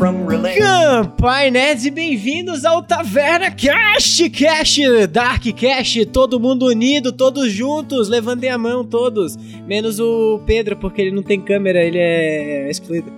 [0.00, 0.56] from relay.
[0.56, 8.08] Campai Nerds e bem-vindos ao Taverna Cast, Cast, Dark Cast, todo mundo unido, todos juntos,
[8.08, 13.12] levantem a mão todos, menos o Pedro, porque ele não tem câmera, ele é excluído.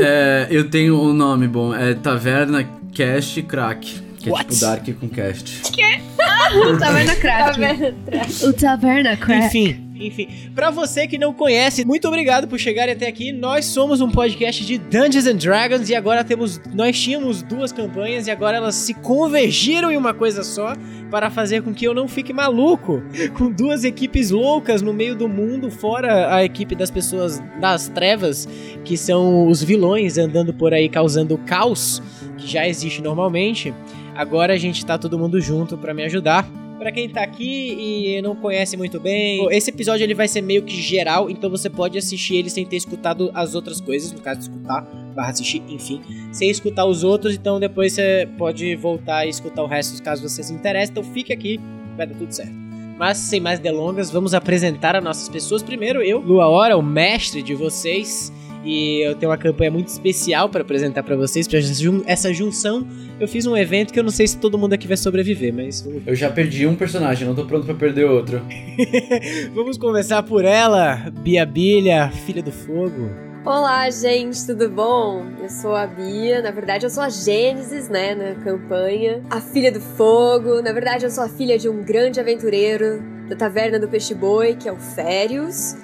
[0.00, 2.62] É, eu tenho um nome bom, é Taverna
[2.94, 4.06] Cast Crack.
[4.18, 4.48] Que é What?
[4.48, 5.60] tipo Dark com cast.
[6.78, 8.46] Taverna Crack.
[8.46, 9.46] O Taverna Crack.
[9.46, 10.28] Enfim, enfim.
[10.54, 13.32] Pra você que não conhece, muito obrigado por chegarem até aqui.
[13.32, 18.26] Nós somos um podcast de Dungeons and Dragons e agora temos, nós tínhamos duas campanhas
[18.26, 20.74] e agora elas se convergiram em uma coisa só
[21.10, 23.02] para fazer com que eu não fique maluco
[23.36, 28.48] com duas equipes loucas no meio do mundo, fora a equipe das pessoas das trevas,
[28.84, 32.02] que são os vilões andando por aí causando caos,
[32.36, 33.72] que já existe normalmente.
[34.14, 36.65] Agora a gente tá todo mundo junto pra me ajudar.
[36.78, 37.74] Pra quem tá aqui
[38.18, 41.70] e não conhece muito bem, esse episódio ele vai ser meio que geral, então você
[41.70, 44.82] pode assistir ele sem ter escutado as outras coisas, no caso de escutar,
[45.14, 49.66] barra assistir, enfim, sem escutar os outros, então depois você pode voltar e escutar o
[49.66, 51.58] resto caso você se interesse, então fique aqui,
[51.96, 52.54] vai dar tudo certo.
[52.98, 55.62] Mas sem mais delongas, vamos apresentar as nossas pessoas.
[55.62, 58.32] Primeiro eu, Lua Hora, o mestre de vocês,
[58.66, 62.34] e eu tenho uma campanha muito especial pra apresentar pra vocês, pra essa jun- essa
[62.34, 62.86] junção.
[63.20, 65.86] Eu fiz um evento que eu não sei se todo mundo aqui vai sobreviver, mas
[66.04, 68.42] Eu já perdi um personagem, não tô pronto pra perder outro.
[69.54, 73.08] Vamos começar por ela, Bia Bilha, filha do fogo.
[73.44, 75.24] Olá, gente, tudo bom?
[75.40, 79.22] Eu sou a Bia, na verdade eu sou a Gênesis, né, na campanha.
[79.30, 83.36] A filha do fogo, na verdade eu sou a filha de um grande aventureiro da
[83.36, 85.76] Taverna do Peixe Boi, que é o Férios.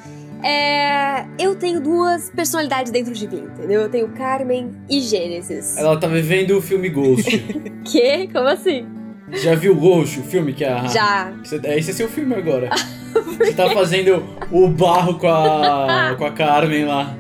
[0.43, 1.25] É...
[1.39, 3.83] Eu tenho duas personalidades dentro de mim, entendeu?
[3.83, 5.77] Eu tenho Carmen e Gênesis.
[5.77, 7.31] Ela tá vivendo o filme Ghost.
[7.85, 8.29] Que?
[8.29, 8.87] Como assim?
[9.33, 10.87] já viu Ghost, o filme que é a...
[10.87, 11.33] Já.
[11.65, 12.71] É, Esse é seu filme agora.
[13.13, 17.17] Você tá fazendo o barro com a, com a Carmen lá.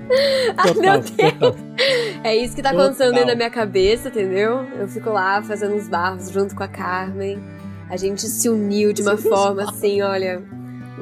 [0.62, 1.56] Total, total.
[2.25, 2.87] É isso que tá Total.
[2.87, 4.65] acontecendo dentro da minha cabeça, entendeu?
[4.78, 7.39] Eu fico lá fazendo uns barros junto com a Carmen.
[7.91, 10.43] A gente se uniu de uma forma assim, olha.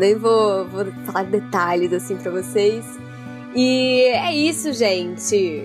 [0.01, 2.85] Nem vou, vou falar detalhes assim pra vocês.
[3.55, 5.63] E é isso, gente.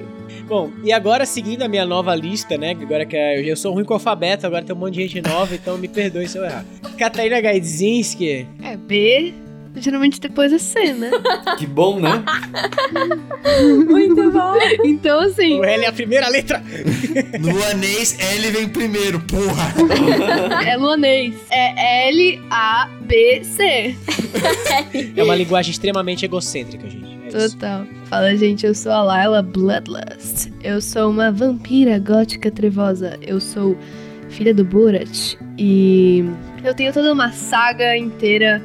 [0.47, 2.71] Bom, e agora seguindo a minha nova lista, né?
[2.79, 5.21] Agora que eu eu sou ruim com o alfabeto, agora tem um monte de gente
[5.21, 6.65] nova, então me perdoe se eu errar.
[6.97, 8.47] Catarina Gaidzinski.
[8.61, 9.33] É B,
[9.77, 11.11] geralmente depois é C, né?
[11.57, 12.23] Que bom, né?
[13.87, 14.53] Muito bom.
[14.83, 16.61] Então, assim, O L é a primeira letra.
[17.39, 19.73] No anês, L vem primeiro, porra!
[20.65, 21.33] é luanês.
[21.49, 23.95] É L-A-B-C.
[25.15, 27.15] É uma linguagem extremamente egocêntrica, gente.
[27.27, 27.29] É.
[27.29, 27.85] Total.
[28.05, 30.51] Fala, gente, eu sou a Layla Bloodlust.
[30.63, 33.17] Eu sou uma vampira gótica trevosa.
[33.21, 33.77] Eu sou
[34.29, 35.35] filha do Borat.
[35.57, 36.25] E
[36.63, 38.61] eu tenho toda uma saga inteira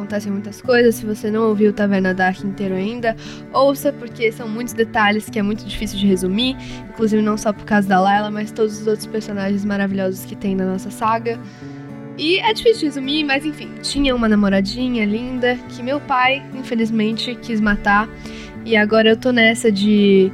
[0.00, 0.94] acontecem muitas coisas.
[0.94, 3.14] Se você não ouviu o Taverna Dark inteiro ainda,
[3.52, 6.56] ouça, porque são muitos detalhes que é muito difícil de resumir.
[6.88, 10.56] Inclusive, não só por causa da Layla, mas todos os outros personagens maravilhosos que tem
[10.56, 11.38] na nossa saga.
[12.16, 17.34] E é difícil de resumir, mas enfim, tinha uma namoradinha linda que meu pai, infelizmente,
[17.34, 18.08] quis matar.
[18.64, 20.30] E agora eu tô nessa de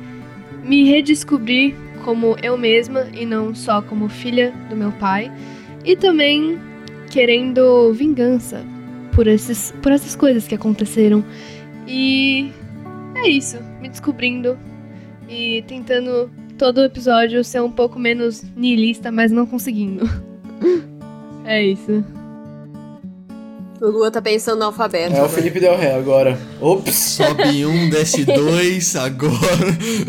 [0.64, 5.30] me redescobrir como eu mesma e não só como filha do meu pai.
[5.84, 6.58] E também
[7.08, 8.64] querendo vingança
[9.16, 11.24] por, esses, por essas coisas que aconteceram.
[11.88, 12.52] E
[13.16, 14.58] é isso, me descobrindo
[15.26, 20.04] e tentando todo episódio ser um pouco menos niilista, mas não conseguindo.
[21.46, 22.04] é isso.
[23.80, 25.14] O Lua tá pensando no alfabeto.
[25.14, 25.28] É o?
[25.28, 26.38] Felipe Del Rey agora.
[26.60, 26.94] Ops!
[26.94, 29.36] Sobe um, desce dois, agora.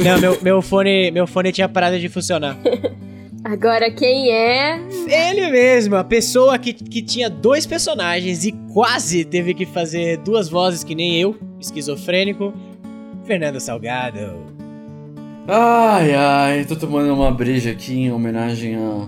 [0.04, 2.58] Não, meu, meu, fone, meu fone tinha parado de funcionar.
[3.44, 4.80] Agora quem é?
[5.08, 10.50] Ele mesmo, a pessoa que, que tinha dois personagens e quase teve que fazer duas
[10.50, 12.54] vozes que nem eu, esquizofrênico,
[13.26, 14.46] Fernando Salgado.
[15.48, 19.08] Ai, ai, tô tomando uma breja aqui em homenagem a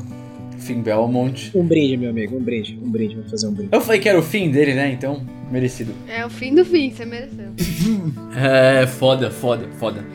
[0.57, 1.51] Finn Belmont.
[1.53, 3.69] Um brinde, meu amigo, um brinde, um brinde, vamos fazer um brinde.
[3.73, 4.89] Eu falei que era o fim dele, né?
[4.91, 5.21] Então,
[5.51, 5.93] merecido.
[6.07, 7.49] É o fim do fim, você mereceu.
[8.37, 10.05] É, foda, foda, foda.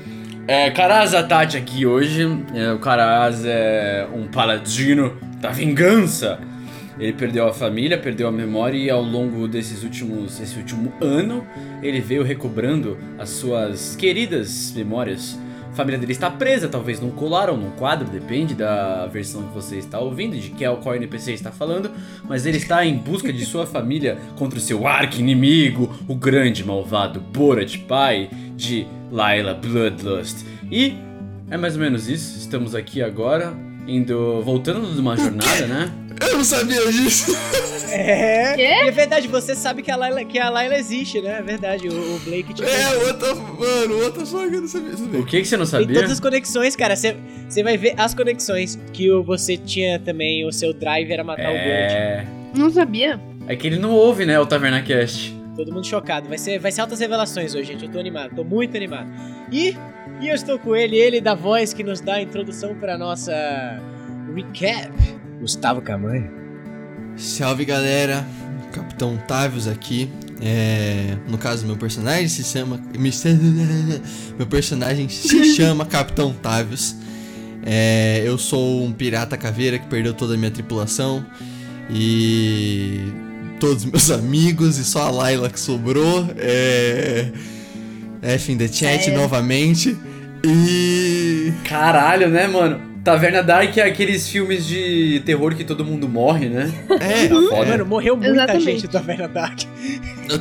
[0.47, 2.23] É, Karaz Tati aqui hoje.
[2.55, 6.39] É, o Karaz é um paladino da vingança.
[6.99, 11.47] Ele perdeu a família, perdeu a memória e ao longo desses últimos, esse último ano,
[11.83, 15.39] ele veio recobrando as suas queridas memórias.
[15.75, 19.53] A família dele está presa, talvez num colar ou num quadro, depende da versão que
[19.53, 21.91] você está ouvindo, de que é o qual NPC está falando,
[22.29, 27.19] mas ele está em busca de sua família contra o seu arqui-inimigo, o grande malvado
[27.21, 30.47] Borat, pai de Layla Bloodlust.
[30.71, 30.95] E
[31.51, 33.53] é mais ou menos isso, estamos aqui agora,
[33.87, 35.93] indo, voltando de uma jornada, né?
[36.21, 37.37] Eu não sabia disso.
[37.91, 38.55] É.
[38.55, 38.63] Quê?
[38.63, 41.39] É verdade, você sabe que a Layla, que a Layla existe, né?
[41.39, 41.89] É verdade.
[41.89, 43.35] O, o Blake tipo, É, outra.
[43.35, 45.21] Mano, outra só que eu não sabia.
[45.21, 45.95] O que, que você não tem sabia?
[45.97, 46.95] todas as conexões, cara.
[46.97, 50.45] Você vai ver as conexões que o- você tinha também.
[50.47, 51.67] O seu drive era matar o Bullet.
[51.95, 52.25] É.
[52.57, 53.21] Não sabia.
[53.47, 55.35] É que ele não ouve, né, o Taverna Cast.
[55.57, 56.29] Todo mundo chocado.
[56.29, 57.85] Vai ser, vai ser altas revelações hoje, gente.
[57.85, 59.09] Eu tô animado, tô muito animado.
[59.53, 59.77] E,
[60.25, 63.33] e eu estou com ele, ele da voz que nos dá a introdução pra nossa
[64.35, 64.93] recap.
[65.41, 66.31] Gustavo Camanho.
[67.17, 68.27] Salve galera,
[68.73, 70.11] Capitão Tavius aqui.
[70.41, 72.81] É, no caso, meu personagem se chama.
[72.99, 73.11] me-
[74.37, 76.97] Meu personagem se chama Capitão Tavius.
[77.65, 81.25] É, eu sou um pirata caveira que perdeu toda a minha tripulação.
[81.91, 83.01] E.
[83.61, 86.27] Todos meus amigos e só a Layla que sobrou.
[86.37, 87.31] É.
[88.23, 89.15] F in the chat É.
[89.17, 89.97] novamente.
[90.45, 91.53] E.
[91.65, 92.95] Caralho, né, mano?
[93.05, 96.73] Taverna Dark é aqueles filmes de terror que todo mundo morre, né?
[97.01, 97.67] É, Foda.
[97.67, 98.65] Mano, morreu muita Exatamente.
[98.65, 99.61] gente do Taverna Dark.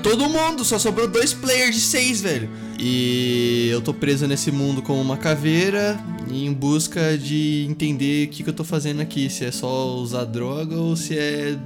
[0.01, 2.49] Todo mundo, só sobrou dois players de seis, velho.
[2.79, 5.99] E eu tô preso nesse mundo como uma caveira
[6.31, 9.29] em busca de entender o que, que eu tô fazendo aqui.
[9.29, 11.57] Se é só usar droga ou se é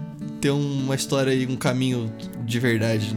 [0.42, 2.12] ter uma história e um caminho
[2.44, 3.16] de verdade.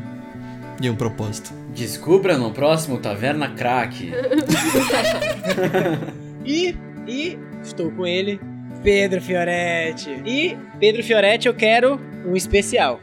[0.83, 1.60] E um propósito.
[1.75, 4.13] Descubra no próximo Taverna Crack.
[6.43, 6.75] E,
[7.07, 8.41] e estou com ele,
[8.83, 10.23] Pedro Fioretti.
[10.25, 12.99] E, Pedro Fioretti, eu quero um especial.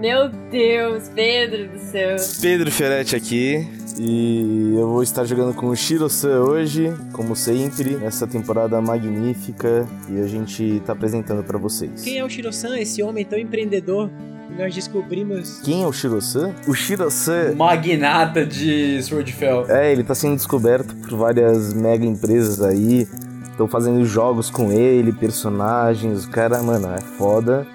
[0.00, 2.16] Meu Deus, Pedro do céu.
[2.40, 3.64] Pedro Fioretti aqui
[3.98, 10.18] e eu vou estar jogando com o Shiro-san hoje, como sempre, nessa temporada magnífica e
[10.20, 12.02] a gente tá apresentando pra vocês.
[12.02, 14.10] Quem é o Shiro-san, esse homem tão empreendedor
[14.56, 15.60] nós descobrimos...
[15.62, 16.54] Quem é o Shiro-san?
[16.66, 19.66] O Shiro-san Magnata de Swordfell.
[19.68, 23.08] É, ele tá sendo descoberto por várias mega empresas aí.
[23.50, 26.24] Estão fazendo jogos com ele, personagens.
[26.24, 27.66] O cara, mano, é foda.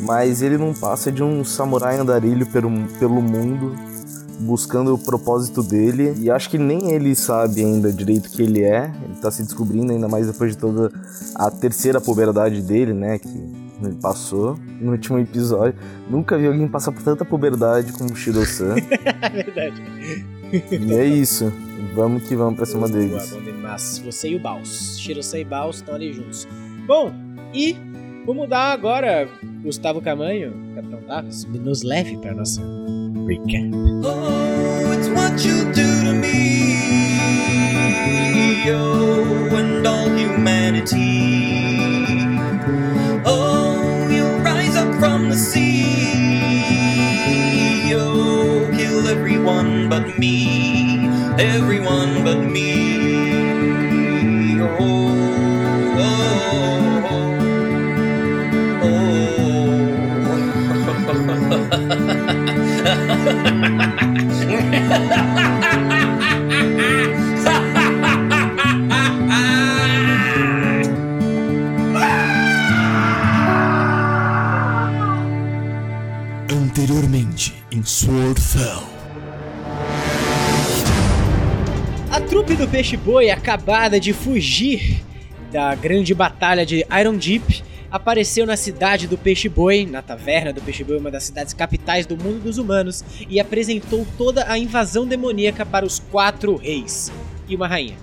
[0.00, 3.74] Mas ele não passa de um samurai andarilho pelo, pelo mundo,
[4.40, 6.14] buscando o propósito dele.
[6.18, 8.92] E acho que nem ele sabe ainda direito o que ele é.
[9.04, 10.92] Ele tá se descobrindo, ainda mais depois de toda
[11.34, 13.18] a terceira puberdade dele, né?
[13.18, 15.74] Que ele passou no último episódio.
[16.08, 18.76] Nunca vi alguém passar por tanta puberdade como o Shiro-san.
[19.22, 19.82] É verdade.
[20.52, 21.52] e é isso.
[21.94, 23.30] Vamos que vamos pra cima Boa, deles.
[23.30, 23.98] bom demais.
[24.04, 24.98] Você e o Baus.
[24.98, 26.46] Shiro-san e Baus estão ali juntos.
[26.86, 27.12] Bom,
[27.52, 27.76] e
[28.24, 29.28] vamos dar agora,
[29.62, 32.62] Gustavo Camanho, Capitão Tavis, nos leve pra nossa
[33.26, 33.70] recap.
[34.04, 36.76] Oh, it's what you do to me,
[38.70, 41.35] oh, and all humanity.
[49.88, 52.86] But me, everyone but me.
[54.78, 55.14] Oh,
[76.52, 78.95] Anteriormente em Swordfell.
[82.28, 85.00] Trupe do Peixe Boi, acabada de fugir
[85.52, 90.60] da grande batalha de Iron Deep, apareceu na cidade do Peixe Boi, na taverna do
[90.60, 95.06] Peixe Boi, uma das cidades capitais do mundo dos humanos, e apresentou toda a invasão
[95.06, 97.12] demoníaca para os quatro reis
[97.48, 97.96] e uma rainha.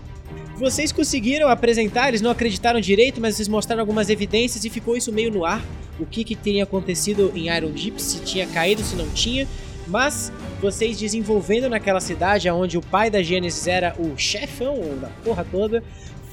[0.55, 5.11] Vocês conseguiram apresentar, eles não acreditaram direito, mas vocês mostraram algumas evidências e ficou isso
[5.11, 5.61] meio no ar.
[5.99, 9.45] O que, que teria acontecido em Iron Deep, se tinha caído, se não tinha.
[9.87, 15.45] Mas vocês desenvolvendo naquela cidade onde o pai da Gênesis era o chefão da porra
[15.49, 15.83] toda,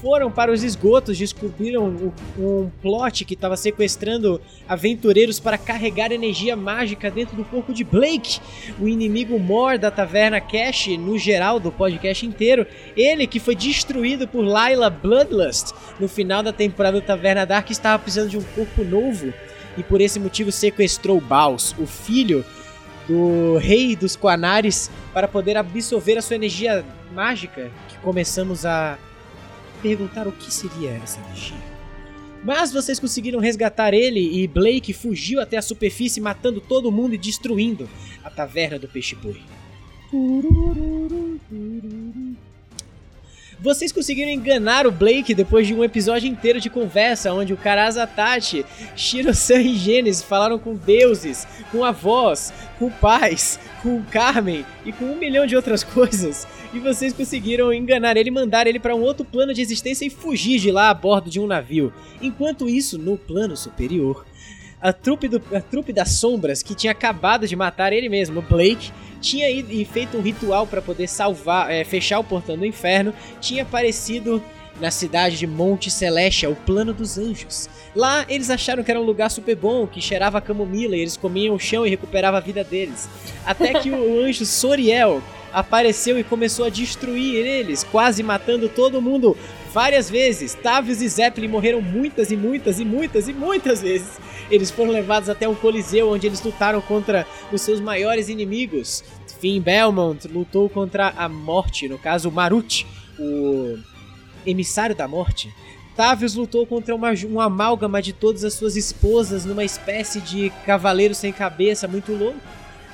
[0.01, 6.55] foram para os esgotos, descobriram um, um plot que estava sequestrando aventureiros para carregar energia
[6.55, 8.39] mágica dentro do corpo de Blake,
[8.79, 12.65] o inimigo mor da Taverna Cash, no geral do podcast inteiro.
[12.97, 18.01] Ele que foi destruído por Layla Bloodlust no final da temporada do Taverna Dark estava
[18.01, 19.31] precisando de um corpo novo
[19.77, 22.43] e por esse motivo sequestrou Baus, o filho
[23.11, 28.97] do rei dos Quanares, para poder absorver a sua energia mágica, que começamos a
[29.81, 31.57] perguntar o que seria essa energia.
[32.41, 37.17] Mas vocês conseguiram resgatar ele e Blake fugiu até a superfície, matando todo mundo e
[37.17, 37.89] destruindo
[38.23, 39.41] a taverna do Peixe Boi.
[43.61, 48.07] Vocês conseguiram enganar o Blake depois de um episódio inteiro de conversa, onde o Karaza
[48.07, 48.65] Tachi,
[48.95, 55.15] Shiro-san e Gênesis falaram com deuses, com avós, com pais, com Carmen e com um
[55.15, 56.47] milhão de outras coisas.
[56.73, 60.59] E vocês conseguiram enganar ele, mandar ele para um outro plano de existência e fugir
[60.59, 61.93] de lá a bordo de um navio.
[62.19, 64.25] Enquanto isso, no plano superior,
[64.81, 68.41] a trupe, do, a trupe das sombras, que tinha acabado de matar ele mesmo, o
[68.41, 72.65] Blake, tinha ido e feito um ritual para poder salvar, é, fechar o portão do
[72.65, 74.43] inferno, tinha aparecido
[74.79, 77.69] na cidade de Monte Celeste, o plano dos anjos.
[77.95, 81.15] Lá eles acharam que era um lugar super bom, que cheirava a camomila e eles
[81.15, 83.07] comiam o chão e recuperava a vida deles.
[83.45, 85.21] Até que o anjo Soriel
[85.53, 89.37] apareceu e começou a destruir eles, quase matando todo mundo
[89.73, 90.53] várias vezes.
[90.53, 94.19] Tavius e Zeppelin morreram muitas e muitas e muitas e muitas vezes.
[94.49, 99.03] Eles foram levados até um coliseu onde eles lutaram contra os seus maiores inimigos.
[99.39, 102.85] Finn Belmont lutou contra a morte, no caso Marut,
[103.17, 103.77] o
[104.45, 105.51] emissário da morte.
[105.95, 111.13] Tavius lutou contra uma, um amálgama de todas as suas esposas numa espécie de cavaleiro
[111.13, 112.39] sem cabeça muito louco.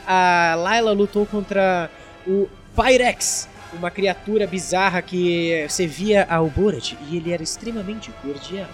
[0.05, 1.91] A Layla lutou contra
[2.25, 8.69] o Pyrex, uma criatura bizarra que servia ao Borat e ele era extremamente cordial.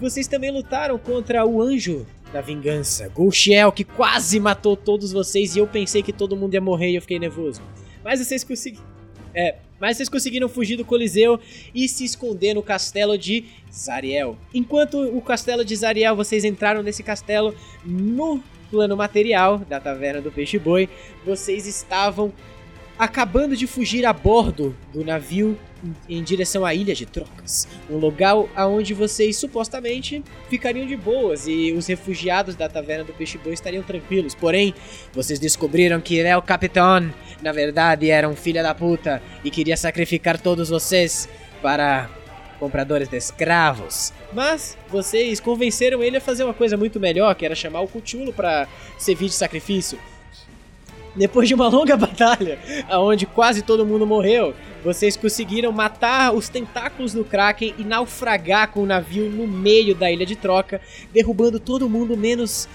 [0.00, 5.58] Vocês também lutaram contra o Anjo da Vingança, Gulchiel, que quase matou todos vocês e
[5.58, 7.62] eu pensei que todo mundo ia morrer e eu fiquei nervoso.
[8.04, 8.84] Mas vocês conseguiram.
[9.34, 11.38] É, mas vocês conseguiram fugir do Coliseu
[11.74, 14.36] e se esconder no castelo de Zariel.
[14.52, 20.32] Enquanto o castelo de Zariel, vocês entraram nesse castelo no plano material da Taverna do
[20.32, 20.88] Peixe Boi,
[21.24, 22.32] vocês estavam
[22.98, 25.58] acabando de fugir a bordo do navio
[26.08, 31.72] em direção à Ilha de Trocas, um local aonde vocês supostamente ficariam de boas e
[31.72, 34.34] os refugiados da Taverna do Peixe Boi estariam tranquilos.
[34.34, 34.74] Porém,
[35.12, 37.12] vocês descobriram que El Capitão,
[37.42, 41.28] na verdade, era um filho da puta e queria sacrificar todos vocês
[41.60, 42.08] para
[42.58, 44.12] compradores de escravos.
[44.32, 48.32] Mas vocês convenceram ele a fazer uma coisa muito melhor, que era chamar o Cuchulo
[48.32, 48.66] para
[48.98, 49.98] servir de sacrifício.
[51.16, 52.58] Depois de uma longa batalha,
[52.90, 54.54] onde quase todo mundo morreu,
[54.84, 60.10] vocês conseguiram matar os tentáculos do Kraken e naufragar com o navio no meio da
[60.10, 60.80] ilha de troca,
[61.12, 62.68] derrubando todo mundo menos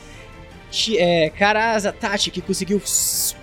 [0.97, 2.81] é, Karaza Tachi, que conseguiu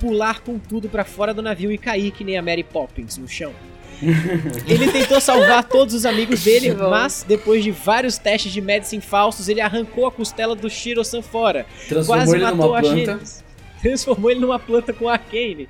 [0.01, 3.29] pular com tudo para fora do navio e cair que nem a Mary Poppins no
[3.29, 3.53] chão.
[4.69, 9.49] ele tentou salvar todos os amigos dele, mas depois de vários testes de medicine falsos,
[9.49, 11.67] ele arrancou a costela do Shiro-san fora.
[11.89, 12.97] Transformou quase ele matou numa a planta.
[12.97, 13.48] Gênesis.
[13.83, 15.69] Transformou ele numa planta com arcane.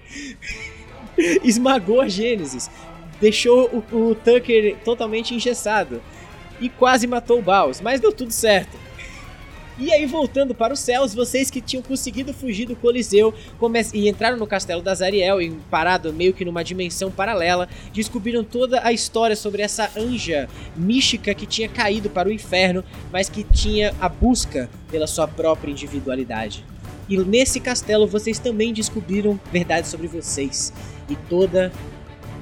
[1.45, 2.71] Esmagou a Gênesis.
[3.21, 6.01] Deixou o, o Tucker totalmente engessado.
[6.61, 8.77] E quase matou o Baus, mas deu tudo certo.
[9.81, 13.33] E aí, voltando para os céus, vocês que tinham conseguido fugir do Coliseu
[13.95, 18.85] e entraram no castelo da Zariel, e parado meio que numa dimensão paralela, descobriram toda
[18.85, 23.95] a história sobre essa anja mística que tinha caído para o inferno, mas que tinha
[24.01, 26.65] a busca pela sua própria individualidade.
[27.09, 30.73] E nesse castelo vocês também descobriram verdades sobre vocês
[31.09, 31.73] e toda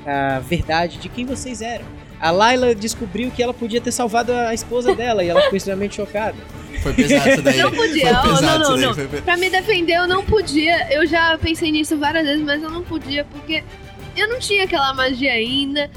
[0.04, 1.84] a verdade de quem vocês eram.
[2.20, 5.96] A Layla descobriu que ela podia ter salvado a esposa dela e ela ficou extremamente
[5.96, 6.36] chocada.
[6.82, 7.58] Foi pesado isso daí.
[7.58, 8.94] Não podia, Foi pesado não, não, daí, não.
[8.94, 10.92] foi Pra me defender, eu não podia.
[10.92, 13.62] Eu já pensei nisso várias vezes, mas eu não podia porque
[14.16, 15.90] eu não tinha aquela magia ainda.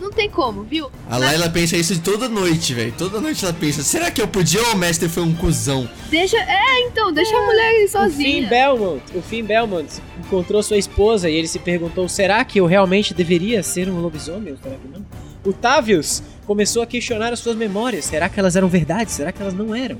[0.00, 0.90] Não tem como, viu?
[1.10, 2.94] A Layla pensa isso toda noite, velho.
[2.96, 5.88] Toda noite ela pensa, será que eu podia ou o mestre foi um cuzão?
[6.08, 6.36] Deixa.
[6.36, 8.48] É, então, deixa a mulher ir O Finn sozinha.
[8.48, 9.88] Belmont, o Finn Belmont
[10.18, 14.56] encontrou sua esposa e ele se perguntou: será que eu realmente deveria ser um lobisomem
[14.62, 15.04] será que não?
[15.44, 18.04] O Tavius começou a questionar as suas memórias.
[18.04, 19.10] Será que elas eram verdade?
[19.10, 19.96] Será que elas não eram?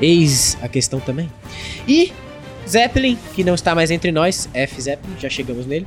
[0.00, 1.30] Eis a questão também.
[1.86, 2.12] E
[2.68, 5.86] Zeppelin, que não está mais entre nós, F Zeppelin, já chegamos nele.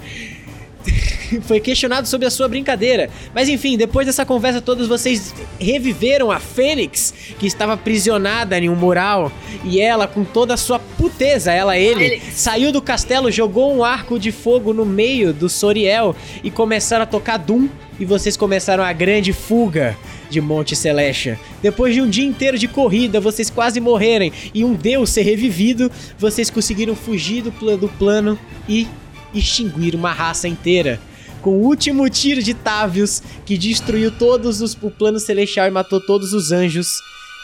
[1.43, 3.09] Foi questionado sobre a sua brincadeira.
[3.33, 8.75] Mas enfim, depois dessa conversa, todos vocês reviveram a Fênix, que estava aprisionada em um
[8.75, 9.31] mural.
[9.63, 12.25] E ela, com toda a sua puteza, ela, ele, Fênix.
[12.39, 17.07] saiu do castelo, jogou um arco de fogo no meio do Soriel e começaram a
[17.07, 17.67] tocar Doom.
[17.99, 19.97] E vocês começaram a grande fuga
[20.29, 21.37] de Monte Celestia.
[21.61, 25.91] Depois de um dia inteiro de corrida, vocês quase morrerem e um deus ser revivido,
[26.17, 28.87] vocês conseguiram fugir do, pla- do plano e
[29.33, 30.99] extinguir uma raça inteira.
[31.41, 36.01] Com o último tiro de Tavius, que destruiu todos os, o plano celestial e matou
[36.01, 36.87] todos os anjos,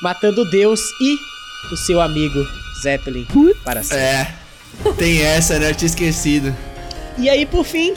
[0.02, 1.18] matando Deus e
[1.74, 2.46] o seu amigo
[2.82, 3.26] Zeppelin
[3.64, 4.04] para sempre.
[4.04, 4.36] É.
[4.98, 5.70] Tem essa, né?
[5.70, 6.56] Eu tinha esquecido.
[7.18, 7.94] E aí, por fim,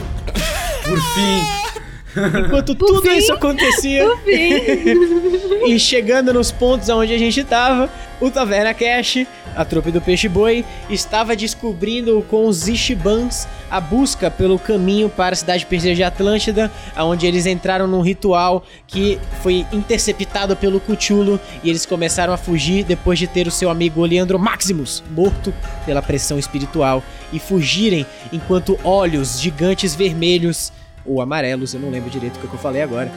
[0.85, 1.68] Por fim.
[2.17, 3.19] Enquanto Por tudo fim.
[3.19, 4.07] isso acontecia,
[5.67, 10.29] e chegando nos pontos onde a gente tava, o Taverna Cash, a trupe do Peixe
[10.29, 16.03] Boi, estava descobrindo com os Ishibans a busca pelo caminho para a cidade perdida de
[16.03, 22.37] Atlântida, onde eles entraram num ritual que foi interceptado pelo Cthulhu e eles começaram a
[22.37, 25.53] fugir depois de ter o seu amigo Oleandro Maximus morto
[25.85, 30.73] pela pressão espiritual e fugirem enquanto olhos gigantes vermelhos
[31.09, 33.11] ou amarelos, eu não lembro direito o que eu falei agora,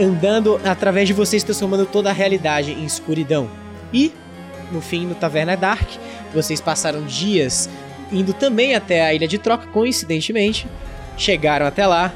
[0.00, 3.48] andando através de vocês, transformando toda a realidade em escuridão.
[3.92, 4.12] E,
[4.72, 5.88] no fim, no Taverna Dark,
[6.34, 7.68] vocês passaram dias
[8.12, 10.66] indo também até a Ilha de Troca, coincidentemente.
[11.16, 12.12] Chegaram até lá.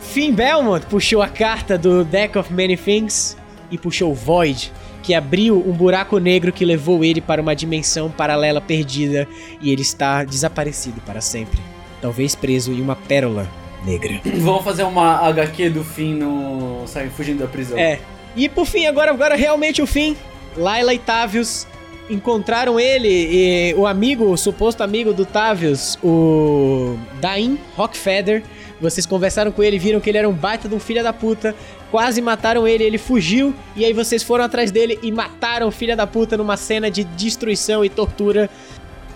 [0.00, 3.36] Finn Belmont puxou a carta do Deck of Many Things
[3.70, 4.70] e puxou o Void,
[5.02, 9.26] que abriu um buraco negro que levou ele para uma dimensão paralela perdida
[9.60, 11.58] e ele está desaparecido para sempre.
[12.02, 13.48] Talvez preso em uma pérola
[13.84, 14.20] negra.
[14.40, 16.86] Vamos fazer uma HQ do fim no.
[16.86, 17.78] Sai fugindo da prisão.
[17.78, 18.00] É.
[18.36, 20.16] E por fim, agora, agora realmente o fim.
[20.56, 21.66] Laila e Tavius
[22.08, 28.42] encontraram ele e o amigo, o suposto amigo do Tavius, o Dain Rockfeather.
[28.80, 31.54] Vocês conversaram com ele, viram que ele era um baita de um filho da puta.
[31.90, 33.54] Quase mataram ele, ele fugiu.
[33.76, 37.04] E aí vocês foram atrás dele e mataram o filho da puta numa cena de
[37.04, 38.50] destruição e tortura.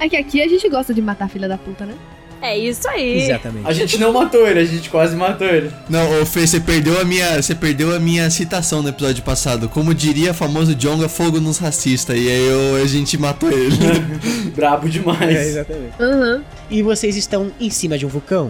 [0.00, 1.94] É que aqui a gente gosta de matar filha da puta, né?
[2.40, 3.22] É isso aí.
[3.22, 3.66] Exatamente.
[3.66, 5.70] A gente não matou ele, a gente quase matou ele.
[5.88, 7.40] Não, ô Fê, você perdeu a minha.
[7.42, 9.68] Você perdeu a minha citação no episódio passado.
[9.68, 12.16] Como diria famoso Jonga, fogo nos racistas.
[12.16, 13.76] E aí eu- a gente matou ele.
[14.54, 15.36] Brabo demais.
[15.36, 15.92] É, exatamente.
[16.00, 16.42] Aham.
[16.70, 18.48] E vocês estão em cima de um vulcão.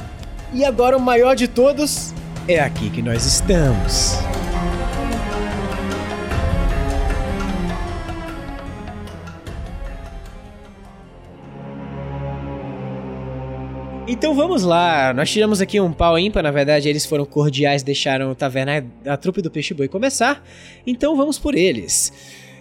[0.53, 2.13] E agora o maior de todos
[2.47, 4.15] é aqui que nós estamos.
[14.11, 18.31] Então vamos lá, nós tiramos aqui um pau ímpar, na verdade eles foram cordiais, deixaram
[18.31, 20.43] o taverna, a trupe do Peixe Boi começar,
[20.87, 22.11] então vamos por eles.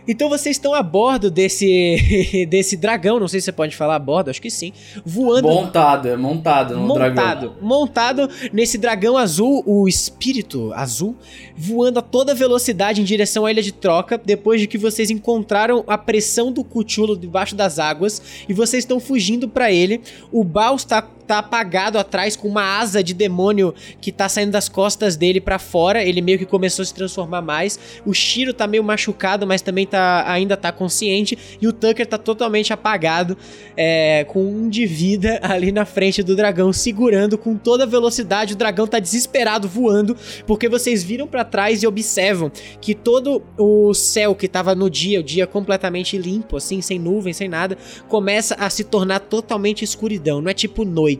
[0.05, 3.99] Então vocês estão a bordo desse desse dragão, não sei se você pode falar a
[3.99, 4.73] bordo, acho que sim,
[5.05, 7.15] voando Montado, é montado no dragão.
[7.15, 11.15] montado, montado nesse dragão azul, o espírito azul,
[11.55, 15.83] voando a toda velocidade em direção à ilha de troca, depois de que vocês encontraram
[15.87, 20.01] a pressão do Cthulhu debaixo das águas e vocês estão fugindo pra ele.
[20.31, 24.69] O Baus tá, tá apagado atrás com uma asa de demônio que tá saindo das
[24.69, 27.77] costas dele pra fora, ele meio que começou a se transformar mais.
[28.05, 32.17] O Shiro tá meio machucado, mas também tá, ainda tá consciente e o Tucker tá
[32.17, 33.37] totalmente apagado
[33.75, 38.53] é, com um de vida ali na frente do dragão, segurando com toda velocidade.
[38.53, 43.93] O dragão tá desesperado voando, porque vocês viram pra trás e observam que todo o
[43.93, 48.55] céu que tava no dia, o dia completamente limpo, assim, sem nuvem, sem nada, começa
[48.55, 50.41] a se tornar totalmente escuridão.
[50.41, 51.16] Não é tipo noite.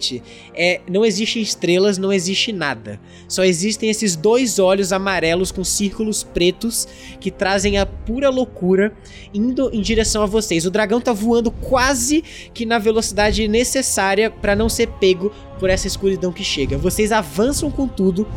[0.54, 3.00] É, não existe estrelas, não existe nada.
[3.28, 6.88] Só existem esses dois olhos amarelos com círculos pretos
[7.20, 8.94] que trazem a pura loucura
[9.34, 10.66] indo em direção a vocês.
[10.66, 15.88] O dragão tá voando quase que na velocidade necessária para não ser pego por essa
[15.88, 16.78] escuridão que chega.
[16.78, 18.28] Vocês avançam com tudo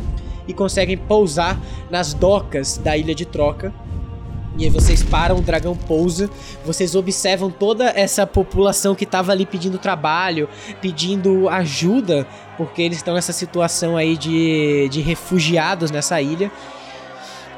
[0.47, 3.73] e conseguem pousar nas docas da ilha de troca.
[4.57, 6.29] E aí vocês param, o dragão pousa,
[6.65, 10.49] vocês observam toda essa população que tava ali pedindo trabalho,
[10.81, 16.51] pedindo ajuda, porque eles estão nessa situação aí de, de refugiados nessa ilha.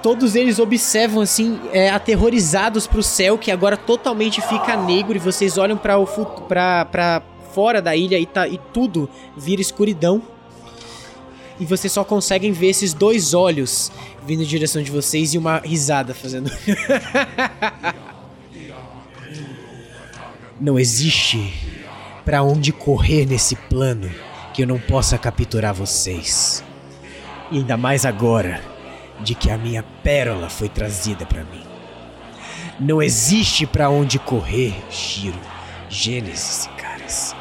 [0.04, 5.58] Todos eles observam assim, é, aterrorizados pro céu, que agora totalmente fica negro, e vocês
[5.58, 6.06] olham para o
[6.48, 10.22] pra fora da ilha e, tá, e tudo vira escuridão.
[11.60, 13.92] E vocês só conseguem ver esses dois olhos
[14.26, 16.52] vindo em direção de vocês e uma risada fazendo.
[20.60, 21.54] Não existe
[22.24, 24.10] pra onde correr nesse plano
[24.54, 26.64] que eu não possa capturar vocês.
[27.52, 28.62] E ainda mais agora
[29.20, 31.64] de que a minha pérola foi trazida pra mim.
[32.80, 35.40] Não existe pra onde correr, Shiro,
[35.90, 37.36] Gênesis, caras.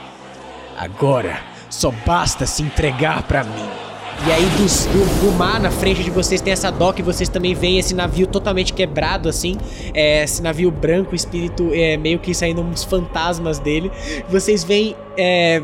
[0.77, 1.41] Agora
[1.71, 3.92] só basta se entregar pra mim.
[4.27, 7.29] E aí dos- do, do mar na frente de vocês tem essa dock e vocês
[7.29, 9.57] também veem esse navio totalmente quebrado assim,
[9.93, 13.91] é, esse navio branco, espírito é, meio que saindo uns fantasmas dele.
[14.29, 15.61] Vocês veem é,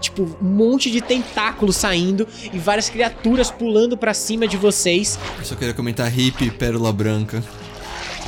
[0.00, 5.18] tipo um monte de tentáculos saindo e várias criaturas pulando pra cima de vocês.
[5.38, 7.44] Eu só queria comentar hippie pérola branca.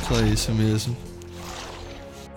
[0.07, 0.95] Só isso mesmo.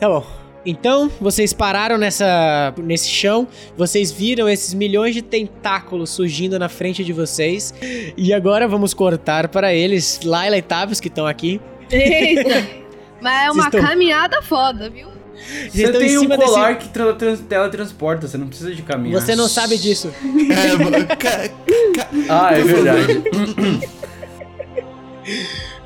[0.00, 0.24] Tá bom.
[0.66, 3.46] Então, vocês pararam nessa, nesse chão,
[3.76, 7.74] vocês viram esses milhões de tentáculos surgindo na frente de vocês.
[8.16, 11.60] E agora vamos cortar para eles, Laila e Tavius, que estão aqui.
[11.90, 12.66] Eita.
[13.20, 15.08] Mas é uma estão- caminhada foda, viu?
[15.70, 18.82] Vocês Você tem um cima desse- colar que tra- trans- teletransporta, você não precisa de
[18.82, 19.20] caminhar.
[19.20, 20.10] Você não sabe disso.
[22.28, 23.22] Ah, é verdade.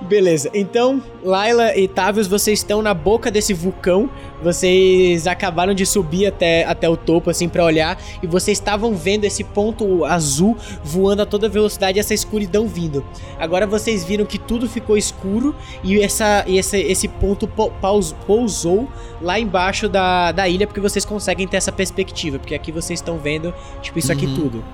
[0.00, 4.08] Beleza, então, Laila e Tavius, vocês estão na boca desse vulcão.
[4.40, 7.98] Vocês acabaram de subir até, até o topo, assim, pra olhar.
[8.22, 13.04] E vocês estavam vendo esse ponto azul voando a toda velocidade, essa escuridão vindo.
[13.40, 18.88] Agora vocês viram que tudo ficou escuro e, essa, e esse, esse ponto paus- pousou
[19.20, 22.38] lá embaixo da, da ilha, porque vocês conseguem ter essa perspectiva.
[22.38, 24.34] Porque aqui vocês estão vendo, tipo, isso aqui Uhum.
[24.36, 24.64] tudo.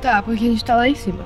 [0.00, 1.24] Tá, porque a gente tá lá em cima.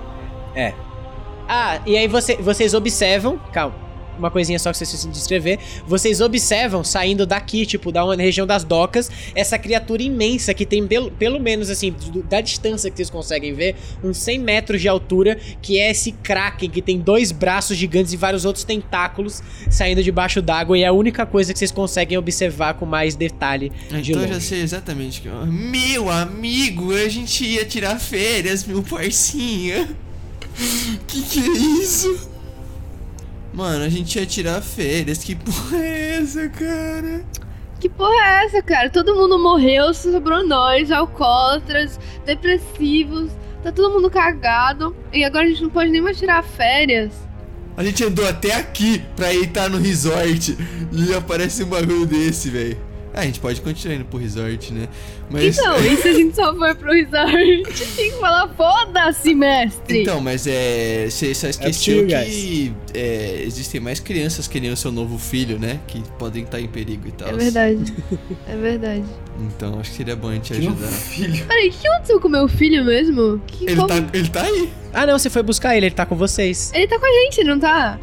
[1.49, 3.39] Ah, e aí você- vocês observam.
[3.53, 3.87] Calma.
[4.19, 5.59] Uma coisinha só que vocês precisam descrever.
[5.87, 11.11] Vocês observam saindo daqui, tipo, da região das docas, essa criatura imensa que tem pelo,
[11.11, 11.95] pelo menos assim,
[12.27, 16.71] da distância que vocês conseguem ver, uns 100 metros de altura, que é esse Kraken
[16.71, 20.79] que tem dois braços gigantes e vários outros tentáculos saindo debaixo d'água.
[20.79, 24.29] E é a única coisa que vocês conseguem observar com mais detalhe de Então eu
[24.29, 24.47] já longe.
[24.47, 25.29] sei exatamente que.
[25.29, 29.87] Meu amigo, a gente ia tirar férias, meu parcinha.
[31.07, 32.29] Que que é isso?
[33.53, 35.25] Mano, a gente ia tirar férias.
[35.25, 37.25] Que porra é essa, cara?
[37.81, 38.91] Que porra é essa, cara?
[38.91, 43.31] Todo mundo morreu, sobrou nós, alcoólatras, depressivos,
[43.63, 44.97] tá todo mundo cagado.
[45.13, 47.13] E agora a gente não pode nem mais tirar férias.
[47.77, 50.57] A gente andou até aqui pra ir estar no resort
[50.93, 52.86] e aparece um bagulho desse, velho.
[53.17, 54.87] Ah, a gente pode continuar indo pro resort, né?
[55.31, 55.57] Mas.
[55.59, 57.63] Então, e se a gente só for pro resort?
[57.97, 60.03] Tem que falar, foda-se, mestre!
[60.03, 61.07] Então, mas é.
[61.09, 65.81] Você só esqueceu you que é, existem mais crianças querendo seu novo filho, né?
[65.87, 67.29] Que podem estar em perigo e tal.
[67.31, 67.95] é verdade.
[68.47, 69.05] É verdade.
[69.41, 70.87] Então, acho que seria bom a gente um ajudar.
[70.89, 71.47] filho.
[71.47, 73.41] Peraí, o que aconteceu com meu filho mesmo?
[73.47, 74.69] Que, Ele como- tá, ele tá aí.
[74.93, 76.71] Ah, não, você foi buscar ele, ele tá com vocês.
[76.75, 77.99] Ele tá com a gente, não tá?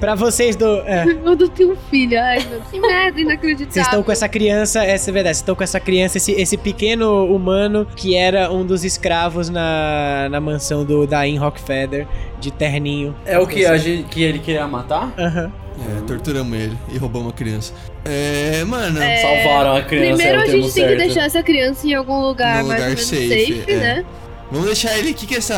[0.00, 0.80] Pra vocês do.
[0.80, 1.04] É.
[1.04, 2.20] Eu não tenho filho.
[2.20, 3.72] Ai, meu, que merda inacreditável.
[3.72, 6.56] Vocês estão com essa criança, essa é verdade, vocês estão com essa criança, esse, esse
[6.56, 12.06] pequeno humano que era um dos escravos na, na mansão do Dain Rockfeather,
[12.40, 13.14] de terninho.
[13.26, 15.12] É o que, a gente, que ele queria matar?
[15.18, 15.52] Aham.
[15.78, 17.72] É, torturamos ele e roubamos uma criança.
[18.04, 19.00] É, mano.
[19.00, 20.16] É, Salvaram a criança.
[20.16, 22.86] Primeiro é a gente tem que deixar essa criança em algum lugar mais lugar ou
[22.86, 23.76] menos safe, safe, é.
[23.76, 24.04] né?
[24.50, 25.54] Vamos deixar ele aqui que essa.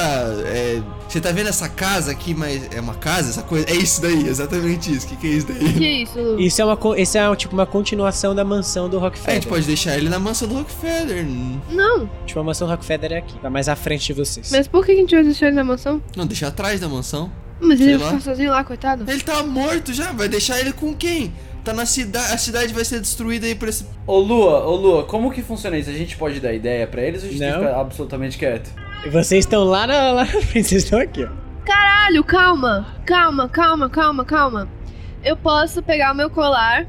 [0.47, 3.31] é, você tá vendo essa casa aqui, mas é uma casa?
[3.31, 3.67] Essa coisa.
[3.71, 5.07] É isso daí, exatamente isso.
[5.07, 5.73] O que, que é isso daí?
[5.75, 6.41] Que isso, Lu?
[6.41, 9.35] Isso é uma, isso é tipo uma continuação da mansão do A Rockfeather.
[9.35, 11.25] gente pode deixar ele na mansão do Rockefeller.
[11.71, 14.51] Não, Tipo, a mansão do Rockefeller é aqui, tá mais à frente de vocês.
[14.51, 16.03] mas por que a gente vai deixar ele na mansão?
[16.17, 17.31] Não, deixar atrás da mansão.
[17.61, 19.05] Mas Sei ele vai ficar sozinho lá, coitado.
[19.07, 21.33] Ele tá morto já, vai deixar ele com quem?
[21.65, 22.33] Tá na cidade.
[22.33, 23.87] A cidade vai ser destruída aí por esse.
[24.07, 25.91] Ô Lua, ô Lua, como que funciona isso?
[25.91, 27.65] A gente pode dar ideia pra eles ou a gente tem que Não.
[27.67, 28.71] ficar absolutamente quieto?
[29.05, 31.29] E vocês estão lá na, lá na frente, vocês estão aqui, ó.
[31.65, 34.69] Caralho, calma, calma, calma, calma, calma.
[35.23, 36.87] Eu posso pegar o meu colar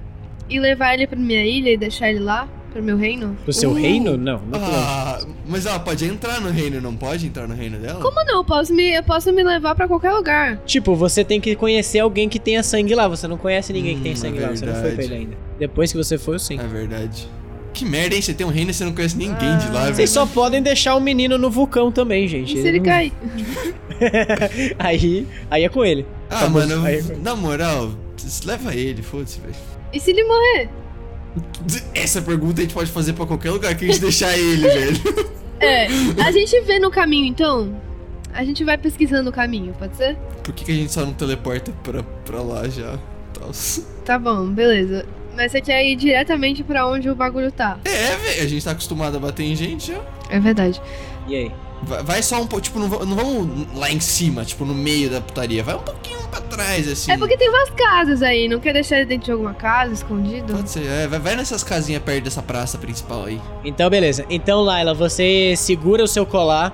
[0.50, 3.38] e levar ele pra minha ilha e deixar ele lá, pro meu reino?
[3.44, 3.74] Pro seu Uh.
[3.74, 4.18] reino?
[4.18, 4.66] Não, longe.
[4.66, 8.00] Ah, mas ela pode entrar no reino, não pode entrar no reino dela?
[8.02, 8.38] Como não?
[8.38, 10.58] Eu posso me, eu posso me levar pra qualquer lugar.
[10.66, 13.08] Tipo, você tem que conhecer alguém que tenha sangue lá.
[13.08, 14.56] Você não conhece ninguém que tem Hum, sangue é lá.
[14.56, 15.14] Você não foi pra verdade.
[15.14, 15.38] ele ainda.
[15.60, 16.60] Depois que você for, sim.
[16.60, 17.28] É verdade.
[17.74, 18.22] Que merda, hein?
[18.22, 19.96] Você tem um reino e você não conhece ninguém de lá, velho.
[19.96, 22.58] Vocês só podem deixar o menino no vulcão também, gente.
[22.58, 23.14] E se ele não- cair?
[24.80, 26.06] aí, aí é com ele.
[26.30, 27.92] Ah, mano, aí- na moral,
[28.46, 29.54] leva ele, foda-se, velho.
[29.94, 30.70] E se ele morrer?
[31.94, 35.02] Essa pergunta a gente pode fazer pra qualquer lugar que a gente deixar ele, velho.
[35.60, 35.88] É,
[36.24, 37.76] a gente vê no caminho então.
[38.34, 40.16] A gente vai pesquisando o caminho, pode ser?
[40.44, 42.98] Por que, que a gente só não teleporta pra, pra lá já?
[43.34, 43.52] Tal.
[44.06, 45.06] Tá bom, beleza.
[45.36, 47.78] Mas você quer ir diretamente pra onde o bagulho tá?
[47.86, 50.02] É, velho, a gente tá acostumado a bater em gente já.
[50.30, 50.82] É verdade.
[51.28, 51.52] E aí?
[51.84, 55.10] Vai, só um pouco, tipo, não, va- não vamos lá em cima, tipo, no meio
[55.10, 55.64] da putaria.
[55.64, 57.12] Vai um pouquinho pra trás, assim.
[57.12, 60.54] É porque tem umas casas aí, não quer deixar ele dentro de alguma casa, escondido?
[60.54, 63.42] Pode ser, é, vai, vai nessas casinhas perto dessa praça principal aí.
[63.66, 64.26] Então, beleza.
[64.30, 66.74] Então, Laila, você segura o seu colar.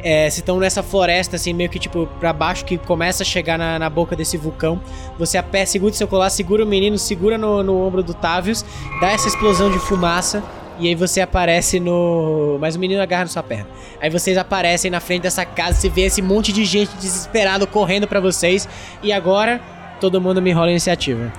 [0.00, 3.58] É, se estão nessa floresta, assim, meio que tipo pra baixo, que começa a chegar
[3.58, 4.80] na, na boca desse vulcão.
[5.18, 8.14] Você a pé, segura o seu colar, segura o menino, segura no, no ombro do
[8.14, 8.64] Tavius,
[9.00, 10.40] dá essa explosão de fumaça.
[10.78, 12.56] E aí você aparece no.
[12.60, 13.66] Mas o menino agarra na sua perna.
[14.00, 18.06] Aí vocês aparecem na frente dessa casa, você vê esse monte de gente desesperado correndo
[18.06, 18.68] pra vocês.
[19.02, 19.60] E agora,
[20.00, 21.32] todo mundo me rola a iniciativa.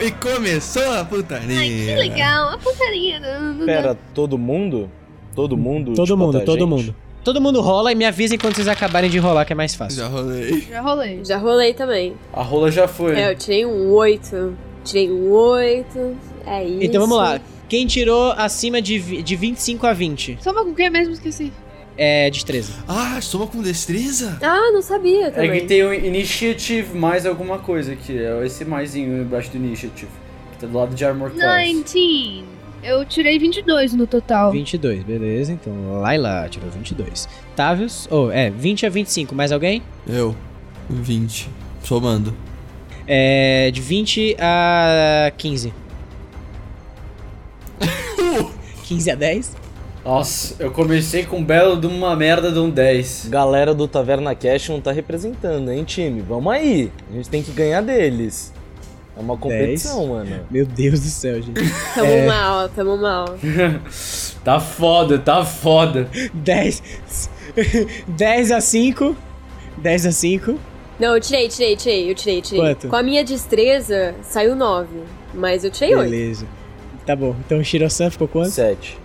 [0.00, 1.58] E começou a putaria.
[1.58, 3.20] Ai, que legal, a putaria.
[3.64, 4.90] Pera, todo mundo?
[5.34, 5.94] Todo mundo?
[5.94, 6.68] Todo tipo, mundo, todo gente?
[6.68, 6.96] mundo.
[7.24, 9.98] Todo mundo rola e me avisem quando vocês acabarem de rolar, que é mais fácil.
[9.98, 10.60] Já rolei.
[10.68, 11.24] Já rolei.
[11.24, 12.14] Já rolei também.
[12.32, 13.16] A rola já foi.
[13.16, 14.56] É, eu tirei um 8.
[14.84, 16.16] Tirei um 8.
[16.46, 16.82] É isso.
[16.82, 17.40] Então vamos lá.
[17.72, 21.14] Quem tirou acima de, de 25 a 20 Soma com o que mesmo?
[21.14, 21.50] Esqueci.
[21.96, 22.74] é destreza.
[22.86, 24.36] Ah, soma com destreza?
[24.42, 25.60] Ah, não sabia É também.
[25.62, 30.10] que tem o Initiative mais alguma coisa, que é esse maisinho embaixo do Initiative.
[30.52, 31.66] Que tá do lado de Armor Class.
[31.66, 32.44] 19.
[32.82, 34.52] Eu tirei 22 no total.
[34.52, 35.50] 22, beleza.
[35.54, 37.26] Então, Laila tirou 22.
[37.56, 39.34] Tavius, oh, é, 20 a 25.
[39.34, 39.82] Mais alguém?
[40.06, 40.36] Eu.
[40.90, 41.48] 20.
[41.82, 42.36] Somando.
[43.06, 45.72] É, de 20 a 15.
[48.92, 49.56] 15 a 10?
[50.04, 53.28] Nossa, eu comecei com um belo de uma merda de um 10.
[53.30, 56.20] Galera do Taverna Cash não tá representando, hein, time?
[56.20, 56.90] Vamos aí.
[57.10, 58.52] A gente tem que ganhar deles.
[59.16, 60.40] É uma competição, mano.
[60.50, 61.60] Meu Deus do céu, gente.
[61.94, 62.26] Tamo É.
[62.26, 63.26] mal, tamo mal.
[64.44, 66.08] Tá foda, tá foda.
[66.34, 66.82] 10.
[68.08, 69.16] 10 a 5.
[69.78, 70.58] 10 a 5.
[70.98, 72.60] Não, eu tirei, tirei, tirei, eu tirei, tirei.
[72.60, 72.88] Quanto?
[72.88, 74.88] Com a minha destreza, saiu 9.
[75.32, 76.10] Mas eu tirei 8.
[76.10, 76.46] Beleza.
[77.06, 77.34] Tá bom.
[77.44, 78.50] Então o Shiro-san ficou quanto?
[78.50, 79.02] Sete.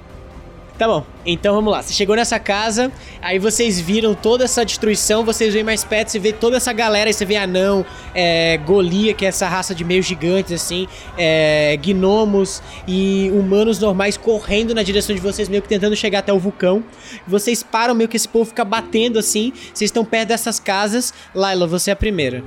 [0.77, 1.81] Tá bom, então vamos lá.
[1.81, 6.19] Você chegou nessa casa, aí vocês viram toda essa destruição, vocês veem mais perto, você
[6.19, 7.83] vê toda essa galera, aí você vê anão,
[8.13, 14.17] é, Golia, que é essa raça de meio gigantes, assim, é, gnomos e humanos normais
[14.17, 16.83] correndo na direção de vocês, meio que tentando chegar até o vulcão.
[17.27, 21.11] Vocês param, meio que esse povo fica batendo assim, vocês estão perto dessas casas.
[21.33, 22.43] Laila, você é a primeira.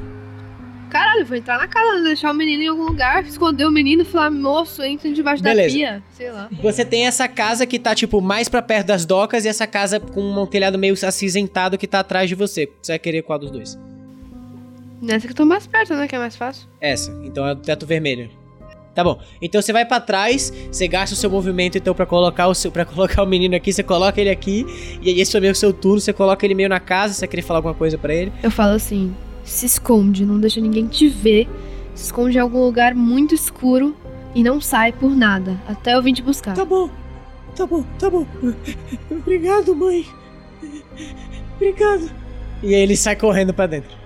[0.90, 4.05] Caralho, vou entrar na casa, deixar o menino em algum lugar, esconder o menino e
[4.05, 5.68] falar, moço, entra debaixo Beleza.
[5.68, 6.03] da pia.
[6.12, 6.48] Sei lá.
[6.61, 10.00] Você tem essa casa que tá, tipo, mais pra perto das docas e essa casa
[10.00, 12.68] com um telhado meio acinzentado que tá atrás de você.
[12.83, 13.79] Você vai querer qual dos dois?
[15.00, 16.07] Nessa que eu tô mais perto, né?
[16.07, 16.68] Que é mais fácil.
[16.81, 18.29] Essa, então é o teto vermelho.
[18.94, 19.20] Tá bom.
[19.40, 22.72] Então você vai pra trás, você gasta o seu movimento então para colocar o seu
[22.72, 24.66] para colocar o menino aqui, você coloca ele aqui
[25.00, 27.26] e aí esse foi meio o seu turno, você coloca ele meio na casa, você
[27.26, 28.33] querer falar alguma coisa pra ele.
[28.42, 31.48] Eu falo assim: se esconde, não deixa ninguém te ver.
[31.94, 33.96] Se esconde em algum lugar muito escuro
[34.35, 35.61] e não sai por nada.
[35.66, 36.55] Até eu vim te buscar.
[36.55, 36.88] Tá bom.
[37.57, 38.26] Tá bom, tá bom.
[39.11, 40.07] Obrigado, mãe.
[41.57, 42.11] Obrigado.
[42.62, 43.98] E aí ele sai correndo pra dentro.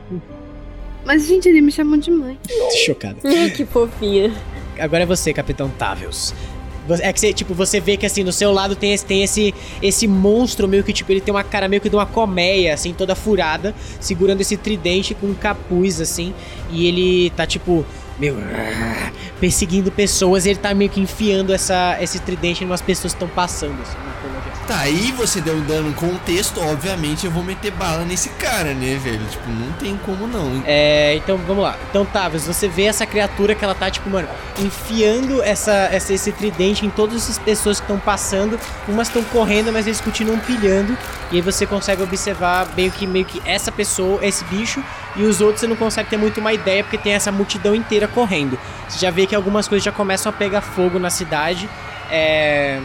[1.04, 2.38] Mas, gente, ele me chamou de mãe.
[2.84, 3.18] Chocado.
[3.54, 4.32] que fofinha.
[4.78, 6.34] Agora é você, Capitão Tavius.
[7.00, 9.54] É que você, tipo, você vê que assim, no seu lado tem esse, tem esse,
[9.80, 12.92] esse monstro meio que, tipo, ele tem uma cara meio que de uma colmeia, assim,
[12.92, 16.34] toda furada, segurando esse tridente com um capuz, assim,
[16.70, 17.84] e ele tá, tipo,
[18.18, 18.36] meio.
[19.40, 23.16] perseguindo pessoas e ele tá meio que enfiando essa, esse tridente em umas pessoas que
[23.16, 24.13] estão passando, assim, rua.
[24.66, 29.20] Tá, aí você deu dando contexto, obviamente eu vou meter bala nesse cara, né, velho?
[29.26, 30.62] Tipo, não tem como não.
[30.66, 31.76] É, então vamos lá.
[31.90, 34.26] Então, Tavius, você vê essa criatura que ela tá, tipo, mano,
[34.58, 38.58] enfiando essa, essa- esse tridente em todas essas pessoas que estão passando.
[38.88, 40.96] Umas estão correndo, mas eles continuam pilhando.
[41.30, 44.82] E aí você consegue observar meio que, meio que essa pessoa, esse bicho,
[45.14, 48.08] e os outros você não consegue ter muito uma ideia, porque tem essa multidão inteira
[48.08, 48.58] correndo.
[48.88, 51.68] Você já vê que algumas coisas já começam a pegar fogo na cidade.
[52.10, 52.80] É.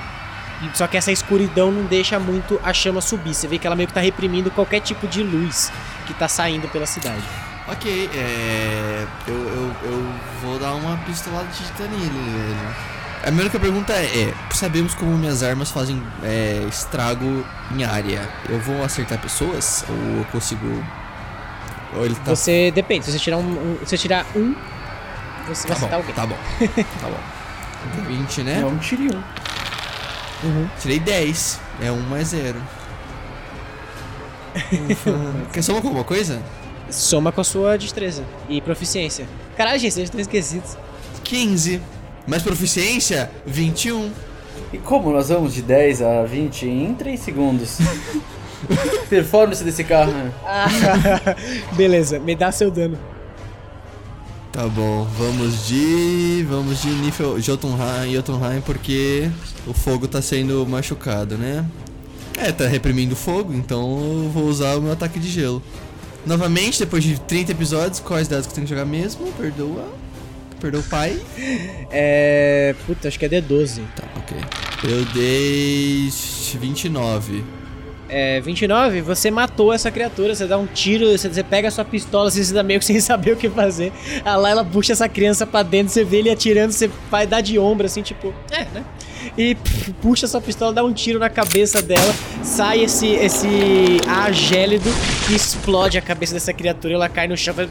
[0.74, 3.34] Só que essa escuridão não deixa muito a chama subir.
[3.34, 5.72] Você vê que ela meio que tá reprimindo qualquer tipo de luz
[6.06, 7.24] que tá saindo pela cidade.
[7.68, 9.06] Ok, é.
[9.28, 12.76] Eu, eu, eu vou dar uma pistolada de nele, velho.
[13.22, 17.46] A primeira que a pergunta é, é: sabemos como minhas armas fazem é, estrago
[17.76, 18.28] em área.
[18.50, 19.86] Eu vou acertar pessoas?
[19.88, 20.84] Ou eu consigo.
[21.96, 22.34] Ou ele tá.
[22.36, 24.56] Você depende, se você tirar um, um- se você tirar um,
[25.48, 26.16] você vai Tá acertar bom, alguém.
[26.16, 26.38] tá bom.
[27.02, 27.20] Tá bom.
[28.08, 28.66] 20, É né?
[28.66, 29.24] um tirinho.
[30.80, 31.60] Tirei 10.
[31.82, 32.62] É 1 mais 0.
[35.54, 36.42] Quer somar com alguma coisa?
[36.90, 39.28] Soma com a sua destreza e proficiência.
[39.56, 40.78] Caralho, gente, vocês estão esquecidos.
[41.24, 41.82] 15.
[42.28, 43.30] Mais proficiência?
[43.46, 44.12] 21.
[44.74, 47.78] E como nós vamos de 10 a 20 em 3 segundos?
[49.10, 50.12] Performance desse carro.
[50.12, 50.32] né?
[51.74, 52.98] Beleza, me dá seu dano.
[54.52, 56.46] Tá bom, vamos de.
[56.50, 59.30] Vamos de Nifel, Jotunheim, Jotunheim porque
[59.68, 61.66] o fogo tá sendo machucado, né?
[62.36, 65.62] É, tá reprimindo o fogo, então eu vou usar o meu ataque de gelo.
[66.26, 69.32] Novamente, depois de 30 episódios, quais dados que eu tenho que jogar mesmo?
[69.34, 69.88] Perdoa.
[70.60, 71.20] Perdoa o pai.
[71.92, 72.76] É.
[72.86, 73.82] Puta, acho que é D12.
[73.96, 74.38] Tá, ok.
[74.84, 76.08] Eu dei
[76.60, 77.44] 29.
[78.10, 82.32] É, 29, você matou essa criatura, você dá um tiro, você, pega a sua pistola,
[82.32, 83.92] você dá meio que sem saber o que fazer.
[84.26, 87.60] A Layla puxa essa criança pra dentro, você vê ele atirando, você vai dar de
[87.60, 88.84] ombro, assim, tipo, é, né?
[89.38, 89.56] E
[90.02, 93.48] puxa sua pistola, dá um tiro na cabeça dela, sai esse, esse
[94.08, 94.90] ar gélido
[95.28, 97.70] que explode a cabeça dessa criatura, ela cai no chão faz...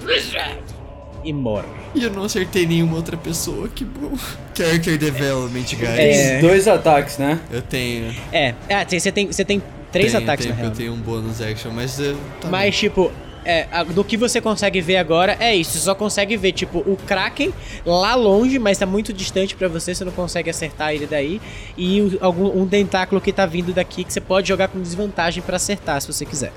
[1.25, 1.67] e morre.
[1.95, 4.13] E eu não acertei nenhuma outra pessoa, que bom.
[4.55, 5.99] Character Development, guys.
[5.99, 6.41] É.
[6.41, 7.41] Dois ataques, né?
[7.51, 8.15] Eu tenho.
[8.31, 9.63] É, é você tem, você tem
[10.01, 10.73] três tenho, ataques tenho, na real.
[10.73, 11.99] Eu tenho um bônus action, mas.
[11.99, 13.11] eu- tá Mas, tipo,
[13.45, 15.73] é, do que você consegue ver agora é isso.
[15.73, 17.53] Você só consegue ver, tipo, o Kraken
[17.87, 21.41] lá longe, mas tá muito distante pra você, você não consegue acertar ele daí.
[21.77, 25.43] E o- algum, um tentáculo que tá vindo daqui que você pode jogar com desvantagem
[25.43, 26.53] pra acertar, se você quiser.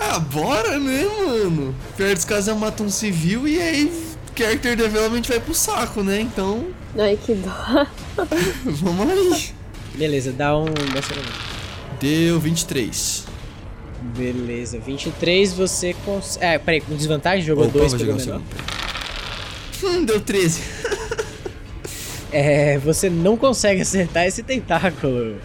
[0.00, 1.74] Ah, bora, né, mano?
[1.96, 3.92] Pior dos casos é matar um civil e aí
[4.36, 6.20] character development vai pro saco, né?
[6.20, 7.86] Então, Ai, que dó.
[8.64, 9.50] Vamos aí.
[9.96, 10.66] Beleza, dá um.
[10.66, 11.57] dá.
[12.00, 13.24] Deu 23.
[14.16, 16.44] Beleza, 23 você consegue.
[16.44, 18.54] É, peraí, com desvantagem jogou Opa, 2 vou pegou jogar o menor.
[19.80, 19.98] segundo.
[20.00, 20.60] Hum, deu 13.
[22.30, 25.36] É, você não consegue acertar esse tentáculo.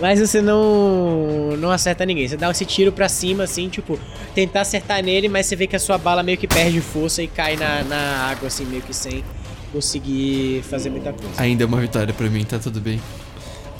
[0.00, 2.26] Mas você não não acerta ninguém.
[2.26, 4.00] Você dá esse tiro pra cima, assim, tipo,
[4.34, 7.28] tentar acertar nele, mas você vê que a sua bala meio que perde força e
[7.28, 9.22] cai na, na água, assim, meio que sem
[9.70, 11.34] conseguir fazer muita coisa.
[11.36, 12.98] Ainda é uma vitória pra mim, tá tudo bem.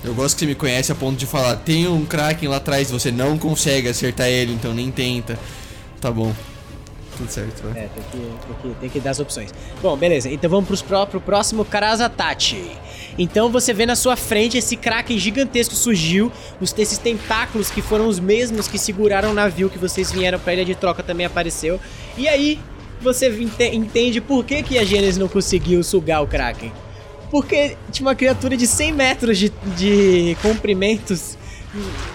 [0.02, 2.90] Eu gosto que você me conhece a ponto de falar, tem um Kraken lá atrás,
[2.90, 5.38] você não consegue acertar ele, então nem tenta.
[6.00, 6.32] Tá bom.
[7.18, 7.82] Tudo certo, vai.
[7.84, 9.52] É, tem que, tem, que, tem que dar as opções.
[9.82, 10.30] Bom, beleza.
[10.30, 12.70] Então vamos pros pró pro próximo Karasatachi.
[13.18, 16.32] Então você vê na sua frente esse Kraken gigantesco surgiu.
[16.58, 20.54] Os, esses tentáculos que foram os mesmos que seguraram o navio que vocês vieram pra
[20.54, 21.78] Ilha de Troca também apareceu.
[22.16, 22.58] E aí
[23.02, 26.72] você ente- entende por que, que a Gênesis não conseguiu sugar o Kraken.
[27.30, 31.38] Porque tinha uma criatura de 100 metros de, de comprimentos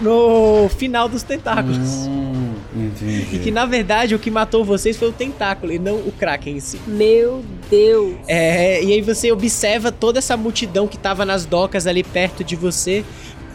[0.00, 1.78] no final dos tentáculos.
[1.78, 3.36] Hum, entendi.
[3.36, 6.56] E que na verdade o que matou vocês foi o tentáculo e não o Kraken
[6.56, 6.78] em si.
[6.86, 8.16] Meu Deus.
[8.28, 12.54] É, e aí você observa toda essa multidão que tava nas docas ali perto de
[12.54, 13.04] você,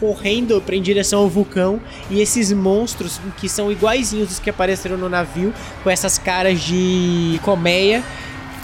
[0.00, 4.96] correndo pra, em direção ao vulcão, e esses monstros que são iguaizinhos os que apareceram
[4.96, 8.02] no navio, com essas caras de colmeia,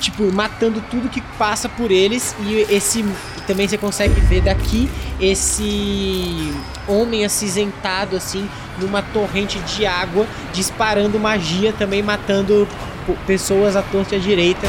[0.00, 3.04] tipo, matando tudo que passa por eles, e esse
[3.46, 4.88] também você consegue ver daqui
[5.20, 6.52] esse
[6.86, 8.48] homem acinzentado assim
[8.80, 12.68] numa torrente de água, disparando magia também matando
[13.26, 14.66] pessoas à torta e à direita.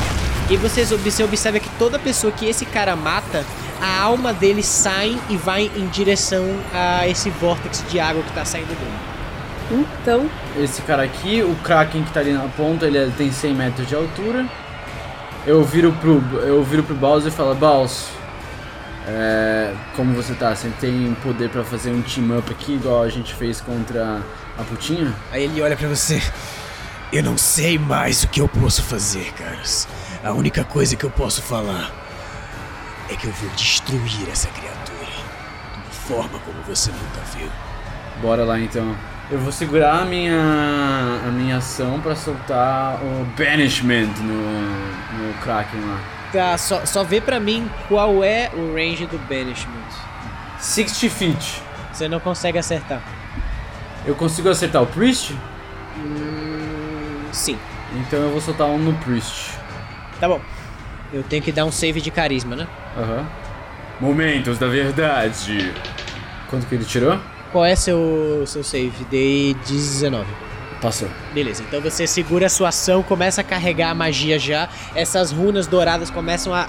[0.49, 3.45] E vocês você observa que toda pessoa que esse cara mata,
[3.81, 8.43] a alma dele sai e vai em direção a esse vórtice de água que tá
[8.43, 9.09] saindo dele.
[10.01, 13.53] Então, Esse cara aqui, o Kraken que tá ali na ponta, ele é- tem 100
[13.53, 14.45] metros de altura.
[15.49, 18.05] Eu viro pro, eu viro pro Bowser e falo, Baus,
[19.07, 20.55] é, como você tá?
[20.55, 24.21] Você tem poder pra fazer um team up aqui, igual a gente fez contra
[24.55, 25.11] a Putinha?
[25.31, 26.21] Aí ele olha pra você.
[27.11, 29.87] Eu não sei mais o que eu posso fazer, caras.
[30.23, 31.91] A única coisa que eu posso falar
[33.09, 35.09] é que eu vou destruir essa criatura
[35.73, 37.49] de uma forma como você nunca viu.
[38.21, 38.95] Bora lá então.
[39.31, 45.81] Eu vou segurar a minha, a minha ação pra soltar o Banishment no, no Kraken
[45.81, 45.99] lá.
[46.31, 49.69] Tá, só, só vê pra mim qual é o range do Banishment.
[50.57, 51.61] 60 feet.
[51.93, 53.03] Você não consegue acertar.
[54.03, 55.35] Eu consigo acertar o Priest?
[55.97, 57.57] Hum, sim.
[57.97, 59.51] Então eu vou soltar um no Priest.
[60.19, 60.41] Tá bom.
[61.13, 62.67] Eu tenho que dar um save de carisma, né?
[62.97, 63.27] Aham.
[63.99, 65.71] Momentos da verdade.
[66.49, 67.19] Quanto que ele tirou?
[67.51, 69.03] Qual é seu, seu save?
[69.09, 70.25] Dei 19.
[70.81, 71.09] Passou.
[71.33, 74.69] Beleza, então você segura a sua ação, começa a carregar a magia já.
[74.95, 76.61] Essas runas douradas começam a,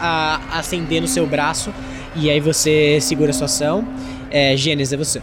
[0.51, 1.73] a acender no seu braço.
[2.17, 3.87] E aí você segura a sua ação.
[4.31, 5.23] É, Gênesis, é você.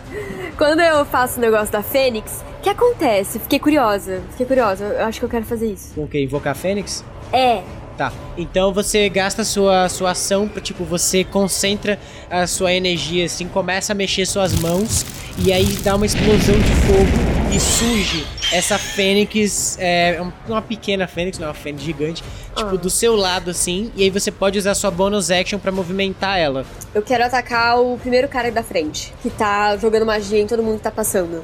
[0.58, 3.40] quando eu faço o negócio da Fênix, o que acontece?
[3.40, 4.22] Fiquei curiosa.
[4.32, 4.86] Fiquei curiosa.
[4.86, 5.94] Eu acho que eu quero fazer isso.
[5.94, 6.22] Com o que?
[6.22, 7.04] Invocar a Fênix?
[7.34, 7.62] É.
[7.98, 8.14] Tá.
[8.38, 11.98] Então você gasta sua, sua ação tipo, você concentra
[12.30, 15.04] a sua energia, assim, começa a mexer suas mãos
[15.40, 21.08] e aí dá uma explosão de fogo e surge essa fênix, é um- uma pequena
[21.08, 22.24] fênix, não é uma fênix gigante,
[22.56, 22.78] tipo, Ah.
[22.78, 26.66] do seu lado, assim, e aí você pode usar sua bonus action pra movimentar ela.
[26.94, 30.78] Eu quero atacar o primeiro cara da frente, que tá jogando magia em todo mundo
[30.78, 31.44] que tá passando.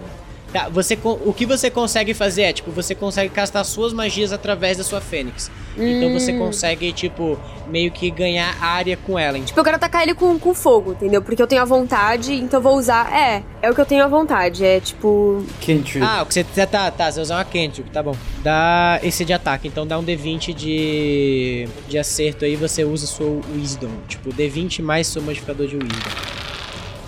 [0.54, 4.78] Tá, você, o que você consegue fazer é, tipo, você consegue castar suas magias através
[4.78, 5.50] da sua fênix.
[5.76, 9.40] Então você consegue, tipo, meio que ganhar área com ela.
[9.40, 11.24] Tipo, eu quero atacar ele com, com fogo, entendeu?
[11.24, 13.12] Porque eu tenho a vontade, então eu vou usar.
[13.12, 14.64] É, é o que eu tenho a vontade.
[14.64, 15.44] É tipo.
[15.60, 16.04] Cantrip.
[16.04, 18.16] Ah, o que você tá, tá, tá, você vai usar uma cantrip, tá bom.
[18.44, 23.08] Dá esse de ataque, então dá um D20 de, de acerto aí, você usa o
[23.08, 23.90] seu Wisdom.
[24.08, 26.43] Tipo, D20 mais seu modificador de Wisdom.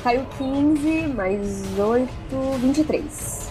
[0.06, 2.08] Caiu 15, mais 8,
[2.62, 3.50] 23.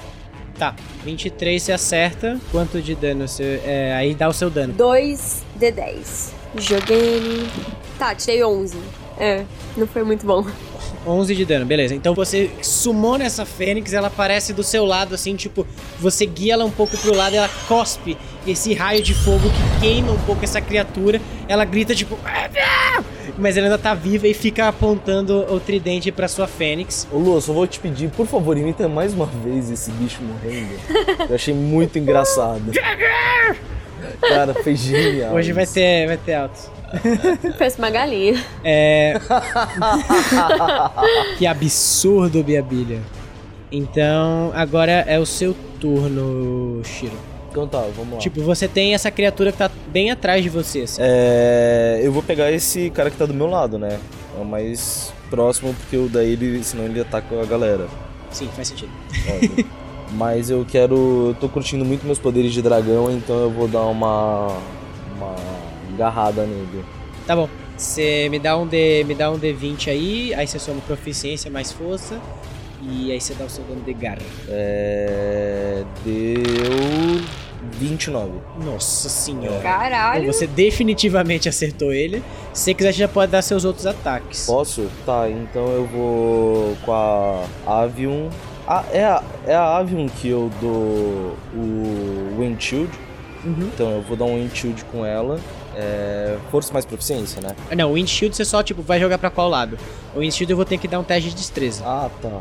[0.57, 2.41] Tá, 23 você acerta.
[2.53, 3.61] Quanto de dano você.
[3.65, 4.73] É, aí dá o seu dano.
[4.73, 6.33] 2 de 10.
[6.57, 7.49] Joguei.
[7.99, 8.79] Tá, tirei 11.
[9.19, 9.45] É,
[9.77, 10.45] não foi muito bom.
[11.07, 11.95] 11 de dano, beleza.
[11.95, 15.67] Então você sumona essa fênix, ela aparece do seu lado, assim, tipo,
[15.99, 20.13] você guia ela um pouco pro lado, ela cospe esse raio de fogo que queima
[20.13, 21.21] um pouco essa criatura.
[21.49, 22.19] Ela grita, tipo,
[23.39, 27.07] mas ela ainda tá viva e fica apontando o tridente pra sua fênix.
[27.13, 30.21] Ô Lu, eu só vou te pedir, por favor, imita mais uma vez esse bicho
[30.23, 30.75] morrendo.
[31.29, 32.63] Eu achei muito engraçado.
[34.21, 35.35] Cara, foi genial.
[35.35, 36.74] Hoje vai ter, vai ter altos.
[37.59, 38.43] Parece uma galinha.
[38.63, 39.15] É.
[41.39, 43.01] que absurdo, Biabilha.
[43.71, 47.17] Então, agora é o seu turno, Shiro.
[47.51, 48.19] Então tá, vamos lá.
[48.19, 51.01] Tipo, você tem essa criatura que tá bem atrás de você, assim.
[51.01, 53.99] É, eu vou pegar esse cara que tá do meu lado, né?
[54.37, 57.87] É o mais próximo, porque o daí ele, senão ele ataca a galera.
[58.31, 58.91] Sim, faz sentido.
[59.29, 59.67] Óbvio.
[60.13, 61.29] Mas eu quero.
[61.29, 64.59] Eu tô curtindo muito meus poderes de dragão, então eu vou dar uma.
[65.17, 65.35] uma
[65.95, 66.85] agarrada nele.
[67.27, 67.49] Tá bom.
[67.77, 71.73] Você me dá um D, me dá um D20 aí, aí você soma proficiência mais
[71.73, 72.21] força
[72.83, 74.19] e aí você dá o seu dano de garra.
[74.49, 75.85] É.
[76.05, 77.25] Deu.
[77.73, 78.33] 29.
[78.65, 79.61] Nossa senhora.
[79.61, 80.23] Caralho.
[80.23, 82.23] Então você definitivamente acertou ele.
[82.53, 84.47] Se você quiser, você já pode dar seus outros ataques.
[84.47, 84.89] Posso?
[85.05, 88.29] Tá, então eu vou com a Avium.
[88.67, 92.91] Ah, é a, é a Avium que eu dou o Wind Shield.
[93.45, 93.71] Uhum.
[93.75, 95.39] Então eu vou dar um Wind Shield com ela.
[95.77, 97.55] É, força mais proficiência, né?
[97.77, 99.77] Não, o Windshield você só tipo vai jogar pra qual lado?
[100.15, 101.83] O Windshield eu vou ter que dar um teste de destreza.
[101.85, 102.41] Ah, tá.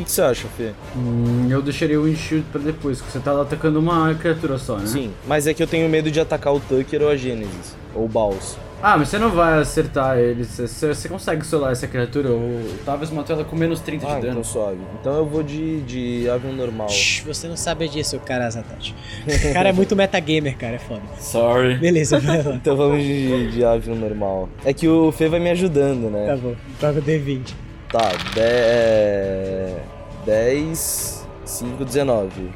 [0.00, 0.70] O que, que você acha, Fê?
[0.96, 4.86] Hum, eu deixaria o Windshield pra depois, porque você tá atacando uma criatura só, né?
[4.86, 7.76] Sim, mas é que eu tenho medo de atacar o Tucker ou a Genesis.
[7.94, 8.56] Ou o Baus.
[8.82, 10.42] Ah, mas você não vai acertar ele.
[10.44, 12.30] Você, você- consegue solar essa criatura.
[12.30, 14.30] O Tavius matou ela com menos 30 Ah, de dano.
[14.40, 14.78] então suave.
[14.98, 16.88] Então eu vou de, de Avium normal.
[16.88, 18.94] Shhh, você não sabe disso, cara Azatati.
[19.50, 21.02] O cara é muito metagamer, cara, é foda.
[21.18, 21.74] Sorry.
[21.76, 22.54] Beleza, vai lá.
[22.54, 24.48] Então vamos de, de Avium normal.
[24.64, 26.26] É que o Fê vai me ajudando, né?
[26.28, 27.52] Tá bom, joga o D20.
[27.92, 28.10] Tá,
[30.24, 32.50] 10, 5, 19.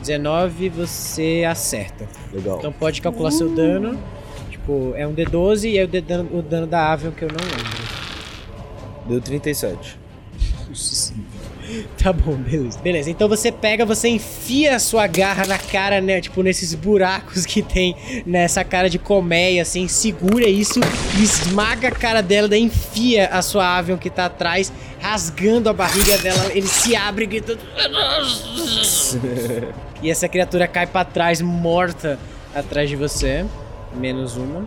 [0.00, 2.06] 19 você acerta.
[2.32, 2.58] Legal.
[2.58, 3.98] Então pode calcular seu dano.
[4.50, 7.36] Tipo, é um D12 e aí o, dano- o dano da Avion que eu não
[7.44, 7.88] lembro.
[9.06, 9.98] Deu 37.
[10.68, 11.07] Nossa.
[12.02, 12.78] Tá bom, beleza.
[12.78, 16.20] Beleza, então você pega, você enfia a sua garra na cara, né?
[16.20, 20.80] Tipo, nesses buracos que tem nessa cara de colmeia, assim, segura isso
[21.18, 25.72] e esmaga a cara dela, daí enfia a sua Avion que tá atrás, rasgando a
[25.72, 27.60] barriga dela, ele se abre gritando.
[30.00, 32.18] e essa criatura cai pra trás, morta,
[32.54, 33.44] atrás de você.
[33.94, 34.66] Menos uma.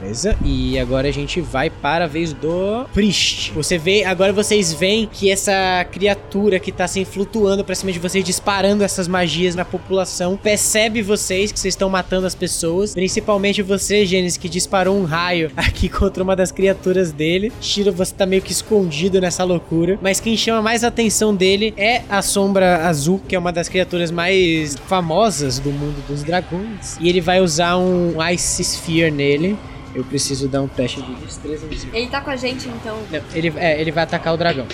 [0.00, 0.36] Beleza.
[0.44, 3.52] E agora a gente vai para a vez do Priest.
[3.52, 7.98] Você vê, agora vocês veem que essa criatura que tá assim flutuando pra cima de
[7.98, 13.62] vocês, disparando essas magias na população, percebe vocês que vocês estão matando as pessoas, principalmente
[13.62, 17.52] você, Gênesis, que disparou um raio aqui contra uma das criaturas dele.
[17.60, 21.74] Shiro, você tá meio que escondido nessa loucura, mas quem chama mais a atenção dele
[21.76, 26.96] é a Sombra Azul, que é uma das criaturas mais famosas do mundo dos dragões.
[27.00, 29.56] E ele vai usar um Ice Sphere nele.
[29.98, 31.66] Eu preciso dar um teste de destreza.
[31.92, 32.96] Ele tá com a gente então.
[33.10, 34.64] Não, ele, é, ele vai atacar o dragão.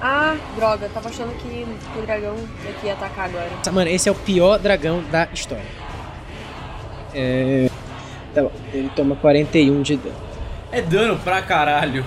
[0.00, 1.66] Ah, droga, tava achando que
[1.98, 2.34] o dragão
[2.66, 3.50] aqui ia atacar agora.
[3.70, 5.66] Mano, esse é o pior dragão da história.
[7.12, 7.68] É.
[8.34, 10.16] Tá bom, ele toma 41 de dano.
[10.72, 12.02] É dano pra caralho.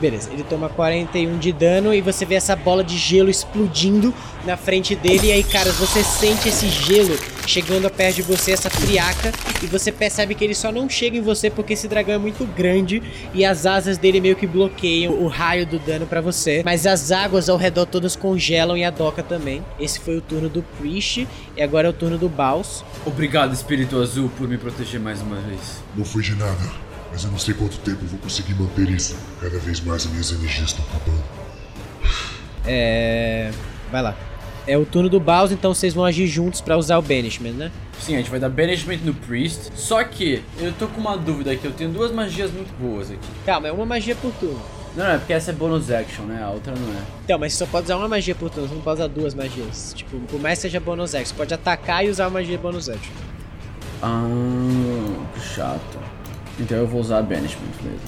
[0.00, 4.14] Beleza, ele toma 41 de dano e você vê essa bola de gelo explodindo
[4.46, 5.26] na frente dele.
[5.26, 9.30] E aí, cara, você sente esse gelo chegando perto de você, essa friaca.
[9.62, 12.46] E você percebe que ele só não chega em você porque esse dragão é muito
[12.46, 13.02] grande.
[13.34, 16.62] E as asas dele meio que bloqueiam o raio do dano pra você.
[16.64, 19.62] Mas as águas ao redor todas congelam e a doca também.
[19.78, 21.28] Esse foi o turno do Priest.
[21.56, 22.82] E agora é o turno do Baus.
[23.04, 25.82] Obrigado, Espírito Azul, por me proteger mais uma vez.
[25.94, 26.89] Não foi de nada,
[27.20, 29.14] mas eu não sei quanto tempo eu vou conseguir manter isso.
[29.40, 31.22] Cada vez mais as minhas energias estão acabando.
[32.64, 33.50] É.
[33.90, 34.16] Vai lá.
[34.66, 37.72] É o turno do Baus, então vocês vão agir juntos pra usar o Banishment, né?
[38.00, 39.70] Sim, a gente vai dar Banishment no Priest.
[39.74, 41.64] Só que eu tô com uma dúvida aqui.
[41.64, 43.28] Eu tenho duas magias muito boas aqui.
[43.44, 44.60] Calma, é uma magia por turno.
[44.96, 46.42] Não, não, é porque essa é bonus action, né?
[46.42, 47.02] A outra não é.
[47.24, 49.34] Então, mas você só pode usar uma magia por turno, você não pode usar duas
[49.34, 49.92] magias.
[49.94, 52.88] Tipo, por mais que seja bonus action, você pode atacar e usar uma magia bonus
[52.88, 53.12] action.
[54.02, 54.26] Ah,
[55.34, 55.99] que chato.
[56.60, 58.00] Então eu vou usar Banishment mesmo.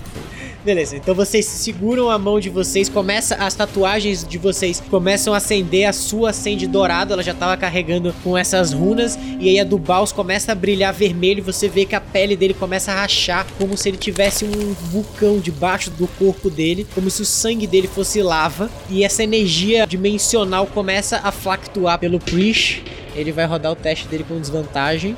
[0.64, 5.38] Beleza, então vocês seguram a mão de vocês, começa as tatuagens de vocês começam a
[5.38, 9.64] acender, a sua acende dourado, ela já tava carregando com essas runas, e aí a
[9.64, 13.44] do Baus começa a brilhar vermelho, você vê que a pele dele começa a rachar,
[13.58, 17.88] como se ele tivesse um vulcão debaixo do corpo dele, como se o sangue dele
[17.88, 22.82] fosse lava, e essa energia dimensional começa a fluctuar pelo Prish.
[23.16, 25.16] Ele vai rodar o teste dele com desvantagem.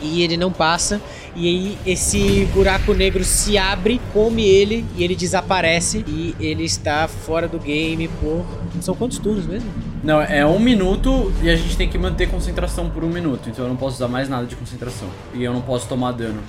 [0.00, 1.00] E ele não passa.
[1.34, 6.04] E aí esse buraco negro se abre, come ele e ele desaparece.
[6.06, 8.44] E ele está fora do game por.
[8.80, 9.68] São quantos turnos mesmo?
[10.02, 13.48] Não, é um minuto e a gente tem que manter concentração por um minuto.
[13.50, 15.08] Então eu não posso usar mais nada de concentração.
[15.34, 16.40] E eu não posso tomar dano.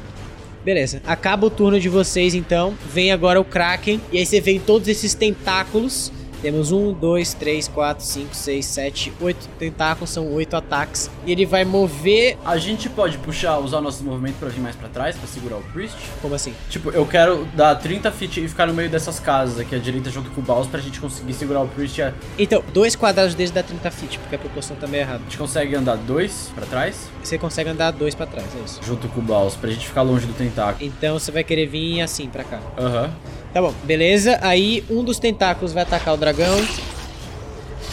[0.64, 2.74] Beleza, acaba o turno de vocês então.
[2.94, 4.00] Vem agora o Kraken.
[4.12, 6.12] E aí você vê todos esses tentáculos
[6.42, 11.10] Temos um, dois, três, quatro, cinco, seis, sete, oito tentáculos, são oito ataques.
[11.26, 12.38] E ele vai mover.
[12.44, 15.58] A gente pode puxar, usar o nosso movimento pra vir mais pra trás, pra segurar
[15.58, 15.96] o Priest?
[16.22, 16.54] Como assim?
[16.70, 20.10] Tipo, eu quero dar 30 feet e ficar no meio dessas casas aqui à direita
[20.10, 22.02] junto com o Baus pra gente conseguir segurar o Priest.
[22.02, 25.20] A Então, dois quadrados desde dá 30 feet, porque a proporção tá meio errada.
[25.24, 28.80] gente consegue andar dois pra trás Você consegue andar dois pra trás, é isso.
[28.84, 30.86] junto com o Baus pra gente ficar longe do tentáculo.
[30.86, 32.60] Então você vai querer vir assim pra cá.
[32.78, 33.12] Aham.
[33.54, 34.40] Tá bom, beleza.
[34.42, 36.58] Aí um dos tentáculos vai atacar o dragão.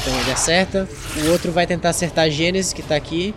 [0.01, 0.89] Então ele acerta.
[1.17, 3.35] O outro vai tentar acertar a Gênesis, que tá aqui.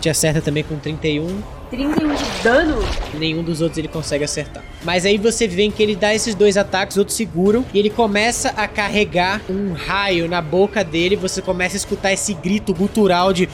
[0.00, 1.40] Te acerta também com 31.
[1.72, 2.84] 31 de dano?
[3.18, 4.62] Nenhum dos outros ele consegue acertar.
[4.84, 7.64] Mas aí você vê que ele dá esses dois ataques, os outros seguram.
[7.72, 11.16] E ele começa a carregar um raio na boca dele.
[11.16, 13.48] Você começa a escutar esse grito gutural de.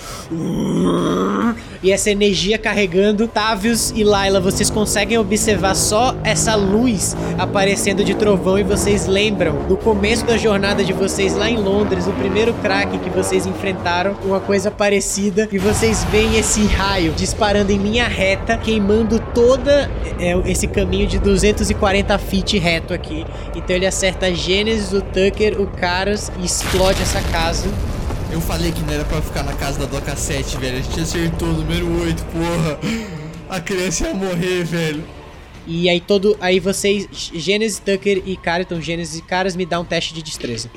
[1.81, 3.29] E essa energia carregando.
[3.29, 8.59] Tavius e Layla, vocês conseguem observar só essa luz aparecendo de trovão.
[8.59, 12.99] E vocês lembram do começo da jornada de vocês lá em Londres, o primeiro crack
[12.99, 15.49] que vocês enfrentaram, uma coisa parecida.
[15.53, 21.19] E vocês veem esse raio disparando em linha reta, queimando toda é, esse caminho de
[21.19, 23.25] 240 feet reto aqui.
[23.55, 27.69] Então ele acerta a Gênesis, o Tucker, o Caras e explode essa casa.
[28.31, 30.79] Eu falei que não era pra ficar na casa da Doca 7, velho.
[30.79, 32.79] A gente acertou o número 8, porra.
[33.49, 35.05] A criança ia morrer, velho.
[35.67, 36.37] E aí todo.
[36.41, 37.09] Aí vocês.
[37.13, 38.67] Gênesis, Tucker e Caras.
[38.67, 40.71] Então Gênesis e Caras me dá um teste de destreza.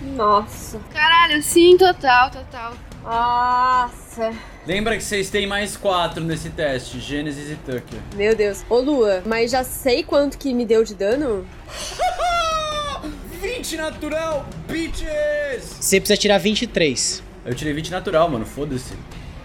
[0.00, 0.80] Nossa.
[0.92, 2.74] Caralho, sim, total, total.
[3.02, 4.32] Nossa.
[4.66, 8.00] Lembra que vocês têm mais quatro nesse teste, Gênesis e Tucker.
[8.16, 8.64] Meu Deus.
[8.68, 11.46] Ô, Lua, mas já sei quanto que me deu de dano?
[13.40, 15.76] 20 natural, bitches!
[15.80, 17.22] Você precisa tirar 23.
[17.44, 18.92] Eu tirei 20 natural, mano, foda-se.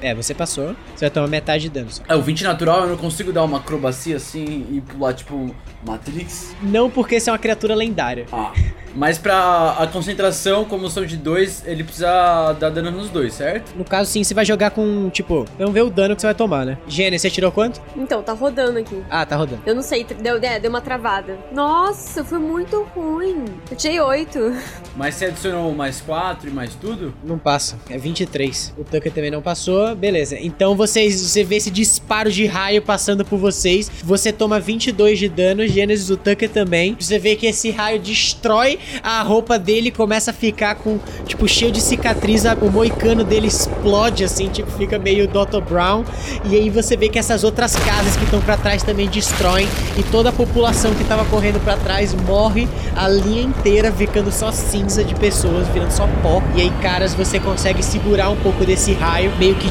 [0.01, 0.75] É, você passou.
[0.95, 2.01] Você vai tomar metade de dano só.
[2.07, 5.55] É, o 20 natural eu não consigo dar uma acrobacia assim e pular tipo
[5.85, 6.55] Matrix.
[6.63, 8.25] Não porque você é uma criatura lendária.
[8.31, 8.51] Ah.
[8.95, 13.71] Mas pra a concentração, como são de dois, ele precisa dar dano nos dois, certo?
[13.75, 16.35] No caso, sim, você vai jogar com, tipo, vamos ver o dano que você vai
[16.35, 16.77] tomar, né?
[16.87, 17.81] Gênesis, você tirou quanto?
[17.95, 19.01] Então, tá rodando aqui.
[19.09, 19.61] Ah, tá rodando.
[19.65, 21.37] Eu não sei, deu, é, deu uma travada.
[21.51, 23.45] Nossa, foi muito ruim.
[23.69, 24.39] Eu tirei 8.
[24.95, 27.13] Mas você adicionou mais quatro e mais tudo?
[27.23, 27.77] Não passa.
[27.89, 28.73] É 23.
[28.77, 29.95] O Tucker também não passou.
[29.95, 30.37] Beleza.
[30.39, 33.89] Então vocês, você vê esse disparo de raio passando por vocês.
[34.03, 35.65] Você toma 22 de dano.
[35.65, 36.95] Gênesis, o Tucker também.
[36.99, 41.71] Você vê que esse raio destrói a roupa dele começa a ficar com, tipo, cheio
[41.71, 42.43] de cicatriz.
[42.61, 45.61] O moicano dele explode, assim, tipo, fica meio Dr.
[45.67, 46.03] Brown.
[46.45, 49.67] E aí você vê que essas outras casas que estão pra trás também destroem.
[49.97, 52.67] E toda a população que tava correndo pra trás morre.
[52.95, 56.41] A linha inteira ficando só cinza de pessoas, virando só pó.
[56.55, 59.69] E aí, caras, você consegue segurar um pouco desse raio, meio que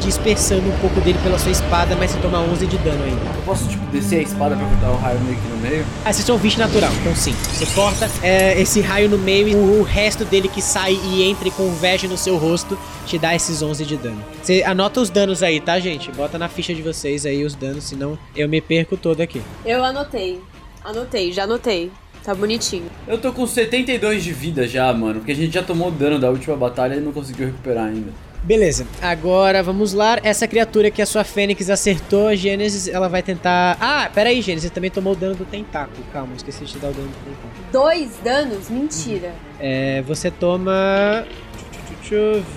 [0.00, 3.20] dispersando um pouco dele pela sua espada, mas você toma 11 de dano ainda.
[3.36, 5.84] Eu posso, tipo, descer a espada pra cortar o raio meio que no meio?
[6.04, 7.34] Ah, vocês são 20 natural, então sim.
[7.52, 11.22] Você corta é, esse raio no meio e o, o resto dele que sai e
[11.22, 14.24] entra e converge no seu rosto te dá esses 11 de dano.
[14.42, 16.10] Você anota os danos aí, tá, gente?
[16.12, 19.42] Bota na ficha de vocês aí os danos, senão eu me perco todo aqui.
[19.64, 20.40] Eu anotei.
[20.84, 21.90] Anotei, já anotei.
[22.22, 22.90] Tá bonitinho.
[23.06, 26.28] Eu tô com 72 de vida já, mano, porque a gente já tomou dano da
[26.28, 28.12] última batalha e não conseguiu recuperar ainda.
[28.42, 30.18] Beleza, agora vamos lá.
[30.22, 33.76] Essa criatura que a sua Fênix acertou, a Gênesis, ela vai tentar.
[33.80, 36.02] Ah, pera aí, Gênesis, você também tomou o dano do tentáculo.
[36.12, 37.48] Calma, esqueci de te dar o dano do tentáculo.
[37.72, 38.70] Dois danos?
[38.70, 39.34] Mentira.
[39.60, 41.26] É, você toma.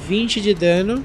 [0.07, 1.03] 20 de dano.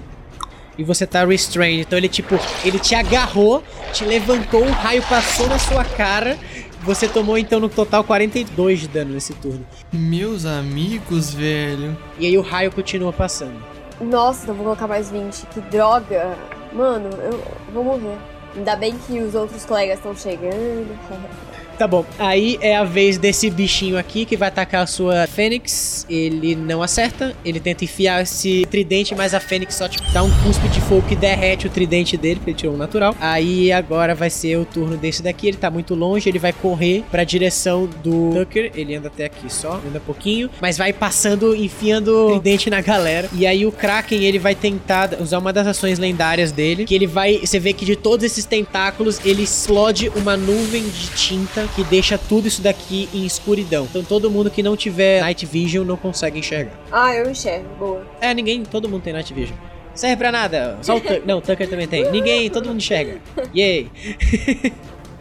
[0.78, 1.80] E você tá restrained.
[1.80, 6.38] Então ele, tipo, ele te agarrou, te levantou, um raio passou na sua cara.
[6.82, 9.66] Você tomou, então, no total 42 de dano nesse turno.
[9.92, 11.96] Meus amigos, velho.
[12.18, 13.75] E aí o raio continua passando.
[14.00, 15.46] Nossa, então vou colocar mais 20.
[15.46, 16.36] Que droga.
[16.72, 17.42] Mano, eu
[17.72, 18.18] vou morrer.
[18.54, 20.96] Ainda bem que os outros colegas estão chegando.
[21.78, 26.06] Tá bom, aí é a vez desse bichinho aqui que vai atacar a sua Fênix.
[26.08, 30.30] Ele não acerta, ele tenta enfiar esse tridente, mas a Fênix só tipo, dá um
[30.42, 33.14] cuspe de fogo que derrete o tridente dele, porque ele tirou um natural.
[33.20, 37.04] Aí agora vai ser o turno desse daqui, ele tá muito longe, ele vai correr
[37.10, 38.72] pra direção do Tucker.
[38.74, 43.28] Ele anda até aqui só, anda pouquinho, mas vai passando, enfiando o tridente na galera.
[43.34, 47.06] E aí o Kraken, ele vai tentar usar uma das ações lendárias dele, que ele
[47.06, 51.84] vai, você vê que de todos esses tentáculos, ele explode uma nuvem de tinta que
[51.84, 53.84] deixa tudo isso daqui em escuridão.
[53.84, 56.78] Então todo mundo que não tiver Night Vision não consegue enxergar.
[56.90, 57.68] Ah, eu enxergo.
[57.78, 58.06] Boa.
[58.20, 59.56] É, ninguém, todo mundo tem Night Vision.
[59.94, 61.22] Serve pra nada, só o Tucker.
[61.24, 62.10] Não, o Tucker também tem.
[62.10, 63.18] Ninguém, todo mundo enxerga.
[63.54, 63.90] Yay!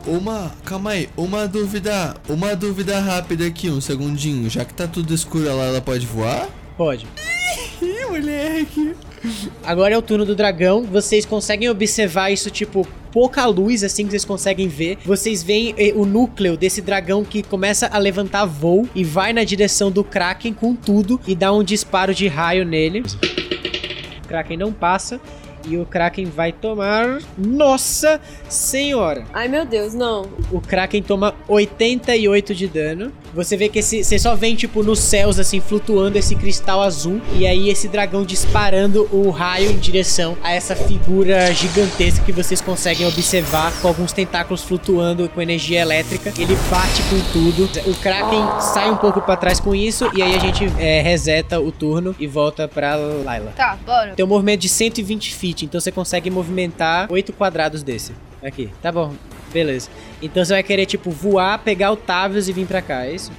[0.06, 0.52] Uma.
[0.64, 2.16] Calma aí, uma dúvida.
[2.30, 4.48] Uma dúvida rápida aqui, um segundinho.
[4.50, 6.48] Já que tá tudo escuro, ela, ela pode voar?
[6.78, 7.08] Pode.
[7.82, 8.96] Ih, moleque.
[9.63, 10.84] Agora é o turno do dragão.
[10.84, 14.97] Vocês conseguem observar isso, tipo, pouca luz, assim que vocês conseguem ver.
[15.05, 19.43] Vocês veem eh, o núcleo desse dragão que começa a levantar voo e vai na
[19.43, 23.03] direção do Kraken com tudo e dá um disparo de raio nele.
[24.23, 25.19] O Kraken não passa.
[25.67, 27.19] E o Kraken vai tomar.
[27.38, 29.26] Nossa Senhora!
[29.34, 30.30] Ai, meu Deus, não.
[30.51, 33.11] O Kraken toma 88 de dano.
[33.36, 37.22] Você vê que esse, você só vem, tipo, nos céus, assim, flutuando esse cristal azul.
[37.34, 42.62] E aí esse dragão disparando o raio em direção a essa figura gigantesca que vocês
[42.62, 46.34] conseguem observar com alguns tentáculos flutuando com energia elétrica.
[46.38, 47.70] Ele bate com tudo.
[47.90, 50.10] O Kraken sai um pouco pra trás com isso.
[50.16, 53.52] E aí a gente é, reseta o turno e volta pra Layla.
[53.56, 54.14] Tá, bora.
[54.16, 58.14] Tem um movimento de 120 feet, então você consegue movimentar 8 quadrados desse.
[58.42, 59.14] Aqui, tá bom.
[59.52, 59.90] Beleza.
[60.22, 63.32] Então você vai querer, tipo, voar, pegar o Tavius e vir pra cá, é isso?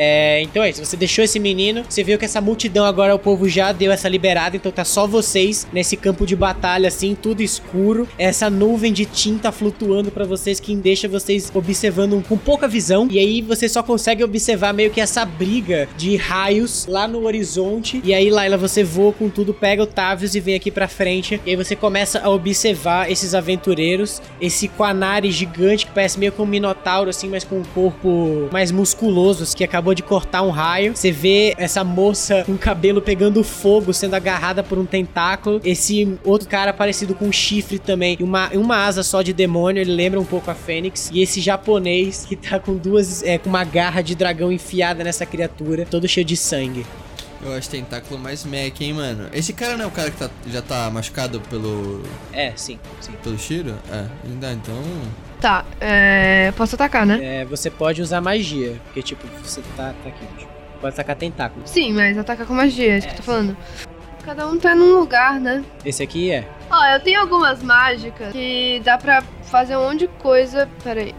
[0.00, 3.18] É, então é isso, você deixou esse menino, você viu que essa multidão agora o
[3.18, 7.42] povo já deu essa liberada, então tá só vocês nesse campo de batalha assim, tudo
[7.42, 13.08] escuro, essa nuvem de tinta flutuando pra vocês que deixa vocês observando com pouca visão,
[13.10, 18.00] e aí você só consegue observar meio que essa briga de raios lá no horizonte,
[18.04, 21.40] e aí Laila você voa com tudo, pega o Tavius e vem aqui pra frente,
[21.44, 26.40] e aí você começa a observar esses aventureiros, esse Quanari gigante que parece meio que
[26.40, 30.96] um minotauro assim, mas com um corpo mais musculoso, que acabou de cortar um raio.
[30.96, 35.60] Você vê essa moça com o cabelo pegando fogo, sendo agarrada por um tentáculo.
[35.64, 39.80] Esse outro cara parecido com um chifre também, e uma, uma asa só de demônio,
[39.80, 41.10] ele lembra um pouco a Fênix.
[41.12, 45.24] E esse japonês que tá com duas, é, com uma garra de dragão enfiada nessa
[45.26, 46.84] criatura, todo cheio de sangue.
[47.40, 49.28] Eu acho tentáculo mais mech, hein, mano.
[49.32, 52.02] Esse cara não é o cara que tá- já tá machucado pelo.
[52.32, 53.12] É, sim, sim.
[53.22, 53.74] pelo tiro?
[53.92, 54.74] É, ainda então.
[55.40, 56.52] Tá, é.
[56.56, 57.18] Posso atacar, né?
[57.22, 60.26] É, você pode usar magia, porque tipo, você tá, tá aqui.
[60.38, 61.66] tipo, Pode atacar tentáculo.
[61.66, 63.56] Sim, mas atacar com magia, é isso que eu tô falando.
[64.24, 65.64] Cada um tá num lugar, né?
[65.84, 66.46] Esse aqui é.
[66.70, 70.68] Ó, eu tenho algumas mágicas que dá pra fazer um monte de coisa.
[70.84, 71.14] Pera aí.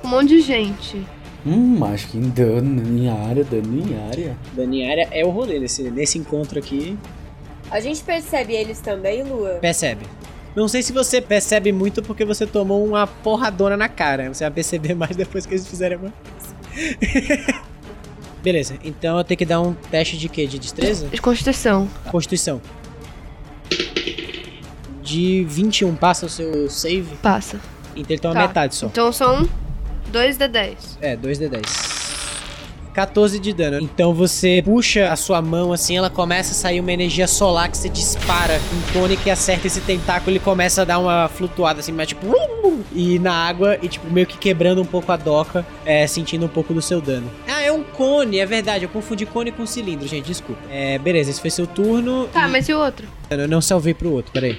[0.00, 1.04] Com um monte de gente.
[1.44, 4.36] Hum, acho que em dano em área, dano em área.
[4.52, 6.96] Daniária é o rolê nesse, nesse encontro aqui.
[7.70, 9.54] A gente percebe eles também, Lua?
[9.60, 10.04] Percebe.
[10.54, 14.32] Não sei se você percebe muito porque você tomou uma porradona na cara.
[14.32, 17.62] Você vai perceber mais depois que eles fizerem alguma coisa.
[18.42, 20.46] Beleza, então eu tenho que dar um teste de quê?
[20.46, 21.06] De destreza?
[21.06, 21.88] De constituição.
[22.10, 22.60] Constituição.
[25.02, 27.60] De 21 passa o seu save, Passa.
[27.94, 28.40] então ele toma Tá.
[28.48, 28.86] metade só.
[28.86, 29.48] Então são
[30.10, 30.98] 2 de 10.
[31.00, 31.91] É, 2d10.
[32.92, 33.78] 14 de dano.
[33.80, 37.76] Então você puxa a sua mão assim, ela começa a sair uma energia solar que
[37.76, 41.92] você dispara um cone que acerta esse tentáculo, ele começa a dar uma flutuada assim,
[41.92, 42.26] mas tipo,
[42.92, 46.48] e na água e tipo meio que quebrando um pouco a doca, é, sentindo um
[46.48, 47.30] pouco do seu dano.
[47.48, 50.60] Ah, é um cone, é verdade, eu confundi cone com cilindro, gente, desculpa.
[50.70, 52.28] É, beleza, esse foi seu turno.
[52.32, 53.06] Tá, e- mas e o outro?
[53.30, 54.58] eu não salvei pro outro, peraí.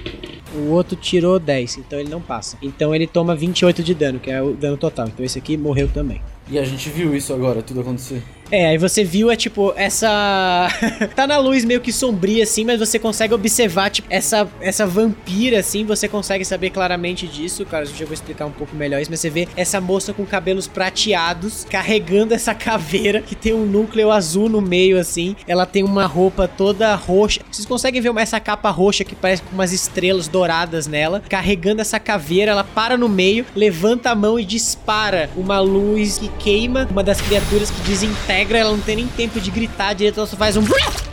[0.56, 2.56] O outro tirou 10, então ele não passa.
[2.62, 5.06] Então ele toma 28 de dano, que é o dano total.
[5.06, 6.20] Então esse aqui morreu também.
[6.48, 8.22] E a gente viu isso agora, tudo acontecer.
[8.50, 10.68] É, aí você viu, é tipo, essa.
[11.14, 15.60] tá na luz meio que sombria, assim, mas você consegue observar, tipo, essa, essa vampira,
[15.60, 17.64] assim, você consegue saber claramente disso.
[17.64, 20.24] Cara, eu já vou explicar um pouco melhor isso, mas você vê essa moça com
[20.24, 25.34] cabelos prateados carregando essa caveira que tem um núcleo azul no meio, assim.
[25.46, 27.40] Ela tem uma roupa toda roxa.
[27.50, 31.22] Vocês conseguem ver essa capa roxa que parece com umas estrelas douradas nela.
[31.28, 36.28] Carregando essa caveira, ela para no meio, levanta a mão e dispara uma luz que
[36.38, 38.33] queima uma das criaturas que desintegra.
[38.34, 40.62] Ela não tem nem tempo de gritar direito, ela só faz um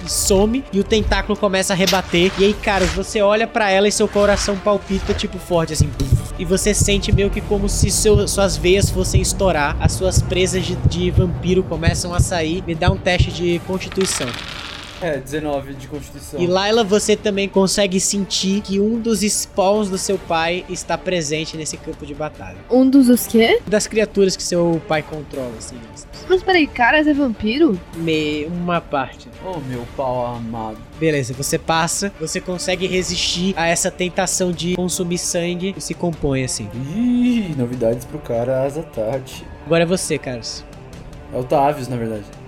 [0.03, 2.31] e some e o tentáculo começa a rebater.
[2.39, 5.89] E aí, cara, você olha pra ela e seu coração palpita tipo forte assim.
[6.39, 10.65] E você sente meio que como se seu- suas veias fossem estourar, as suas presas
[10.65, 12.63] de, de vampiro começam a sair.
[12.65, 14.27] Me dá um teste de constituição.
[15.01, 16.39] É, 19 de constituição.
[16.39, 21.57] E Laila, você também consegue sentir que um dos spawns do seu pai está presente
[21.57, 22.57] nesse campo de batalha.
[22.69, 23.59] Um dos os quê?
[23.67, 25.75] Das criaturas que seu pai controla, assim.
[26.29, 27.79] Mas peraí, caras é vampiro?
[27.95, 29.27] Me, uma parte.
[29.43, 30.77] Oh, meu pau amado.
[30.99, 36.43] Beleza, você passa, você consegue resistir a essa tentação de consumir sangue e se compõe
[36.43, 36.69] assim.
[36.73, 39.45] Ih, novidades pro cara Azatati.
[39.65, 40.63] Agora é você, Carlos.
[41.33, 42.40] É o Tavius, na verdade.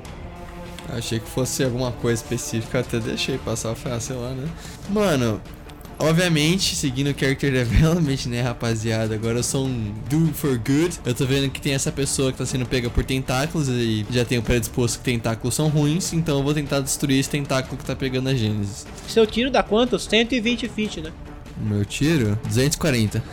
[0.97, 4.47] Achei que fosse alguma coisa específica, até deixei passar, falei, ah, sei lá, né?
[4.89, 5.41] Mano,
[5.99, 9.15] obviamente, seguindo o character development, né, rapaziada?
[9.15, 10.99] Agora eu sou um do for good.
[11.05, 14.25] Eu tô vendo que tem essa pessoa que tá sendo pega por tentáculos e já
[14.25, 17.95] tenho predisposto que tentáculos são ruins, então eu vou tentar destruir esse tentáculo que tá
[17.95, 18.85] pegando a Gênesis.
[19.07, 19.97] Seu tiro dá quanto?
[19.97, 21.11] 120 feet, né?
[21.61, 23.23] O meu tiro, 240.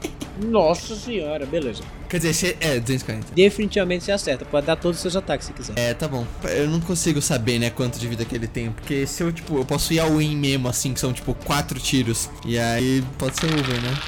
[0.42, 1.82] Nossa senhora, beleza.
[2.08, 3.34] Quer dizer, é 240.
[3.34, 4.44] Definitivamente você acerta.
[4.44, 5.74] Pode dar todos os seus ataques se quiser.
[5.76, 6.26] É, tá bom.
[6.44, 8.70] Eu não consigo saber, né, quanto de vida que ele tem.
[8.70, 11.78] Porque se eu, tipo, eu posso ir ao win mesmo, assim, que são, tipo, quatro
[11.78, 12.28] tiros.
[12.44, 13.98] E aí pode ser over, né?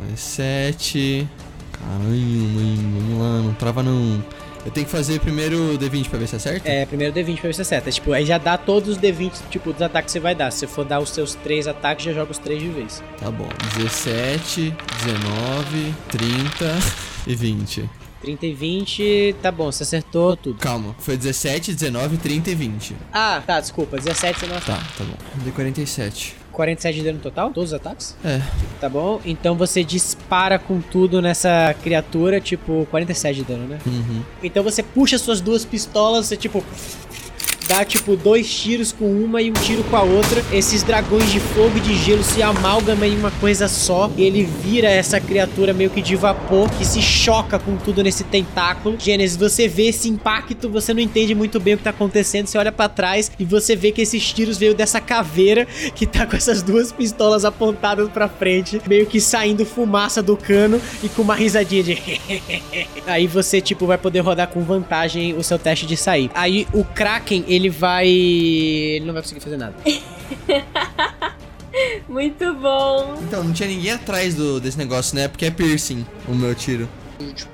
[0.00, 1.28] Mais sete.
[1.72, 4.24] Caralho, mãe, vamos lá, não trava não.
[4.64, 6.68] Eu tenho que fazer primeiro o D20 pra ver se acerta?
[6.68, 7.90] É, primeiro D20 pra ver se acerta.
[7.90, 10.50] Tipo, aí já dá todos os D20, tipo, dos ataques que você vai dar.
[10.50, 13.02] Se você for dar os seus três ataques, já joga os três de vez.
[13.18, 13.48] Tá bom.
[13.76, 16.78] 17, 19, 30
[17.26, 17.90] e 20.
[18.20, 20.58] 30 e 20, tá bom, você acertou tudo.
[20.58, 22.96] Calma, foi 17, 19, 30 e 20.
[23.12, 24.74] Ah, tá, desculpa, 17 você não acertou.
[24.74, 25.50] Tá, tá bom.
[25.50, 26.32] D47.
[26.58, 28.16] 47 de dano total, todos os ataques?
[28.24, 28.40] É.
[28.80, 29.20] Tá bom?
[29.24, 33.78] Então você dispara com tudo nessa criatura, tipo, 47 de dano, né?
[33.86, 34.22] Uhum.
[34.42, 36.64] Então você puxa suas duas pistolas, você tipo.
[37.68, 40.42] Dá tipo dois tiros com uma e um tiro com a outra.
[40.50, 44.10] Esses dragões de fogo e de gelo se amalgamam em uma coisa só.
[44.16, 48.24] E ele vira essa criatura meio que de vapor que se choca com tudo nesse
[48.24, 48.96] tentáculo.
[48.98, 52.46] Gênesis, você vê esse impacto, você não entende muito bem o que tá acontecendo.
[52.46, 56.24] Você olha pra trás e você vê que esses tiros veio dessa caveira que tá
[56.24, 61.20] com essas duas pistolas apontadas pra frente, meio que saindo fumaça do cano e com
[61.20, 61.98] uma risadinha de.
[63.06, 66.30] Aí você, tipo, vai poder rodar com vantagem o seu teste de sair.
[66.34, 68.06] Aí o Kraken, ele vai.
[68.06, 69.74] Ele não vai conseguir fazer nada.
[72.08, 73.16] Muito bom.
[73.22, 75.28] Então, não tinha ninguém atrás do, desse negócio, né?
[75.28, 76.88] Porque é piercing o meu tiro.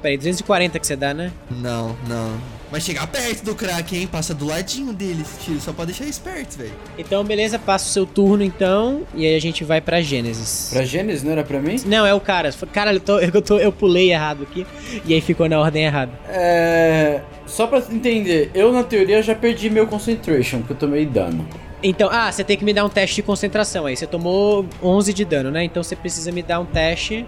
[0.02, 1.32] Peraí, 240 que você dá, né?
[1.50, 2.36] Não, não.
[2.70, 4.06] Vai chegar perto do crack, hein?
[4.06, 6.72] Passa do ladinho dele esse tiro, só pra deixar esperto, velho.
[6.98, 9.02] Então, beleza, passa o seu turno então.
[9.14, 10.70] E aí a gente vai pra Gênesis.
[10.72, 11.76] Pra Gênesis, não era pra mim?
[11.86, 12.52] Não, é o cara.
[12.72, 14.66] Cara, eu, tô, eu, tô- eu pulei errado aqui.
[15.06, 16.12] E aí ficou na ordem errada.
[16.28, 17.20] É.
[17.46, 21.46] Só pra entender, eu na teoria já perdi meu concentration, porque eu tomei dano.
[21.82, 23.94] Então, ah, você tem que me dar um teste de concentração aí.
[23.96, 25.64] Você tomou 11 de dano, né?
[25.64, 27.26] Então você precisa me dar um teste.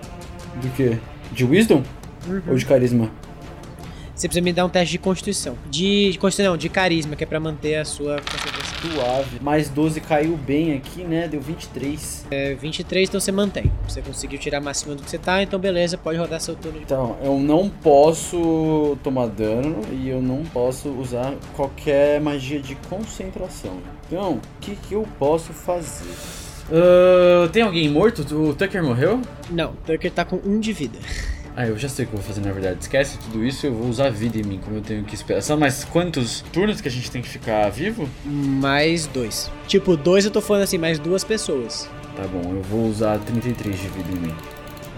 [0.62, 0.96] Do quê?
[1.30, 1.82] De Wisdom?
[2.48, 3.10] Ou de Carisma?
[4.16, 5.58] Você precisa me dar um teste de constituição.
[5.68, 8.90] De, de constituição, não, de carisma, que é pra manter a sua concentração.
[8.90, 9.40] Suave.
[9.42, 11.28] Mais 12 caiu bem aqui, né?
[11.28, 12.26] Deu 23.
[12.30, 13.70] É 23, então você mantém.
[13.86, 16.78] Você conseguiu tirar mais cima do que você tá, então beleza, pode rodar seu turno
[16.78, 16.84] de.
[16.84, 23.78] Então, eu não posso tomar dano e eu não posso usar qualquer magia de concentração.
[24.06, 26.06] Então, o que, que eu posso fazer?
[26.70, 28.22] Ah, tem alguém morto?
[28.34, 29.20] O Tucker morreu?
[29.50, 30.98] Não, o Tucker tá com 1 de vida.
[31.56, 32.80] Ah, eu já sei o que eu vou fazer na verdade.
[32.82, 35.40] Esquece tudo isso eu vou usar vida em mim, como eu tenho que esperar.
[35.40, 38.06] São mais quantos turnos que a gente tem que ficar vivo?
[38.26, 39.50] Mais dois.
[39.66, 41.88] Tipo, dois eu tô falando assim, mais duas pessoas.
[42.14, 44.34] Tá bom, eu vou usar 33 de vida em mim.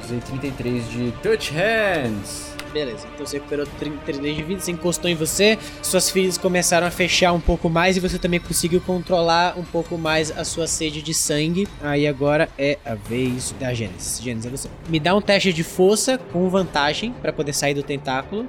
[0.04, 2.57] Usei 33 de Touch Hands.
[2.72, 6.90] Beleza, então você recuperou 33 de vida, você encostou em você, suas feridas começaram a
[6.90, 11.00] fechar um pouco mais e você também conseguiu controlar um pouco mais a sua sede
[11.00, 11.66] de sangue.
[11.82, 14.22] Aí agora é a vez da Gênesis.
[14.22, 14.68] Gênesis, é você.
[14.88, 18.46] Me dá um teste de força com vantagem pra poder sair do tentáculo.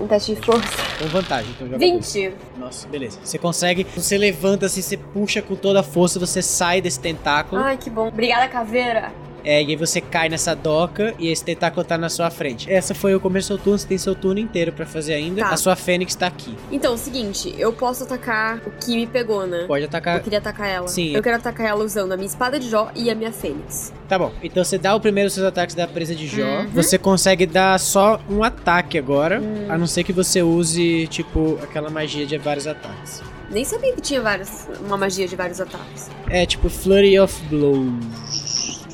[0.00, 0.68] Um teste de força.
[0.98, 2.32] Com vantagem, então joga 20.
[2.58, 3.18] Nossa, beleza.
[3.22, 7.62] Você consegue, você levanta assim, você puxa com toda a força, você sai desse tentáculo.
[7.62, 8.08] Ai, que bom.
[8.08, 9.12] Obrigada, caveira.
[9.44, 12.70] É, e aí você cai nessa doca e esse tentáculo tá na sua frente.
[12.72, 15.42] Essa foi o começo do seu turno, você tem seu turno inteiro pra fazer ainda.
[15.42, 15.50] Tá.
[15.50, 16.56] A sua Fênix tá aqui.
[16.70, 19.64] Então, seguinte, eu posso atacar o que me pegou, né?
[19.66, 20.22] Pode Eu atacar.
[20.22, 20.88] queria atacar ela.
[20.88, 21.14] Sim.
[21.14, 23.92] Eu quero atacar ela usando a minha espada de Jó e a minha fênix.
[24.08, 24.32] Tá bom.
[24.42, 26.42] Então você dá o primeiro dos seus ataques da presa de Jó.
[26.44, 26.68] Uhum.
[26.68, 29.40] Você consegue dar só um ataque agora.
[29.40, 29.66] Hum.
[29.68, 33.22] A não ser que você use, tipo, aquela magia de vários ataques.
[33.50, 36.10] Nem sabia que tinha vários, uma magia de vários ataques.
[36.30, 38.41] É tipo Flurry of Blows.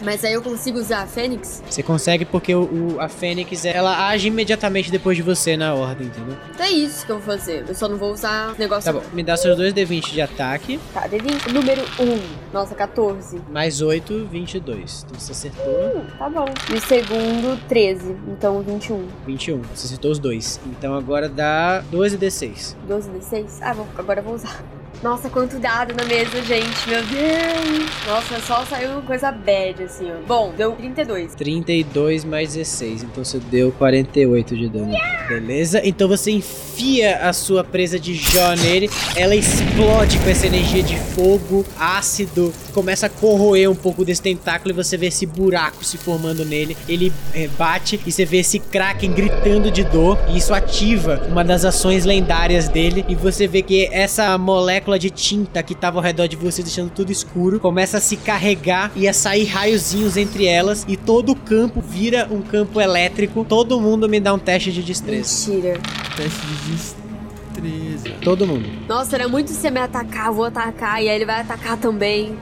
[0.03, 1.63] Mas aí eu consigo usar a fênix?
[1.69, 6.07] Você consegue porque o, o- a Fênix, ela age imediatamente depois de você na ordem,
[6.07, 6.37] entendeu?
[6.55, 7.65] Então é isso que eu vou fazer.
[7.69, 8.93] Eu só não vou usar negócio.
[8.93, 9.05] Tá bom.
[9.13, 10.79] Me dá seus dois D20 de ataque.
[10.95, 11.53] Tá, D20.
[11.53, 12.21] Número 1.
[12.53, 13.41] Nossa, 14.
[13.51, 15.05] Mais 8, 22.
[15.07, 16.47] Então você acertou Hum, tá bom.
[16.71, 18.17] E o segundo, 13.
[18.29, 19.07] Então 21.
[19.27, 19.63] 21.
[19.75, 20.61] Você acertou os dois.
[20.67, 22.77] Então agora dá 12 D6.
[22.87, 23.47] 12 D6?
[23.61, 24.63] Ah, vou, agora eu vou usar.
[25.03, 26.89] Nossa, quanto dado na mesa, gente.
[26.89, 27.89] Meu Deus.
[28.07, 30.27] Nossa, só saiu coisa bad, assim, ó.
[30.27, 31.35] Bom, deu 32.
[31.35, 34.93] 32 mais 16, então você deu 48 de dano.
[35.29, 35.81] Beleza?
[35.85, 40.97] Então você enfia a sua presa de Jó nele, ela explode com essa energia de
[40.97, 45.99] fogo, ácido, começa a corroer um pouco desse tentáculo e você vê esse buraco se
[45.99, 46.77] formando nele.
[46.89, 51.45] Ele é, bate e você vê esse Kraken gritando de dor, e isso ativa uma
[51.45, 53.05] das ações lendárias dele.
[53.09, 56.91] E você vê que essa molécula de tinta que tava ao redor de você, deixando
[56.91, 61.37] tudo escuro, começa a se carregar e a sair raiozinhos entre elas, e todo o
[61.37, 63.45] campo vira um campo elétrico.
[63.45, 65.51] Todo mundo me dá um teste de destreza.
[65.51, 65.81] Mentira.
[66.17, 68.17] Teste de destreza.
[68.23, 68.69] Todo mundo.
[68.89, 71.03] Nossa, era muito se você me atacar, eu vou atacar.
[71.03, 72.39] E aí ele vai atacar também.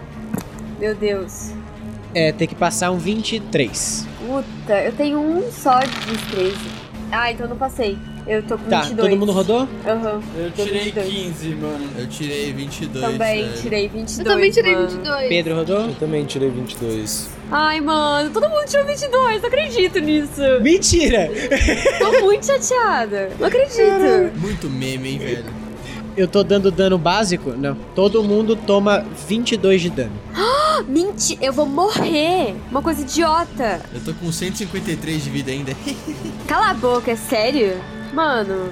[0.78, 1.52] Meu Deus.
[2.14, 4.06] É, tem que passar um 23.
[4.26, 6.86] Puta, eu tenho um só de destreza.
[7.10, 7.96] Ah, então não passei.
[8.26, 9.08] Eu tô com Tá, 22.
[9.08, 9.68] todo mundo rodou?
[9.86, 10.20] Aham.
[10.36, 11.06] Eu tirei 22.
[11.08, 11.88] 15, mano.
[11.96, 13.04] Eu tirei 22.
[13.04, 13.62] Também velho.
[13.62, 14.18] tirei 22.
[14.18, 14.88] Eu também tirei mano.
[14.88, 15.28] 22.
[15.28, 15.80] Pedro rodou?
[15.82, 17.30] Eu também tirei 22.
[17.52, 19.40] Ai, mano, todo mundo tirou 22.
[19.42, 20.40] Não acredito nisso.
[20.60, 21.30] Mentira!
[22.00, 23.30] Tô muito chateada.
[23.38, 24.36] Não acredito.
[24.40, 25.44] Muito meme, hein, velho.
[26.16, 27.50] Eu tô dando dano básico?
[27.52, 27.76] Não.
[27.94, 30.12] Todo mundo toma 22 de dano.
[30.88, 32.54] Mentira, eu vou morrer.
[32.70, 33.80] Uma coisa idiota.
[33.94, 35.72] Eu tô com 153 de vida ainda.
[36.48, 37.76] Cala a boca, é sério?
[38.16, 38.70] Mano,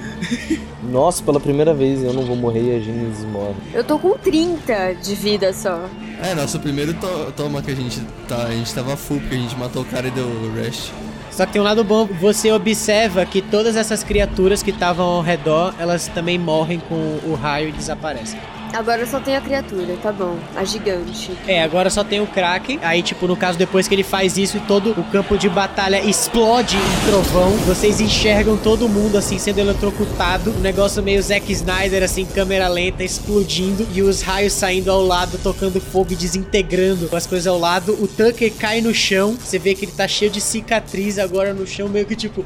[0.91, 3.55] Nossa, pela primeira vez eu não vou morrer e a Gênesis morre.
[3.75, 5.85] eu tô com 30 de vida só.
[6.23, 8.45] É, nosso primeiro to toma que a gente tá.
[8.45, 10.91] A gente tava full, porque a gente matou o cara e deu rest.
[11.31, 15.21] Só que tem um lado bom, você observa que todas essas criaturas que estavam ao
[15.21, 16.95] redor, elas também morrem com
[17.27, 18.41] o raio e desaparecem.
[18.75, 20.37] Agora só tenho a criatura, tá bom.
[20.57, 21.31] A gigante.
[21.47, 22.81] É, agora só tem o Kraken.
[22.83, 26.03] Aí, tipo, no caso, depois que ele faz isso e todo o campo de batalha
[26.05, 30.51] explode em trovão, vocês enxergam todo mundo, assim, sendo eletrocutado.
[30.51, 33.87] Um negócio meio Zack Snyder, assim, câmera lenta, explodindo.
[33.95, 37.93] E os raios saindo ao lado, tocando fogo e desintegrando as coisas ao lado.
[37.93, 39.37] O Tucker cai no chão.
[39.39, 42.45] Você vê que ele tá cheio de cicatriz agora no chão, meio que tipo.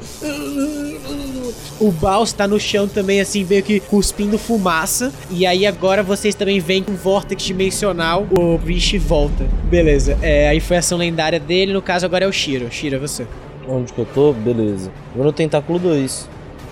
[1.79, 5.11] O Baus tá no chão também, assim, meio que cuspindo fumaça.
[5.29, 8.27] E aí agora vocês também veem com um vórtex dimensional.
[8.31, 9.45] O Rishi volta.
[9.69, 10.17] Beleza.
[10.21, 11.73] É, aí foi a ação lendária dele.
[11.73, 12.71] No caso, agora é o Shiro.
[12.71, 13.25] Shiro, é você.
[13.67, 14.33] Onde que eu tô?
[14.33, 14.91] Beleza.
[15.15, 16.27] Vou no tentáculo 2.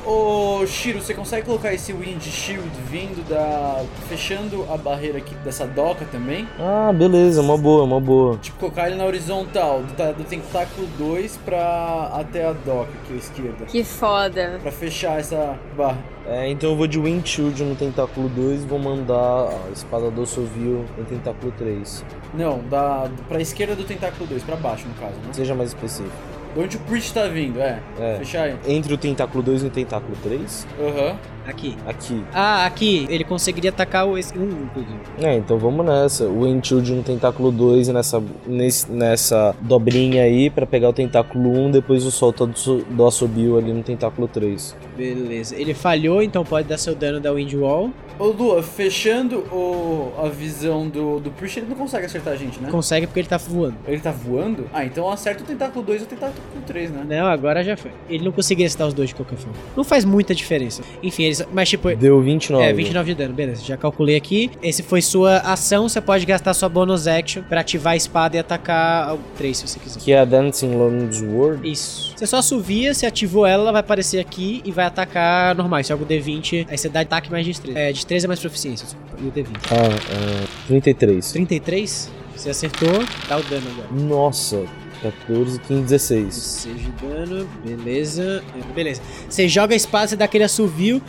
[0.08, 3.84] Ô, Shiro, você consegue colocar esse Wind Shield vindo da.
[4.08, 6.48] fechando a barreira aqui dessa doca também?
[6.58, 8.38] Ah, beleza, uma boa, uma boa.
[8.38, 12.10] Tipo, colocar ele na horizontal, do, do tentáculo 2 pra.
[12.14, 13.66] até a doca aqui à esquerda.
[13.66, 14.60] Que foda.
[14.62, 15.98] Pra fechar essa barra.
[16.26, 20.10] É, então eu vou de Wind Shield no tentáculo 2 e vou mandar a espada
[20.10, 22.06] do Sovio no tentáculo 3.
[22.34, 23.10] Não, da.
[23.28, 25.34] pra esquerda do tentáculo 2, pra baixo no caso, né?
[25.34, 26.37] Seja mais específico.
[26.58, 27.80] De onde o Priest tá vindo, é.
[28.00, 28.16] É.
[28.18, 28.56] Fechar aí.
[28.66, 30.68] Entre o tentáculo 2 e o tentáculo 3?
[30.80, 31.16] Aham.
[31.48, 31.76] Aqui.
[31.88, 32.24] Aqui.
[32.34, 33.06] Ah, aqui.
[33.10, 34.38] Ele conseguiria atacar o esse.
[34.38, 35.00] Um, inclusive.
[35.22, 36.26] É, então vamos nessa.
[36.26, 40.94] O Wind Shield no tentáculo 2 e nessa, nesse- nessa dobrinha aí pra pegar o
[40.94, 44.76] tentáculo 1, depois o solta do, do assobio ali no tentáculo 3.
[44.98, 45.56] Beleza.
[45.56, 47.92] Ele falhou, então pode dar seu dano da Wind Wall.
[48.20, 52.60] Ô Lua, fechando o, a visão do, do Priest, ele não consegue acertar a gente,
[52.60, 52.68] né?
[52.72, 53.76] Consegue porque ele tá voando.
[53.88, 54.68] Ele tá voando?
[54.74, 57.06] Ah, então acerta o tentáculo 2 e o tentáculo 3, né?
[57.08, 57.92] Não, agora já foi.
[58.10, 59.56] Ele não conseguiria acertar os dois de qualquer forma.
[59.76, 60.82] Não faz muita diferença.
[61.04, 61.54] Enfim, eles.
[61.54, 61.96] Mas tipo.
[61.96, 62.64] Deu 29.
[62.64, 63.64] É, 29 de dano, beleza.
[63.64, 64.52] Já calculei aqui.
[64.62, 65.88] Esse foi sua ação.
[65.88, 69.68] Você pode gastar sua bonus action pra ativar a espada e atacar o 3 se
[69.68, 70.00] você quiser.
[70.00, 71.70] Que é a Dancing Long's Word.
[71.70, 72.14] Isso.
[72.16, 75.80] Você só assovia, você ativou ela, ela vai aparecer aqui e vai atacar normal.
[75.80, 76.68] Isso é algo D20.
[76.70, 77.78] Aí você dá ataque mais destreza.
[77.80, 78.86] É, destreza é mais proficiência.
[78.86, 79.58] desculpa, E o D20.
[79.72, 81.32] Ah, é, 33.
[81.32, 82.12] 33.
[82.36, 83.88] Você acertou, dá o dano agora.
[83.92, 84.64] Nossa,
[85.02, 86.26] 14, 15, 16.
[86.26, 88.44] 16 de dano, beleza.
[88.56, 89.02] É, Beleza.
[89.30, 91.02] Você joga a espada, você dá aquele assovio.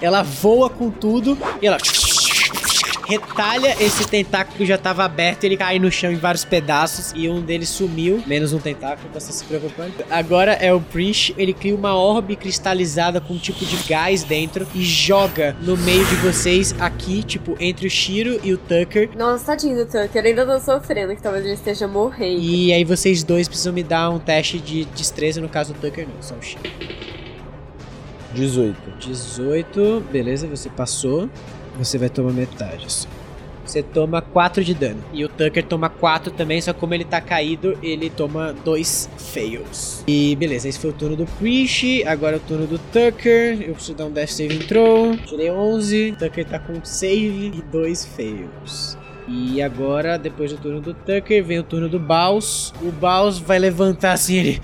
[0.00, 1.78] Ela voa com tudo e ela
[3.08, 7.26] retalha esse tentáculo que já tava aberto, ele cai no chão em vários pedaços e
[7.26, 9.94] um deles sumiu, menos um tentáculo, você se preocupando.
[10.10, 14.66] Agora é o Priest, ele cria uma orbe cristalizada com um tipo de gás dentro
[14.74, 19.08] e joga no meio de vocês aqui, tipo, entre o Shiro e o Tucker.
[19.16, 20.24] Nossa, tadinho do Tucker.
[20.26, 22.42] Ainda tô sofrendo, que talvez ele esteja morrendo.
[22.42, 26.06] E aí vocês dois precisam me dar um teste de destreza, no caso do Tucker
[26.06, 26.60] não, só o Shiro.
[28.34, 28.76] 18.
[28.98, 31.30] 18, beleza, você passou.
[31.78, 32.84] Você vai tomar metade.
[32.92, 33.08] só.
[33.64, 35.04] Você toma 4 de dano.
[35.12, 40.02] E o Tucker toma 4 também, só como ele tá caído, ele toma 2 fails.
[40.06, 42.02] E beleza, esse foi o turno do Priest.
[42.04, 43.60] Agora é o turno do Tucker.
[43.60, 45.14] Eu preciso dar um dash save throw.
[45.18, 46.12] Tirei 11.
[46.12, 48.96] O Tucker tá com save e 2 fails.
[49.28, 52.72] E agora, depois do turno do Tucker, vem o turno do Baus.
[52.80, 54.62] O Baus vai levantar assim, ele.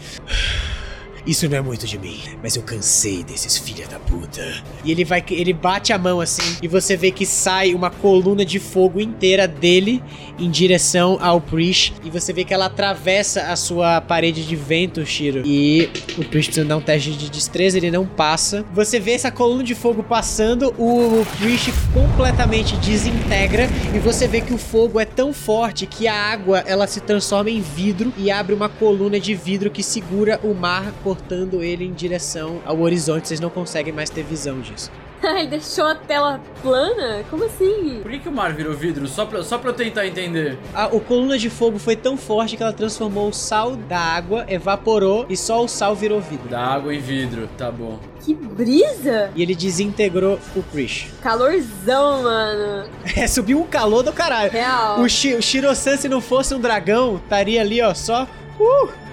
[1.27, 4.63] Isso não é muito de mim, mas eu cansei desses filha da puta.
[4.85, 8.45] E ele vai, ele bate a mão assim e você vê que sai uma coluna
[8.45, 10.03] de fogo inteira dele
[10.39, 15.05] em direção ao Priest e você vê que ela atravessa a sua parede de vento,
[15.05, 15.43] Shiro.
[15.45, 18.65] E o Priest precisa dar um teste de destreza, ele não passa.
[18.73, 24.53] Você vê essa coluna de fogo passando, o Priest completamente desintegra e você vê que
[24.53, 28.55] o fogo é tão forte que a água ela se transforma em vidro e abre
[28.55, 33.29] uma coluna de vidro que segura o mar cortando ele em direção ao horizonte.
[33.29, 34.91] Vocês não conseguem mais ter visão disso.
[35.27, 37.25] Ai, deixou a tela plana?
[37.31, 38.01] Como assim?
[38.03, 39.07] Por que, que o mar virou vidro?
[39.07, 40.59] Só pra, só pra eu tentar entender.
[40.75, 44.45] A o coluna de fogo foi tão forte que ela transformou o sal da água,
[44.49, 46.49] evaporou e só o sal virou vidro.
[46.49, 47.99] Da água em vidro, tá bom.
[48.21, 49.31] Que brisa!
[49.35, 51.09] E ele desintegrou o Prish.
[51.23, 52.89] Calorzão, mano.
[53.17, 54.51] É, subiu um calor do caralho.
[54.51, 55.01] Real.
[55.01, 58.27] O, Shi o Shiro-san, se não fosse um dragão, estaria ali, ó, só.
[58.59, 59.04] Uh!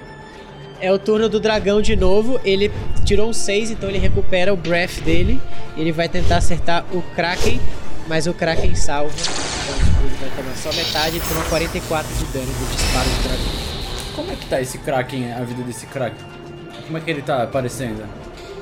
[0.81, 2.41] É o turno do dragão de novo.
[2.43, 2.71] Ele
[3.05, 5.39] tirou um 6, então ele recupera o breath dele.
[5.77, 7.61] Ele vai tentar acertar o Kraken,
[8.07, 9.13] mas o Kraken salva.
[9.13, 13.61] Então ele vai tomar só metade e toma 44 de dano do disparo do dragão.
[14.15, 16.25] Como é que tá esse Kraken, a vida desse Kraken?
[16.85, 18.03] Como é que ele tá aparecendo?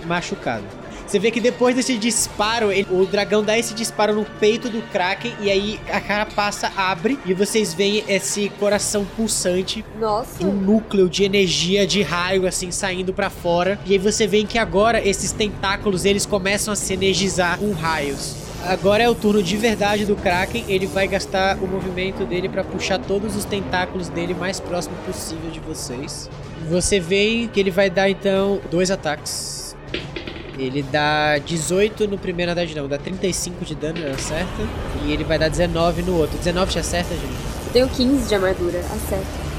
[0.06, 0.79] Machucado.
[1.10, 4.80] Você vê que depois desse disparo, ele- o dragão dá esse disparo no peito do
[4.92, 10.46] Kraken e aí a carapaça abre e vocês veem esse coração pulsante Nossa.
[10.46, 13.80] um núcleo de energia de raio assim saindo pra fora.
[13.88, 18.36] E aí você vê que agora esses tentáculos eles começam a se energizar com raios.
[18.64, 20.66] Agora é o turno de verdade do Kraken.
[20.68, 25.50] Ele vai gastar o movimento dele pra puxar todos os tentáculos dele mais próximo possível
[25.50, 26.30] de vocês.
[26.70, 29.76] Você vê que ele vai dar então dois ataques.
[30.60, 34.68] Ele dá 18 no primeiro andar de não, dá 35 de dano, ele acerta.
[35.06, 36.38] E ele vai dar 19 no outro.
[36.38, 37.50] 19 te acerta, gente?
[37.68, 39.50] Eu tenho 15 de armadura, acerta.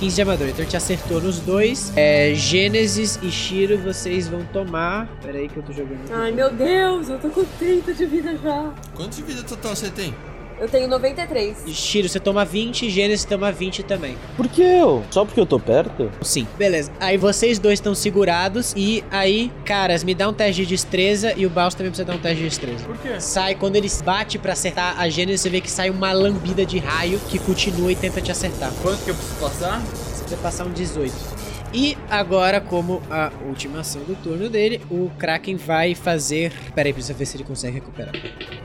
[0.00, 1.92] 15 de armadura, então ele te acertou nos dois.
[1.94, 5.06] É, Gênesis e Shiro, vocês vão tomar.
[5.22, 6.10] Pera aí que eu tô jogando.
[6.10, 8.72] Ai meu Deus, eu tô com 30 de vida já.
[8.94, 10.14] Quanto de vida total você tem?
[10.60, 11.64] Eu tenho 93.
[11.68, 14.14] Shiro, você toma 20, Gênesis toma 20 também.
[14.36, 15.02] Por que eu?
[15.10, 16.10] Só porque eu tô perto?
[16.20, 16.46] Sim.
[16.58, 16.92] Beleza.
[17.00, 18.74] Aí vocês dois estão segurados.
[18.76, 21.32] E aí, caras, me dá um teste de destreza.
[21.34, 22.84] E o Baus também precisa dar um teste de destreza.
[22.84, 23.18] Por quê?
[23.18, 26.78] Sai, quando ele bate pra acertar a Gênesis, você vê que sai uma lambida de
[26.78, 28.70] raio que continua e tenta te acertar.
[28.82, 29.80] Quanto que eu preciso passar?
[29.80, 31.39] Você vai passar um 18.
[31.72, 36.52] E agora, como a última ação do turno dele, o Kraken vai fazer.
[36.74, 38.12] Pera aí, precisa ver se ele consegue recuperar.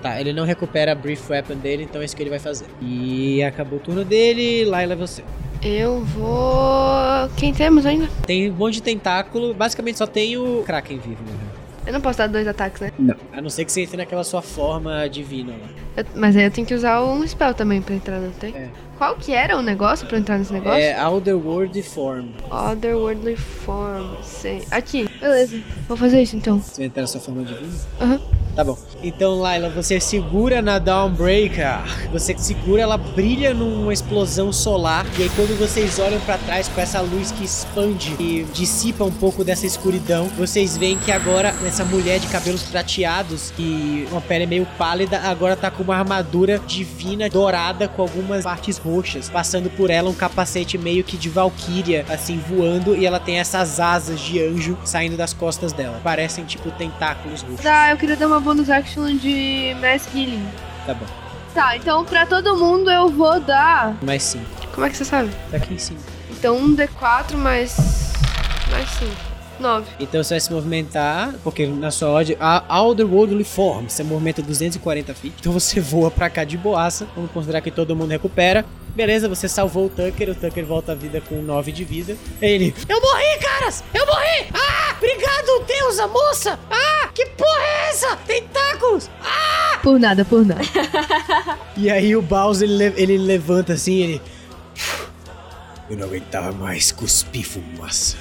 [0.02, 2.66] Tá, ele não recupera a Brief Weapon dele, então é isso que ele vai fazer.
[2.82, 5.24] E acabou o turno dele, Laila é você.
[5.62, 7.30] Eu vou.
[7.38, 8.08] Quem temos ainda?
[8.26, 11.45] Tem um monte de tentáculo, basicamente só tem o Kraken vivo, né?
[11.86, 12.92] Eu não posso dar dois ataques, né?
[12.98, 13.16] Não.
[13.34, 15.68] A não ser que você entre naquela sua forma divina lá.
[15.98, 18.56] Eu- mas aí eu tenho que usar um spell também pra entrar, não tem?
[18.56, 18.70] É.
[18.98, 20.80] Qual que era o negócio pra entrar nesse negócio?
[20.80, 22.30] É Otherworld Form.
[22.50, 24.16] Otherworldly Form.
[24.24, 24.64] Sei.
[24.72, 25.08] Aqui.
[25.20, 25.60] Beleza.
[25.88, 26.60] Vou fazer isso então.
[26.60, 27.74] Você vai entrar na sua forma divina?
[28.02, 28.22] Aham.
[28.56, 28.78] Tá bom.
[29.04, 32.10] Então, Laila, você segura na Dawnbreaker.
[32.12, 35.06] Você segura, ela brilha numa explosão solar.
[35.20, 39.12] E aí, quando vocês olham pra trás com essa luz que expande e dissipa um
[39.12, 44.46] pouco dessa escuridão, vocês veem que agora essa mulher de cabelos prateados e uma pele
[44.46, 49.90] meio pálida, agora tá com uma armadura divina dourada com algumas partes roxas, passando por
[49.90, 52.96] ela um capacete meio que de valquíria, assim voando.
[52.96, 56.00] E ela tem essas asas de anjo saindo das costas dela.
[56.02, 57.60] Parecem tipo tentáculos roxos.
[57.62, 60.48] Tá, eu queria dar uma bonus action de Mass Healing.
[60.86, 61.06] Tá bom.
[61.52, 63.98] Tá, então pra todo mundo eu vou dar.
[64.04, 64.46] Mais 5.
[64.72, 65.32] Como é que você sabe?
[65.50, 66.00] Tá aqui em cima.
[66.30, 67.76] Então um D4 mais.
[68.70, 69.12] mais 5.
[69.60, 69.86] 9.
[70.00, 75.14] Então você vai se movimentar, porque na sua ordem, a Otherworldly Form, você movimenta 240
[75.16, 75.34] feet.
[75.40, 77.08] Então você voa pra cá de boaça.
[77.16, 78.66] Vamos considerar que todo mundo recupera.
[78.90, 82.16] Beleza, você salvou o Tucker, o Tucker volta à vida com 9 de vida.
[82.42, 83.84] Ele, eu morri, caras!
[83.94, 84.48] Eu morri!
[84.54, 84.96] Ah!
[84.98, 86.60] Obrigado, deusa, moça!
[86.70, 86.95] Ah!
[87.16, 88.16] Que porra é essa?
[88.18, 89.10] Tentáculos!
[89.24, 89.80] Ah!
[89.82, 90.62] Por nada, por nada.
[91.78, 94.22] E aí o Bowser, ele, le- ele levanta assim, ele...
[95.90, 98.16] Eu não aguentava mais cuspir fumaça.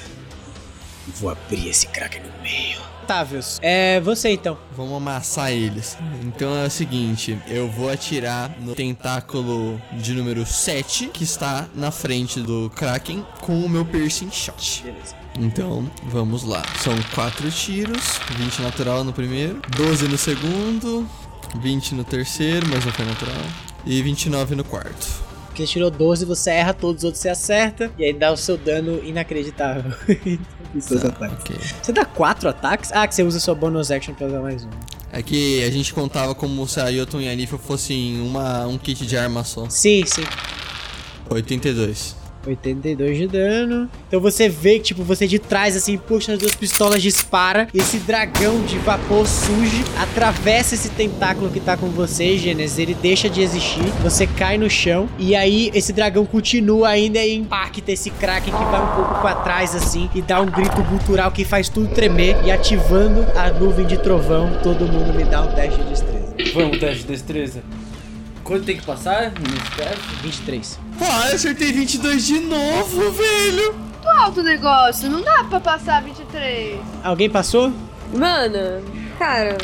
[1.21, 2.79] Vou abrir esse crack no meio.
[3.07, 4.59] Távios, é você então.
[4.77, 5.97] Vamos amassar eles.
[6.23, 11.91] Então é o seguinte, eu vou atirar no tentáculo de número 7, que está na
[11.91, 14.83] frente do Kraken, com o meu piercing shot.
[14.83, 15.15] Beleza.
[15.39, 16.63] Então, vamos lá.
[16.79, 21.07] São 4 tiros, 20 natural no primeiro, 12 no segundo,
[21.61, 23.43] 20 no terceiro, mas não foi natural,
[23.85, 25.25] e 29 no quarto.
[25.47, 27.93] Porque você tirou 12, você erra, todos os outros você acerta.
[27.97, 29.93] E aí dá o seu dano inacreditável.
[30.75, 31.39] Os seus ataques.
[31.39, 31.57] Ok.
[31.81, 32.91] Você dá 4 ataques?
[32.93, 34.71] Ah, que você usa sua bonus action pra usar mais um.
[35.13, 38.77] É que a gente contava como se a Yoton e a Nifel fossem uma, um
[38.77, 39.69] kit de arma só.
[39.71, 40.25] Sim, sim.
[41.31, 42.17] 82.
[42.47, 43.89] 82 de dano.
[44.09, 47.69] Então você vê que, tipo, você de trás, assim, puxa as duas pistolas, dispara.
[47.75, 52.79] Esse dragão de vapor surge, atravessa esse tentáculo que tá com você, Gênesis.
[52.79, 53.85] Ele deixa de existir.
[54.03, 55.09] Você cai no chão.
[55.19, 59.35] E aí, esse dragão continua ainda e impacta esse Kraken que vai um pouco pra
[59.37, 60.09] trás, assim.
[60.15, 62.37] E dá um grito gutural que faz tudo tremer.
[62.45, 66.35] E ativando a nuvem de trovão, todo mundo me dá um teste de destreza.
[66.55, 67.63] Vamos, teste de destreza.
[68.45, 70.17] Quanto tem que passar nesse teste?
[70.23, 70.79] 23.
[71.01, 73.75] Ah, eu acertei 22 de novo, velho!
[74.05, 76.79] Alto o negócio, não dá pra passar 23.
[77.03, 77.73] Alguém passou?
[78.13, 78.85] Mano,
[79.19, 79.57] cara,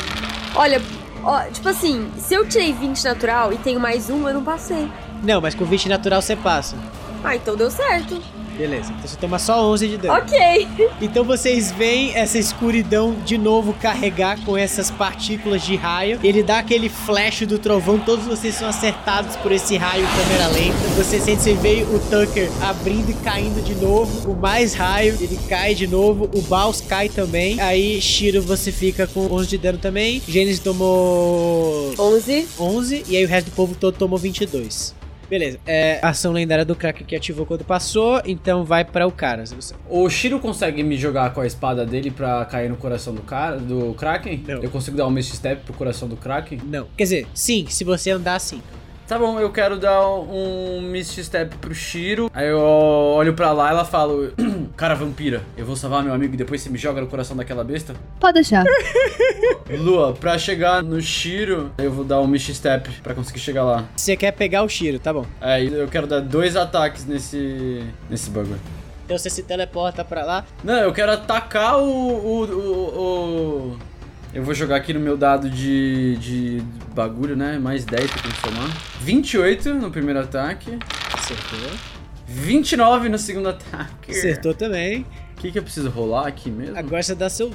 [0.55, 0.81] olha,
[1.23, 4.91] ó, tipo assim, se eu tirei 20 natural e tenho mais um, eu não passei.
[5.23, 6.75] Não, mas com 20 natural você passa.
[7.23, 8.19] Ah, então deu certo.
[8.61, 10.19] Beleza, então você toma só 11 de dano.
[10.19, 10.67] Ok.
[11.01, 16.19] Então vocês veem essa escuridão de novo carregar com essas partículas de raio.
[16.23, 20.77] Ele dá aquele flash do trovão, todos vocês são acertados por esse raio câmera lenta.
[20.95, 24.31] Você sente, você vê o Tucker abrindo e caindo de novo.
[24.31, 26.29] O mais raio, ele cai de novo.
[26.35, 27.59] O Baus cai também.
[27.59, 30.21] Aí, Shiro, você fica com 11 de dano também.
[30.27, 32.47] Gênesis tomou 11.
[32.59, 33.05] 11.
[33.07, 35.00] E aí o resto do povo todo tomou 22.
[35.31, 39.11] Beleza, é a ação lendária do Kraken que ativou quando passou, então vai pra o
[39.13, 39.45] cara.
[39.45, 43.21] você- O Shiro consegue me jogar com a espada dele pra cair no coração do
[43.21, 44.43] cara, do Kraken?
[44.45, 44.61] Não.
[44.61, 46.59] Eu consigo dar um Misty Step pro coração do Kraken?
[46.65, 48.61] Não, quer dizer, sim, se você andar sim.
[49.11, 52.31] Tá bom, eu quero dar um Misty Step pro Shiro.
[52.33, 54.31] Aí eu olho pra lá e ela falo:
[54.77, 57.61] Cara, vampira, eu vou salvar meu amigo e depois você me joga no coração daquela
[57.61, 57.93] besta?
[58.21, 58.63] Pode deixar.
[59.69, 63.83] Lua, pra chegar no Shiro, eu vou dar um Misty Step pra conseguir chegar lá.
[63.97, 65.25] Você quer pegar o Shiro, tá bom.
[65.41, 67.83] Aí eu quero dar dois ataques nesse.
[68.09, 68.61] nesse bagulho.
[69.03, 70.45] Então você se teleporta pra lá.
[70.63, 71.83] Não, eu quero atacar o.
[71.83, 73.01] o, o,
[73.75, 73.90] o-
[74.33, 76.63] Eu vou jogar aqui no meu dado de, de
[76.95, 77.59] bagulho, né?
[77.59, 78.77] Mais 10 pra eu somar.
[79.01, 80.79] 28 no primeiro ataque.
[81.13, 81.69] Acertou.
[82.27, 84.11] 29 no segundo ataque.
[84.11, 85.05] Acertou também.
[85.33, 86.77] O que, que eu preciso rolar aqui mesmo?
[86.77, 87.51] Agora você dá seu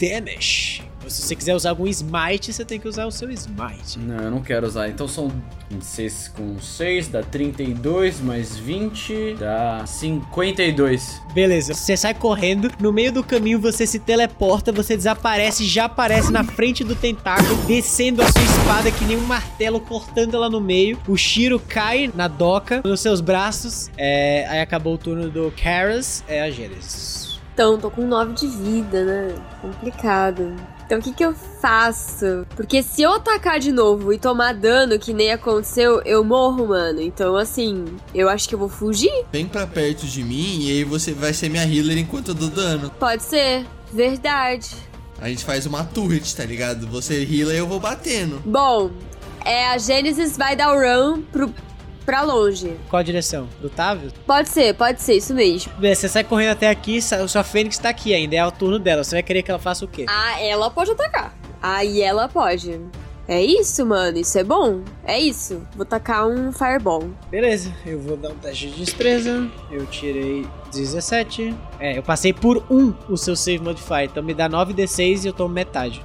[0.00, 0.89] damage.
[1.10, 3.98] Se você quiser usar algum smite, você tem que usar o seu smite.
[3.98, 4.88] Não, eu não quero usar.
[4.88, 5.30] Então são
[5.70, 11.20] 26 com 6, dá 32, mais 20, dá 52.
[11.34, 16.30] Beleza, você sai correndo, no meio do caminho você se teleporta, você desaparece, já aparece
[16.30, 20.60] na frente do tentáculo, descendo a sua espada que nem um martelo, cortando ela no
[20.60, 20.98] meio.
[21.08, 23.90] O Shiro cai na doca nos seus braços.
[23.96, 27.40] É, aí acabou o turno do Karas, é a Gênesis.
[27.52, 29.34] Então, tô com 9 de vida, né?
[29.60, 30.56] Complicado.
[30.90, 31.32] Então, o que que eu
[31.62, 32.44] faço?
[32.56, 37.00] Porque se eu atacar de novo e tomar dano, que nem aconteceu, eu morro, mano.
[37.00, 39.24] Então, assim, eu acho que eu vou fugir.
[39.30, 42.48] Vem pra perto de mim e aí você vai ser minha healer enquanto eu dou
[42.48, 42.90] dano.
[42.98, 43.64] Pode ser.
[43.92, 44.68] Verdade.
[45.20, 46.88] A gente faz uma turret, tá ligado?
[46.88, 48.42] Você heala e eu vou batendo.
[48.44, 48.90] Bom,
[49.44, 51.54] é, a Gênesis vai dar o run pro,
[52.04, 52.76] pra longe.
[52.88, 53.48] Qual a direção?
[53.60, 54.12] Do Távio?
[54.26, 55.72] Pode ser, pode ser, isso mesmo.
[55.78, 59.04] Beleza, você sai correndo até aqui, sua Fênix tá aqui ainda, é o turno dela.
[59.04, 60.06] Você vai querer que ela faça o quê?
[60.08, 61.36] Ah, ela pode atacar.
[61.62, 62.80] Aí ela pode.
[63.28, 64.18] É isso, mano.
[64.18, 64.82] Isso é bom.
[65.04, 65.64] É isso.
[65.76, 67.08] Vou tacar um fireball.
[67.30, 69.48] Beleza, eu vou dar um teste de destreza.
[69.70, 71.54] Eu tirei 17.
[71.78, 75.32] É, eu passei por 1 o seu save modifier, então me dá 9d6 e eu
[75.32, 76.04] tomo metade.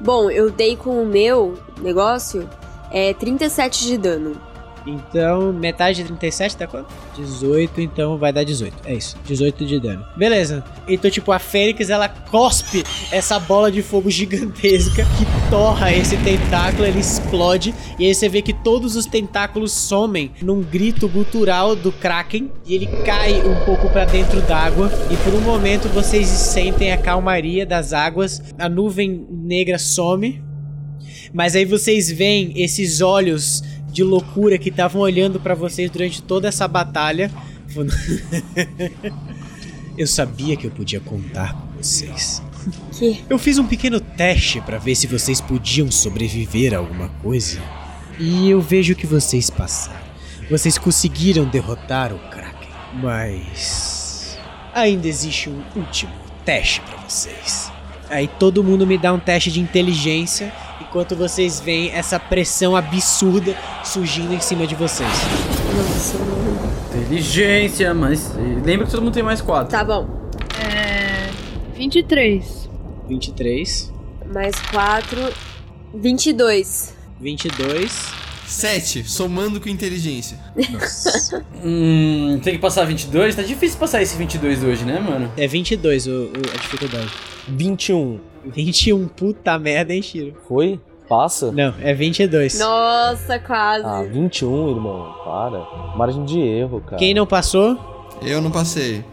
[0.00, 2.48] Bom, eu dei com o meu negócio
[2.92, 4.40] é 37 de dano.
[4.90, 6.88] Então, metade de 37 dá quanto?
[7.16, 8.74] 18, então vai dar 18.
[8.84, 10.04] É isso, 18 de dano.
[10.16, 10.64] Beleza.
[10.88, 12.82] Então, tipo, a Fênix, ela cospe
[13.12, 17.74] essa bola de fogo gigantesca que torra esse tentáculo, ele explode.
[17.98, 22.50] E aí você vê que todos os tentáculos somem num grito gutural do Kraken.
[22.66, 24.90] E ele cai um pouco pra dentro d'água.
[25.10, 28.42] E por um momento vocês sentem a calmaria das águas.
[28.58, 30.42] A nuvem negra some.
[31.32, 36.48] Mas aí vocês veem esses olhos de loucura que estavam olhando pra vocês durante toda
[36.48, 37.30] essa batalha.
[39.96, 42.42] eu sabia que eu podia contar com vocês.
[42.92, 43.24] Que?
[43.28, 47.60] Eu fiz um pequeno teste pra ver se vocês podiam sobreviver a alguma coisa.
[48.18, 50.10] E eu vejo que vocês passaram.
[50.50, 52.68] Vocês conseguiram derrotar o Kraken.
[53.02, 54.38] Mas
[54.74, 56.12] ainda existe um último
[56.44, 57.72] teste pra vocês.
[58.10, 63.56] Aí todo mundo me dá um teste de inteligência enquanto vocês veem essa pressão absurda
[63.84, 65.08] surgindo em cima de vocês.
[65.76, 66.70] Nossa, mano.
[66.90, 68.34] Inteligência, mas.
[68.64, 69.70] Lembra que todo mundo tem mais 4.
[69.70, 70.08] Tá bom.
[70.60, 71.30] É.
[71.76, 72.68] 23.
[73.08, 73.92] 23,
[74.32, 75.32] Mais 4.
[75.94, 76.94] 22.
[77.20, 78.12] 22.
[78.50, 80.38] 7, somando com inteligência.
[80.72, 81.44] Nossa.
[81.64, 83.34] Hum, tem que passar 22?
[83.36, 85.30] Tá difícil passar esse 22 hoje, né, mano?
[85.36, 87.10] é 22 o, o- a dificuldade.
[87.48, 88.20] 21.
[88.46, 90.34] 21, puta merda, hein, Shiro?
[90.48, 90.80] Foi?
[91.08, 91.50] Passa?
[91.52, 92.58] Não, é 22.
[92.58, 93.84] Nossa, quase.
[93.84, 95.12] Ah, 21, irmão.
[95.24, 95.66] Para.
[95.96, 96.96] Margem de erro, cara.
[96.96, 97.76] Quem não passou?
[98.22, 99.04] Eu não passei.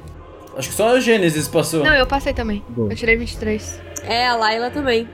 [0.56, 1.84] Acho que só a Gênesis passou.
[1.84, 2.64] Não, eu passei também.
[2.70, 2.92] Boa.
[2.92, 3.80] Eu tirei 23.
[4.04, 5.08] É, a Laila também.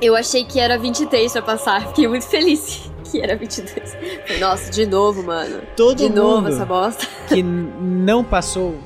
[0.00, 1.88] Eu achei que era 23 pra passar.
[1.88, 3.94] Fiquei muito feliz que era 22.
[4.26, 5.62] Falei, Nossa, de novo, mano.
[5.76, 7.06] Todo de novo mundo essa bosta.
[7.28, 8.78] que não passou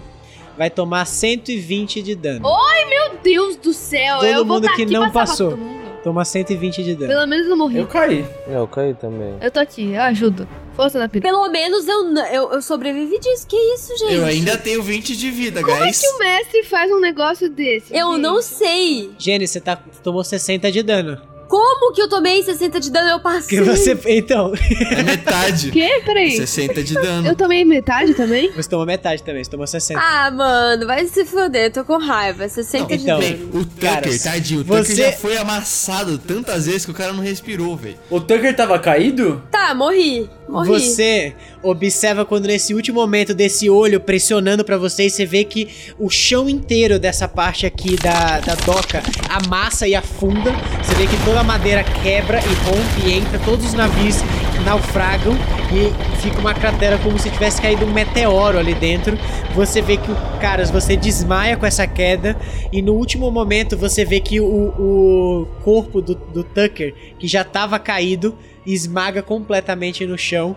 [0.56, 2.48] vai tomar 120 de dano.
[2.88, 5.58] Meu Deus do céu, Todo eu mundo tá que aqui não passou.
[6.02, 7.12] Toma 120 de dano.
[7.12, 7.78] Pelo menos eu morri.
[7.78, 8.26] Eu caí.
[8.48, 9.36] É, eu caí também.
[9.40, 10.48] Eu tô aqui, eu ajudo.
[10.74, 11.22] Força da pira.
[11.22, 13.46] Pelo menos eu, eu, eu sobrevivi disso.
[13.46, 14.14] Que isso, gente?
[14.14, 16.00] Eu ainda tenho 20 de vida, Como é guys.
[16.00, 17.94] que o mestre faz um negócio desse?
[17.96, 18.20] Eu gente?
[18.20, 19.12] não sei.
[19.16, 21.20] Jenny, você tá, tomou 60 de dano.
[21.53, 23.11] Como que eu tomei 60 de dano?
[23.11, 23.59] Eu passei.
[23.59, 23.94] Que você.
[24.06, 24.55] Então,
[24.90, 25.70] É metade.
[25.70, 26.01] Quê?
[26.02, 26.31] Peraí.
[26.35, 27.28] 60 de dano.
[27.28, 28.51] Eu tomei metade também?
[28.52, 30.01] você tomou metade também, você tomou 60.
[30.01, 32.48] Ah, mano, vai se foder, tô com raiva.
[32.48, 33.51] 60 de então, dano.
[33.52, 37.12] O Tucker, Cara, tadinho, o Tucker você- já foi amassado tantas vezes que o cara
[37.12, 37.98] não respirou, velho.
[38.09, 39.43] O Tucker tava caído?
[39.51, 40.31] Tá, morri.
[40.48, 40.68] Morri.
[40.68, 45.68] Você observa quando nesse último momento desse olho pressionando pra vocês, você vê que
[45.98, 50.51] o chão inteiro dessa parte aqui da, da doca amassa e afunda.
[50.82, 54.16] Você vê que toda a madeira quebra e rompe e entra, todos os navios
[54.64, 55.35] naufragam
[55.73, 59.19] e fica uma cratera como se tivesse caído um meteoro ali dentro.
[59.52, 60.06] Você vê que,
[60.40, 62.39] caras, você desmaia com essa queda
[62.73, 67.43] e no último momento você vê que o, o corpo do, do Tucker, que já
[67.43, 70.55] tava caído, esmaga completamente no chão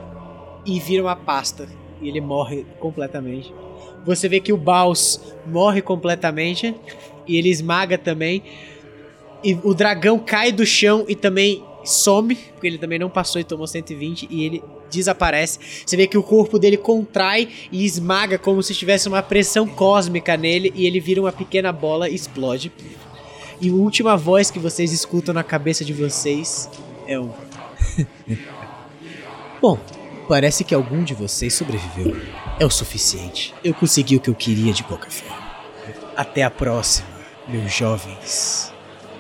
[0.68, 1.68] e vira uma pasta.
[1.99, 3.52] E ele morre completamente.
[4.06, 6.76] Você vê que o Baus morre completamente
[7.28, 8.44] e ele esmaga também.
[9.45, 13.43] E o dragão cai do chão e também some, porque ele também não passou e
[13.43, 15.59] tomou 120 e ele desaparece.
[15.85, 20.35] Você vê que o corpo dele contrai e esmaga como se tivesse uma pressão cósmica
[20.35, 22.72] nele e ele vira uma pequena bola e explode.
[23.61, 26.67] E a última voz que vocês escutam na cabeça de vocês
[27.07, 27.30] é um
[29.61, 29.77] Bom,
[30.27, 32.19] parece que algum de vocês sobreviveu.
[32.59, 33.53] É o suficiente.
[33.63, 35.45] Eu consegui o que eu queria de qualquer forma.
[36.17, 37.07] Até a próxima,
[37.47, 38.73] meus jovens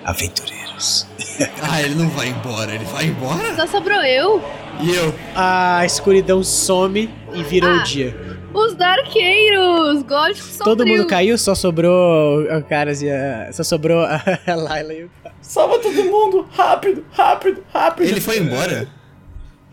[0.05, 1.07] aventureiros.
[1.61, 3.53] Ah, ele não vai embora, ele vai embora?
[3.57, 4.41] Só sobrou eu.
[4.79, 5.13] E eu?
[5.35, 7.79] A escuridão some e virou Ah.
[7.79, 8.15] o dia.
[8.53, 10.63] Os darqueiros, góticos sombrio.
[10.77, 13.49] Todo mundo caiu, só sobrou o Caras e a.
[13.51, 14.21] Só sobrou a
[14.55, 15.11] Layla e o.
[15.41, 16.47] Salva todo mundo!
[16.55, 18.07] Rápido, rápido, rápido!
[18.07, 18.87] Ele foi embora?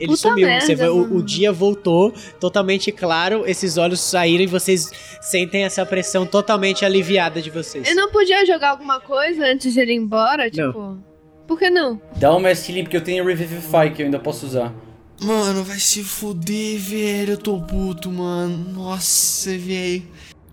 [0.02, 0.48] Ele Puta sumiu.
[0.48, 5.62] merda, Você vê, o, o dia voltou totalmente claro, esses olhos saíram e vocês sentem
[5.62, 7.88] essa pressão totalmente aliviada de vocês.
[7.88, 10.50] Eu não podia jogar alguma coisa antes de ele ir embora?
[10.50, 10.98] Tipo.
[11.46, 12.02] Por que não?
[12.16, 14.74] Dá um Mass Healing porque eu tenho Revivify que eu ainda posso usar.
[15.22, 17.34] Mano, vai se fuder, velho.
[17.34, 18.72] Eu tô puto, mano.
[18.72, 20.02] Nossa, velho.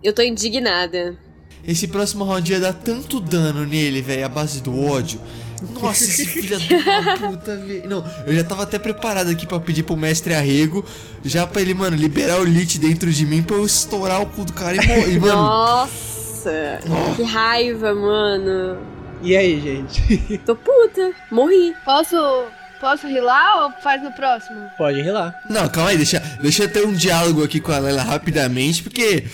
[0.03, 1.17] Eu tô indignada.
[1.67, 5.19] Esse próximo round ia dar tanto dano nele, velho, a base do ódio.
[5.61, 7.90] Nossa, esse filho uma puta, velho.
[7.90, 10.86] Não, eu já tava até preparado aqui pra pedir pro mestre Arrego,
[11.23, 14.45] já pra ele, mano, liberar o lit dentro de mim pra eu estourar o cu
[14.45, 15.36] do cara e morrer, mano.
[15.36, 16.80] Nossa,
[17.15, 18.77] que raiva, mano.
[19.22, 20.38] E aí, gente?
[20.45, 21.11] Tô puta.
[21.30, 21.76] Morri.
[21.84, 22.15] Posso.
[22.80, 24.69] Posso rilar ou faz no próximo?
[24.77, 25.36] Pode rilar.
[25.49, 29.26] Não, calma aí, deixa, deixa eu ter um diálogo aqui com a Lela rapidamente, porque.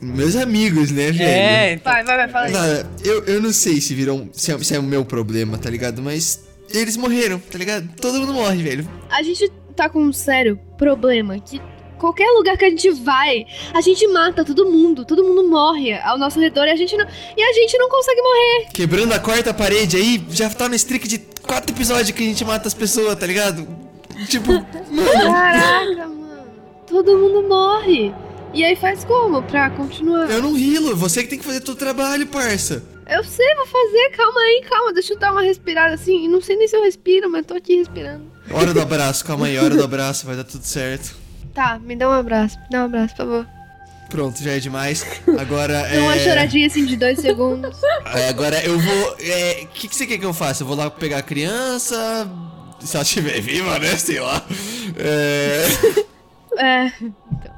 [0.00, 1.22] Meus amigos, né, velho?
[1.22, 1.92] É, então.
[1.92, 2.52] Vai, vai, vai, fala aí.
[2.52, 4.28] Cara, eu, eu não sei se viram.
[4.32, 6.02] Se é, se é o meu problema, tá ligado?
[6.02, 7.88] Mas eles morreram, tá ligado?
[8.00, 8.88] Todo mundo morre, velho.
[9.10, 11.60] A gente tá com um sério problema que
[11.98, 16.18] qualquer lugar que a gente vai, a gente mata todo mundo, todo mundo morre ao
[16.18, 17.06] nosso redor e a gente não,
[17.36, 18.66] e a gente não consegue morrer.
[18.72, 22.44] Quebrando a quarta parede aí, já tá no streak de quatro episódios que a gente
[22.44, 23.66] mata as pessoas, tá ligado?
[24.28, 25.32] Tipo, mano.
[25.32, 26.46] Caraca, mano.
[26.86, 28.12] Todo mundo morre.
[28.54, 30.30] E aí faz como pra continuar?
[30.30, 32.84] Eu não rilo, você que tem que fazer todo o trabalho, parça.
[33.06, 34.10] Eu sei, vou fazer.
[34.16, 34.92] Calma aí, calma.
[34.92, 36.28] Deixa eu dar uma respirada assim.
[36.28, 38.24] Não sei nem se eu respiro, mas tô aqui respirando.
[38.50, 41.16] Hora do abraço, calma aí, hora do abraço, vai dar tudo certo.
[41.52, 42.56] Tá, me dá um abraço.
[42.60, 43.46] Me dá um abraço, por favor.
[44.08, 45.04] Pronto, já é demais.
[45.38, 46.18] Agora Dá uma é.
[46.20, 47.76] choradinha assim de dois segundos.
[48.14, 49.16] é, Agora eu vou.
[49.18, 49.62] É.
[49.64, 50.62] O que, que você quer que eu faça?
[50.62, 52.30] Eu vou lá pegar a criança.
[52.80, 53.96] Se ela estiver viva, né?
[53.96, 54.44] Sei lá.
[54.96, 55.64] É.
[56.56, 56.92] É.
[57.02, 57.53] Então,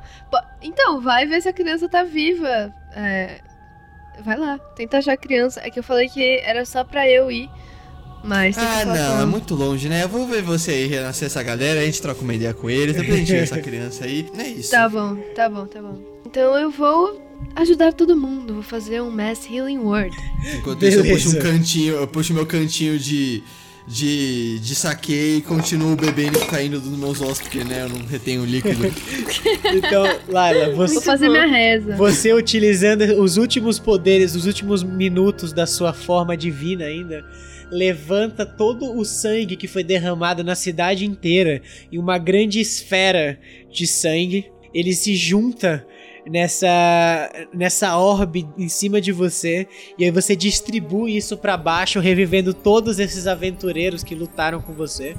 [0.62, 2.72] então, vai ver se a criança tá viva.
[2.94, 3.40] É.
[4.24, 5.60] Vai lá, tenta achar a criança.
[5.62, 7.50] É que eu falei que era só pra eu ir.
[8.24, 8.56] Mas.
[8.56, 10.02] tem que Ah, não, é muito longe, né?
[10.02, 12.96] Eu vou ver você aí renascer essa galera, a gente troca uma ideia com eles,
[12.96, 14.28] depois a gente vê essa criança aí.
[14.36, 14.70] É isso.
[14.70, 15.98] Tá bom, tá bom, tá bom.
[16.24, 17.22] Então eu vou
[17.54, 18.54] ajudar todo mundo.
[18.54, 20.16] Vou fazer um Mass Healing Word.
[20.56, 21.52] Enquanto isso, eu puxo um Beleza.
[21.52, 23.44] cantinho, eu puxo meu cantinho de.
[23.88, 28.04] De, de saque e continuo bebendo e caindo dos meus ossos, porque né, eu não
[28.06, 28.82] retenho líquido.
[29.72, 31.96] Então, Laila, Vou você, fazer minha reza.
[31.96, 37.24] você utilizando os últimos poderes, os últimos minutos da sua forma divina ainda,
[37.70, 43.38] levanta todo o sangue que foi derramado na cidade inteira em uma grande esfera
[43.70, 44.46] de sangue.
[44.74, 45.86] Ele se junta
[46.30, 49.66] nessa nessa orbe em cima de você
[49.98, 55.14] e aí você distribui isso pra baixo, revivendo todos esses aventureiros que lutaram com você.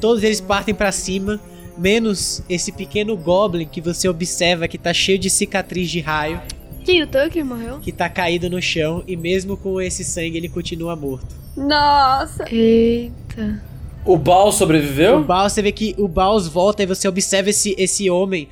[0.00, 1.40] Todos eles partem pra cima,
[1.76, 6.40] menos esse pequeno goblin que você observa que tá cheio de cicatriz de raio,
[6.84, 7.02] Quem?
[7.02, 7.80] O Tucker morreu?
[7.80, 11.34] que tá caído no chão e mesmo com esse sangue ele continua morto.
[11.56, 12.44] Nossa.
[12.52, 13.62] Eita.
[14.04, 15.24] O Baal O sobreviveu?
[15.24, 18.48] Baus, você vê que o Baus volta e você observa esse, esse homem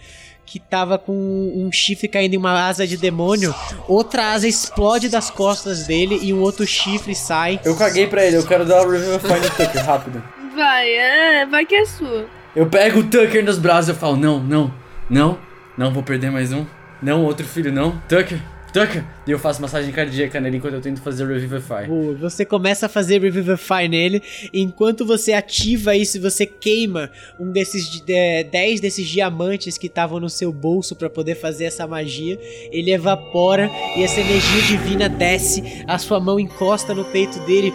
[0.46, 3.54] que tava com um chifre caindo em uma asa de demônio.
[3.88, 7.60] Outra asa explode das costas dele e um outro chifre sai.
[7.64, 10.22] Eu caguei pra ele, eu quero dar uma Revivify no Tucker, rápido.
[10.54, 12.26] Vai, é, vai que é sua.
[12.54, 14.72] Eu pego o Tucker nos braços e falo, não, não,
[15.10, 15.38] não,
[15.76, 16.64] não vou perder mais um.
[17.02, 18.00] Não, outro filho, não.
[18.08, 18.40] Tucker,
[18.74, 19.04] Tucker.
[19.24, 21.86] E eu faço massagem cardíaca nele enquanto eu tento fazer Revivify.
[21.86, 24.20] Boa, Você começa a fazer Revivify nele.
[24.52, 30.18] Enquanto você ativa isso, você queima um desses di- é, 10 desses diamantes que estavam
[30.18, 32.36] no seu bolso pra poder fazer essa magia.
[32.72, 35.84] Ele evapora e essa energia divina desce.
[35.86, 37.72] A sua mão encosta no peito dele.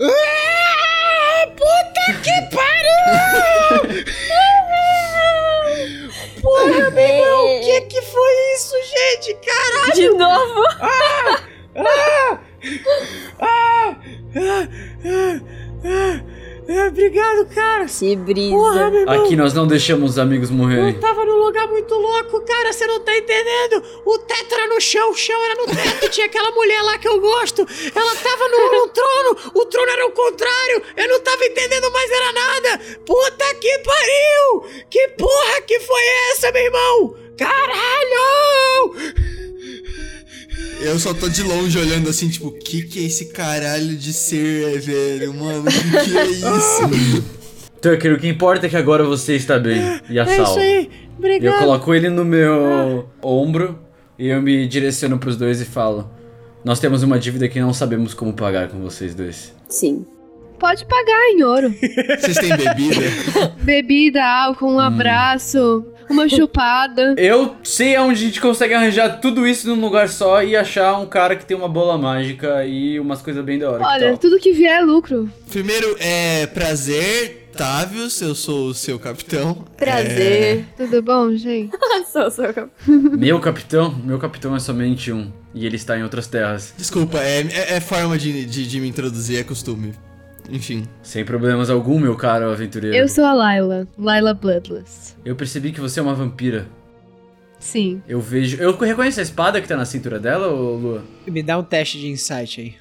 [0.00, 3.59] Ah, puta que pariu!
[6.60, 9.34] Porra, meu irmão, o que que foi isso, gente?
[9.46, 9.94] Caralho!
[9.94, 10.62] De novo?
[10.80, 11.40] Ah!
[11.76, 12.38] Ah!
[13.40, 13.96] Ah!
[14.36, 14.68] Ah!
[15.06, 15.40] Ah!
[15.84, 16.39] Ah!
[16.88, 17.86] Obrigado, cara.
[17.86, 18.54] Que brisa.
[18.54, 19.24] Porra, meu irmão.
[19.24, 20.94] Aqui nós não deixamos os amigos morrerem.
[20.94, 23.82] Eu tava num lugar muito louco, cara, você não tá entendendo.
[24.04, 26.08] O teto era no chão, o chão era no teto.
[26.10, 27.62] Tinha aquela mulher lá que eu gosto.
[27.62, 30.82] Ela tava no, no trono, o trono era o contrário.
[30.96, 32.80] Eu não tava entendendo mais, era nada.
[33.04, 34.84] Puta que pariu!
[34.88, 36.02] Que porra que foi
[36.32, 37.16] essa, meu irmão?
[37.36, 38.94] Caralho!
[40.82, 44.12] Eu só tô de longe olhando assim, tipo, o que que é esse caralho de
[44.12, 45.34] ser, é, velho?
[45.34, 47.24] Mano, o que, que é isso?
[47.80, 50.42] Tucker, o que importa é que agora você está bem e a É salvo.
[50.52, 51.58] isso aí, E eu obrigado.
[51.58, 53.78] coloco ele no meu ombro
[54.18, 56.10] e eu me direciono pros dois e falo:
[56.64, 59.54] Nós temos uma dívida que não sabemos como pagar com vocês dois.
[59.68, 60.04] Sim.
[60.58, 61.74] Pode pagar em ouro.
[62.20, 63.00] Vocês têm bebida?
[63.62, 67.14] Bebida, álcool, um abraço, uma chupada.
[67.16, 71.06] Eu sei aonde a gente consegue arranjar tudo isso num lugar só e achar um
[71.06, 73.78] cara que tem uma bola mágica e umas coisas bem da hora.
[73.78, 74.18] que Olha, tal?
[74.18, 75.30] tudo que vier é lucro.
[75.50, 79.64] Primeiro, é prazer, Távios, eu sou o seu capitão.
[79.76, 80.64] Prazer.
[80.76, 81.70] Tudo bom, gente?
[82.10, 82.44] sou, sou.
[82.86, 86.72] Meu capitão, meu capitão é somente um e ele está em outras terras.
[86.74, 89.92] É, desculpa, é, é, é forma de, de, de me introduzir, é costume.
[90.50, 90.86] Enfim.
[91.02, 92.96] Sem problemas algum, meu caro aventureiro.
[92.96, 95.16] Eu sou a Layla, Layla Bloodless.
[95.24, 96.66] Eu percebi que você é uma vampira.
[97.58, 98.02] Sim.
[98.08, 98.56] Eu vejo.
[98.56, 101.04] Eu reconheço a espada que tá na cintura dela, ô Lua?
[101.26, 102.74] Me dá um teste de insight aí.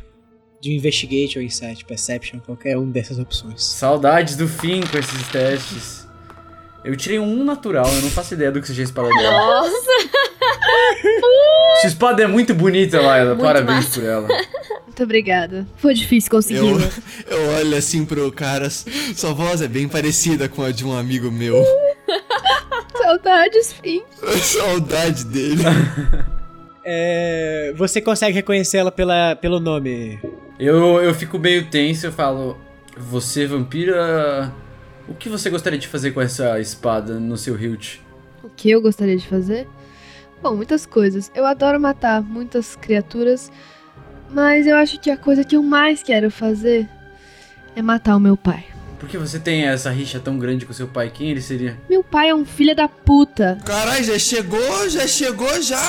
[0.62, 3.64] De investigate ou insight, perception, qualquer um dessas opções.
[3.64, 6.08] Saudades do fim com esses testes.
[6.84, 9.32] Eu tirei um natural, eu não faço ideia do que seja a espada dela.
[9.32, 10.29] Nossa.
[11.81, 13.36] Sua espada é muito bonita, Laila.
[13.36, 13.99] Muito Parabéns massa.
[13.99, 14.27] por ela.
[14.86, 15.65] Muito obrigada.
[15.77, 16.57] Foi difícil conseguir.
[16.57, 16.90] Eu, né?
[17.31, 21.31] eu olho assim pro cara, sua voz é bem parecida com a de um amigo
[21.31, 21.64] meu.
[22.98, 24.03] Saudades, fim.
[24.41, 25.64] Saudade dele.
[26.84, 30.19] É, você consegue reconhecê-la pela, pelo nome.
[30.60, 32.57] Eu, eu fico meio tenso, eu falo.
[32.98, 34.52] Você, vampira.
[35.07, 37.99] O que você gostaria de fazer com essa espada no seu hilt?
[38.44, 39.65] O que eu gostaria de fazer?
[40.41, 41.32] Bom, muitas coisas.
[41.36, 43.52] Eu adoro matar muitas criaturas,
[44.30, 46.88] mas eu acho que a coisa que eu mais quero fazer
[47.76, 48.69] é matar o meu pai.
[49.00, 51.10] Por que você tem essa rixa tão grande com seu pai?
[51.10, 51.78] Quem ele seria?
[51.90, 53.58] Meu pai é um filho da puta.
[53.66, 55.82] Caralho, já chegou, já chegou, já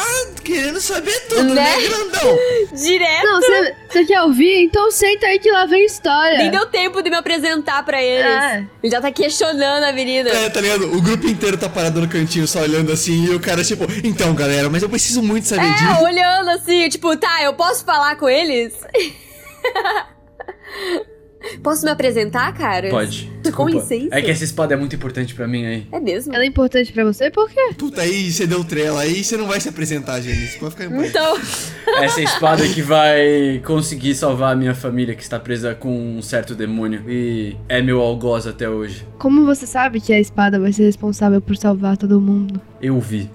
[0.45, 1.89] querendo saber tudo, né, Né?
[1.89, 2.39] grandão?
[2.73, 3.25] Direto.
[3.27, 4.63] Não, você quer ouvir?
[4.63, 6.39] Então senta aí que lá vem história.
[6.39, 8.25] Nem deu tempo de me apresentar pra eles.
[8.25, 8.65] É.
[8.83, 10.31] Ele já tá questionando a menina.
[10.31, 10.95] É, tá ligado?
[10.97, 14.33] O grupo inteiro tá parado no cantinho só olhando assim e o cara, tipo, então
[14.35, 16.05] galera, mas eu preciso muito saber É, disso.
[16.05, 18.73] olhando assim, tipo, tá, eu posso falar com eles?
[21.63, 22.89] posso me apresentar, cara?
[22.91, 23.31] Pode.
[23.41, 23.71] Com Desculpa.
[23.73, 24.15] licença.
[24.15, 25.87] É que essa espada é muito importante pra mim aí.
[25.91, 26.35] É mesmo?
[26.35, 27.73] Ela é importante pra você por quê?
[27.77, 30.59] Puta, aí você deu trela, aí você não vai se apresentar, gente.
[30.59, 31.07] Pode ficar em.
[31.07, 31.39] Então,
[32.03, 36.55] Essa espada que vai conseguir salvar a minha família que está presa com um certo
[36.55, 39.07] demônio e é meu algoz até hoje.
[39.19, 42.61] Como você sabe que a espada vai ser responsável por salvar todo mundo?
[42.81, 43.29] Eu vi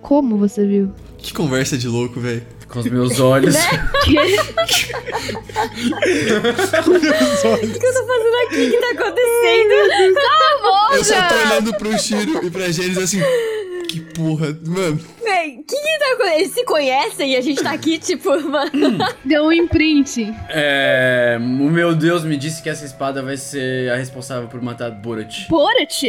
[0.00, 0.90] Como você viu?
[1.18, 2.42] Que conversa de louco, velho.
[2.68, 3.54] Com os meus olhos.
[3.56, 3.60] o
[4.04, 4.16] que
[6.26, 8.66] eu tô fazendo aqui?
[8.66, 9.72] O que tá acontecendo?
[10.92, 13.22] Eu só tô olhando pro Shiro e pra Gênesis assim.
[13.88, 15.00] Que porra, mano.
[15.22, 16.38] Véi, o que que tá acontecendo?
[16.38, 18.98] Eles se conhecem e a gente tá aqui, tipo, mano.
[19.24, 20.34] Deu um imprint.
[20.50, 24.90] É, o meu Deus me disse que essa espada vai ser a responsável por matar
[24.90, 25.48] Borat.
[25.48, 26.02] Borat?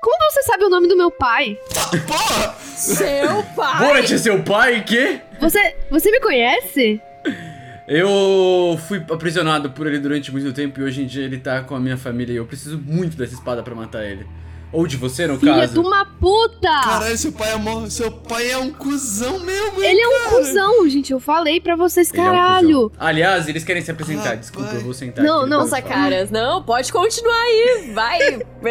[0.00, 1.58] Como você sabe o nome do meu pai?
[2.06, 2.54] Porra!
[2.62, 3.78] Seu pai.
[3.78, 4.84] Borat é seu pai?
[4.84, 5.20] Quê?
[5.40, 7.00] Você, você me conhece?
[7.86, 11.74] Eu fui aprisionado por ele durante muito tempo e hoje em dia ele tá com
[11.74, 14.26] a minha família e eu preciso muito dessa espada pra matar ele.
[14.70, 15.72] Ou de você, no Filha caso.
[15.72, 16.68] de uma puta!
[16.84, 20.24] Caralho, seu pai é, mó- seu pai é um cuzão mesmo, hein, Ele é um
[20.24, 20.36] cara?
[20.36, 21.10] cuzão, gente.
[21.12, 22.92] Eu falei pra vocês, Ele é um caralho.
[22.98, 24.24] Aliás, eles querem se apresentar.
[24.24, 24.40] Rapaz.
[24.40, 26.02] Desculpa, eu vou sentar Não, aqui não, depois Nossa, eu falo.
[26.02, 27.90] caras, não, pode continuar aí.
[27.94, 28.18] Vai,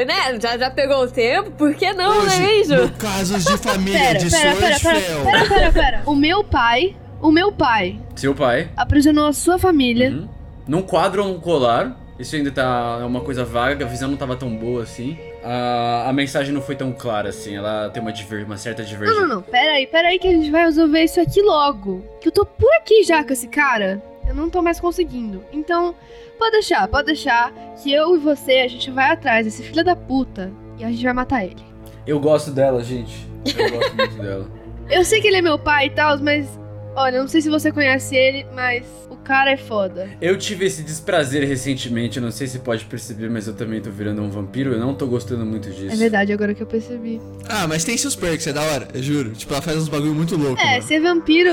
[0.05, 0.39] né?
[0.39, 2.83] Já, já pegou o tempo, por que não, né, Hoje, Anjo?
[2.83, 6.03] no casos de família Pera, de pera, pera, pera, pera, pera, pera.
[6.05, 8.69] O meu pai, o meu pai Seu pai.
[8.77, 10.11] aprisionou a sua família.
[10.11, 10.29] Uhum.
[10.67, 11.97] Num quadro ou num colar.
[12.19, 15.15] Isso ainda tá é uma coisa vaga, a visão não tava tão boa assim.
[15.49, 18.89] A, a mensagem não foi tão clara assim, ela tem uma, diver, uma certa Não,
[18.89, 19.21] divergência.
[19.21, 19.41] não, não.
[19.41, 22.03] Pera aí, pera aí que a gente vai resolver isso aqui logo.
[22.19, 24.03] Que eu tô por aqui já com esse cara.
[24.27, 25.41] Eu não tô mais conseguindo.
[25.53, 25.95] Então,
[26.37, 29.95] pode deixar, pode deixar que eu e você, a gente vai atrás desse filho da
[29.95, 31.63] puta e a gente vai matar ele.
[32.05, 33.25] Eu gosto dela, gente.
[33.57, 34.47] Eu gosto muito dela.
[34.89, 36.59] Eu sei que ele é meu pai e tal, mas.
[36.93, 38.85] Olha, eu não sei se você conhece ele, mas
[39.27, 40.09] cara é foda.
[40.21, 43.89] Eu tive esse desprazer recentemente, eu não sei se pode perceber, mas eu também tô
[43.91, 45.91] virando um vampiro, eu não tô gostando muito disso.
[45.93, 47.19] É verdade, agora que eu percebi.
[47.49, 49.31] Ah, mas tem seus perks, é da hora, eu juro.
[49.31, 50.81] Tipo, ela faz uns bagulho muito louco, É, mano.
[50.83, 51.51] ser vampiro.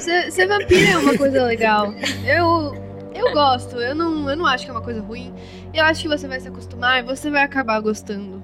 [0.00, 1.92] ser, ser vampiro é uma coisa legal.
[2.24, 2.80] Eu.
[3.14, 5.34] Eu gosto, eu não, eu não acho que é uma coisa ruim.
[5.74, 8.42] Eu acho que você vai se acostumar e você vai acabar gostando.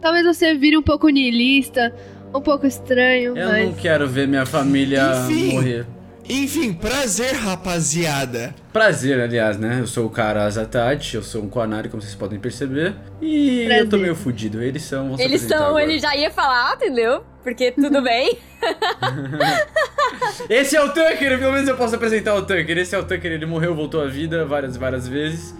[0.00, 1.94] Talvez você vire um pouco niilista,
[2.34, 3.66] um pouco estranho, Eu mas.
[3.68, 5.52] não quero ver minha família Enfim.
[5.52, 5.86] morrer.
[6.28, 8.54] Enfim, prazer, rapaziada.
[8.70, 9.78] Prazer, aliás, né?
[9.80, 12.94] Eu sou o cara Azatati, eu sou um Quanário, como vocês podem perceber.
[13.20, 14.00] E eu tô Prazer.
[14.00, 14.62] meio fudido.
[14.62, 15.16] Eles são.
[15.18, 15.84] Eles são, agora.
[15.84, 17.24] ele já ia falar, entendeu?
[17.42, 18.38] Porque tudo bem.
[20.50, 22.76] Esse é o Tucker, pelo menos eu posso apresentar o Tucker.
[22.76, 25.54] Esse é o Tucker, ele morreu, voltou à vida várias, várias vezes.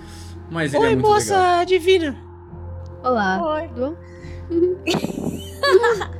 [0.51, 1.65] Mas ele é Oi, muito moça legal.
[1.65, 2.17] divina.
[3.03, 3.41] Olá.
[3.55, 3.69] Oi.
[3.69, 3.97] Tudo bom?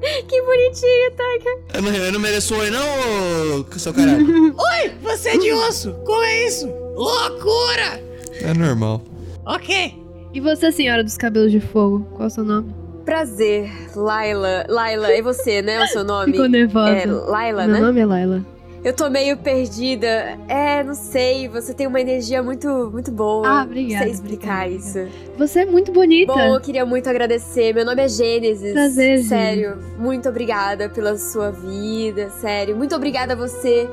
[0.28, 1.58] que bonitinho, Tucker.
[1.74, 4.26] Eu não, eu não mereço oi, não, ô, seu caralho.
[4.56, 5.92] Oi, você é de osso.
[6.04, 6.66] Como é isso?
[6.94, 8.02] Loucura.
[8.40, 9.02] é normal.
[9.44, 9.94] Ok.
[10.32, 12.06] E você, senhora dos cabelos de fogo?
[12.12, 12.74] Qual é o seu nome?
[13.04, 14.66] Prazer, Laila.
[14.68, 15.82] Laila, é você, né?
[15.82, 16.32] O seu nome?
[16.32, 16.90] Ficou nervosa.
[16.90, 17.80] É Laila, Meu né?
[17.80, 18.55] nome é Laila.
[18.86, 20.38] Eu tô meio perdida.
[20.46, 21.48] É, não sei.
[21.48, 23.44] Você tem uma energia muito, muito boa.
[23.44, 25.08] Ah, obrigada, Não sei explicar obrigada.
[25.08, 25.34] isso.
[25.36, 26.32] Você é muito bonita.
[26.32, 27.74] Bom, eu queria muito agradecer.
[27.74, 28.72] Meu nome é Gênesis.
[28.72, 32.30] Prazer, Sério, muito obrigada pela sua vida.
[32.40, 33.88] Sério, muito obrigada a você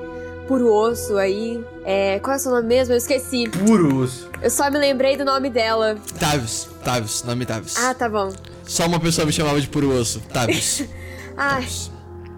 [0.47, 1.59] por o osso aí.
[1.83, 2.93] É, qual é o seu nome mesmo?
[2.93, 3.49] Eu esqueci.
[3.49, 4.29] Puro osso.
[4.43, 5.97] Eu só me lembrei do nome dela.
[6.19, 7.77] Tavius, Tavius, nome Tavius.
[7.77, 8.31] Ah, tá bom.
[8.63, 10.21] Só uma pessoa me chamava de puro osso.
[10.31, 10.83] Tavius.
[11.35, 11.92] Ai, Tavius.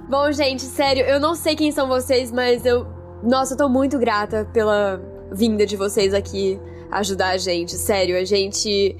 [0.10, 2.86] Bom, gente, sério, eu não sei quem são vocês, mas eu.
[3.23, 5.02] Nossa, eu tô muito grata pela
[5.32, 6.60] vinda de vocês aqui
[6.91, 7.76] ajudar a gente.
[7.76, 8.95] Sério, a gente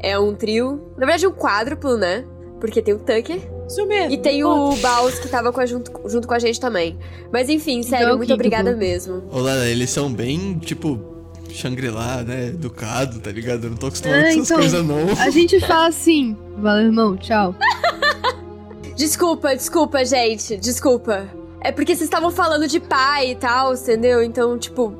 [0.00, 0.80] é um trio.
[0.96, 2.24] Na verdade, um quádruplo, né?
[2.58, 3.38] Porque tem o Tucker
[3.68, 4.12] Isso mesmo.
[4.12, 6.98] e tem o Baus que tava com a- junto, junto com a gente também.
[7.30, 8.78] Mas enfim, sério, Então, muito obrigada grupo.
[8.78, 9.22] mesmo.
[9.30, 10.98] Olá, eles são bem, tipo,
[11.50, 12.46] Shangri-La, né?
[12.48, 13.64] Educado, tá ligado?
[13.64, 15.22] Eu não tô acostumado Ah, com essas então, coisas, não.
[15.22, 16.34] A gente fala assim.
[16.56, 17.14] Valeu, irmão.
[17.18, 17.54] Tchau.
[18.96, 21.28] Desculpa, desculpa, gente, desculpa.
[21.60, 24.22] É porque vocês estavam falando de pai e tal, entendeu?
[24.22, 24.94] Então, tipo,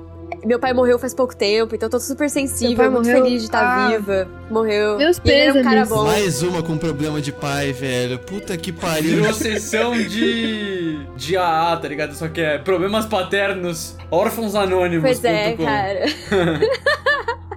[0.45, 3.25] meu pai morreu faz pouco tempo, então eu tô super sensível, muito morreu?
[3.25, 3.89] feliz de estar Ah.
[3.89, 4.29] viva.
[4.51, 4.99] Morreu.
[4.99, 6.05] Meus E ele era um cara bom.
[6.05, 8.19] Mais uma com problema de pai, velho.
[8.19, 9.17] Puta que pariu.
[9.17, 10.99] Virou sessão de.
[11.17, 12.15] de AA, tá ligado?
[12.15, 15.03] Só que é problemas paternos, órfãos anônimos.
[15.03, 15.65] Pois é, com.
[15.65, 16.05] cara.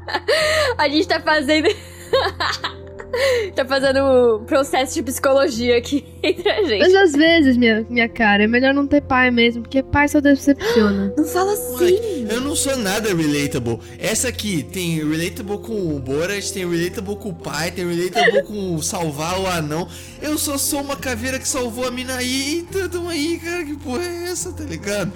[0.77, 1.67] A gente tá fazendo.
[3.55, 3.99] tá fazendo
[4.37, 6.79] um processo de psicologia aqui entre a gente.
[6.79, 10.19] Mas às vezes, minha, minha cara, é melhor não ter pai mesmo, porque pai só
[10.19, 11.13] decepciona.
[11.17, 12.27] Não fala assim.
[12.29, 13.79] Eu não sou nada relatable.
[13.97, 18.81] Essa aqui tem relatable com o Borat, tem relatable com o pai, tem relatable com
[18.81, 19.87] salvar o anão.
[20.21, 22.39] Eu só sou uma caveira que salvou a mina aí.
[22.39, 25.11] Eita, tamo aí, cara, que porra é essa, tá ligado?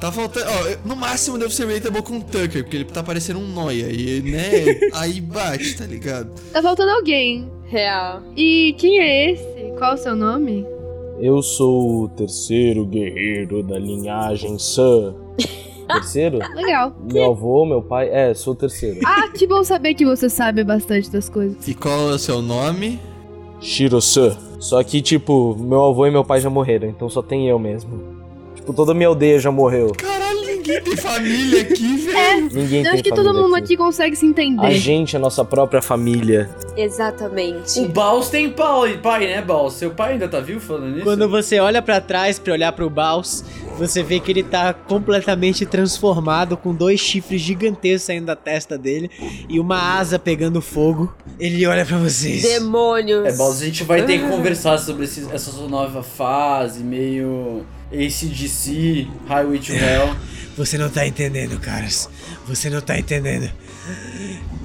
[0.00, 0.46] Tá faltando.
[0.46, 3.86] Ó, no máximo deve ser relatable com o Tucker, porque ele tá parecendo um noia.
[3.90, 4.90] E, né?
[4.94, 6.30] aí bate, tá ligado?
[6.52, 7.50] Tá faltando alguém.
[7.66, 8.22] Real.
[8.36, 9.72] E quem é esse?
[9.78, 10.64] Qual o seu nome?
[11.18, 15.14] Eu sou o terceiro guerreiro da linhagem Sun.
[15.86, 16.38] Terceiro?
[16.54, 16.94] Legal.
[17.12, 18.08] Meu avô, meu pai.
[18.10, 19.00] É, sou o terceiro.
[19.06, 21.66] Ah, que bom saber que você sabe bastante das coisas.
[21.68, 23.00] E qual é o seu nome?
[23.60, 24.36] Shiro-san.
[24.58, 28.15] Só que, tipo, meu avô e meu pai já morreram, então só tem eu mesmo.
[28.66, 29.92] Tipo, toda a minha aldeia já morreu.
[29.96, 32.35] Caralho, ninguém tem família aqui, velho.
[32.54, 34.74] Ninguém Eu tem acho que todo mundo aqui consegue se A entender.
[34.78, 36.48] gente é a nossa própria família.
[36.76, 37.80] Exatamente.
[37.80, 39.74] O Baus tem pai, pai, né, Baus?
[39.74, 41.04] Seu pai ainda tá vivo falando nisso?
[41.04, 43.44] Quando você olha pra trás pra olhar pro Baus,
[43.78, 49.10] você vê que ele tá completamente transformado, com dois chifres gigantescos saindo da testa dele
[49.48, 51.12] e uma asa pegando fogo.
[51.38, 52.42] Ele olha pra vocês.
[52.42, 53.26] Demônios.
[53.26, 57.64] É, Baus, a gente vai ter que conversar sobre esse- essa sua nova fase, meio
[57.92, 60.14] ACDC, Highway to Hell.
[60.56, 62.08] Você não tá entendendo, caras.
[62.46, 63.50] Você não tá entendendo.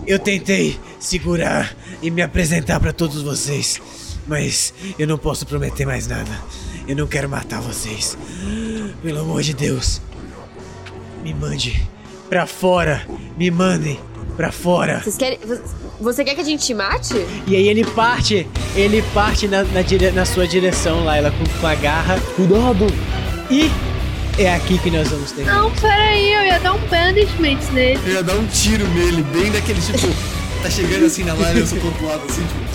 [0.07, 3.79] Eu tentei segurar e me apresentar pra todos vocês.
[4.27, 6.31] Mas eu não posso prometer mais nada.
[6.87, 8.17] Eu não quero matar vocês.
[9.03, 10.01] Pelo amor de Deus.
[11.23, 11.85] Me mande
[12.29, 13.05] pra fora.
[13.37, 13.99] Me mandem
[14.37, 15.01] pra fora.
[15.01, 15.39] Vocês querem.
[15.39, 15.59] vo-
[15.99, 17.13] Você quer que a gente te mate?
[17.45, 21.67] E aí ele parte, ele parte na, na, dire- na sua direção, Laila, com, com
[21.67, 22.19] a garra.
[22.35, 22.87] Cuidado!
[23.51, 23.69] E
[24.37, 25.45] é aqui que nós vamos ter.
[25.45, 27.99] Não, peraí, eu ia dar um banishment nele.
[28.05, 30.07] Eu ia dar um tiro nele, bem daquele tipo.
[30.61, 32.71] Tá chegando assim na live, eu sou lado, assim, tipo.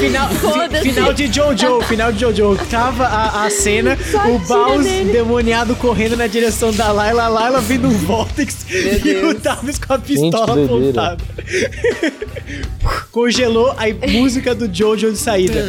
[0.00, 0.82] Final, fi- Foda-se.
[0.92, 2.56] final de Jojo, final de Jojo.
[2.68, 3.96] Tava a, a cena,
[4.28, 9.34] o Baus demoniado correndo na direção da Layla, a Layla vindo um Vortex e o
[9.36, 11.12] Tavis com a pistola doideira.
[11.12, 11.24] apontada.
[13.12, 15.64] Congelou a música do Jojo de saída.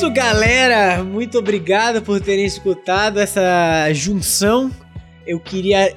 [0.00, 1.04] Isso, galera.
[1.04, 4.70] Muito obrigado por terem escutado essa junção.
[5.26, 5.94] Eu queria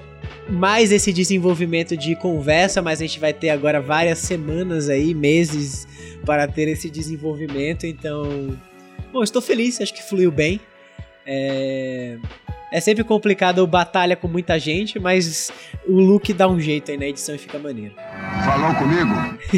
[0.49, 5.87] mais esse desenvolvimento de conversa, mas a gente vai ter agora várias semanas aí, meses
[6.25, 7.85] para ter esse desenvolvimento.
[7.85, 8.59] Então,
[9.13, 9.79] bom, estou feliz.
[9.79, 10.59] Acho que fluiu bem.
[11.25, 12.17] É...
[12.73, 15.51] É sempre complicado batalha com muita gente, mas
[15.87, 17.93] o Luke dá um jeito aí na edição e fica maneiro.
[18.43, 19.13] Falou comigo?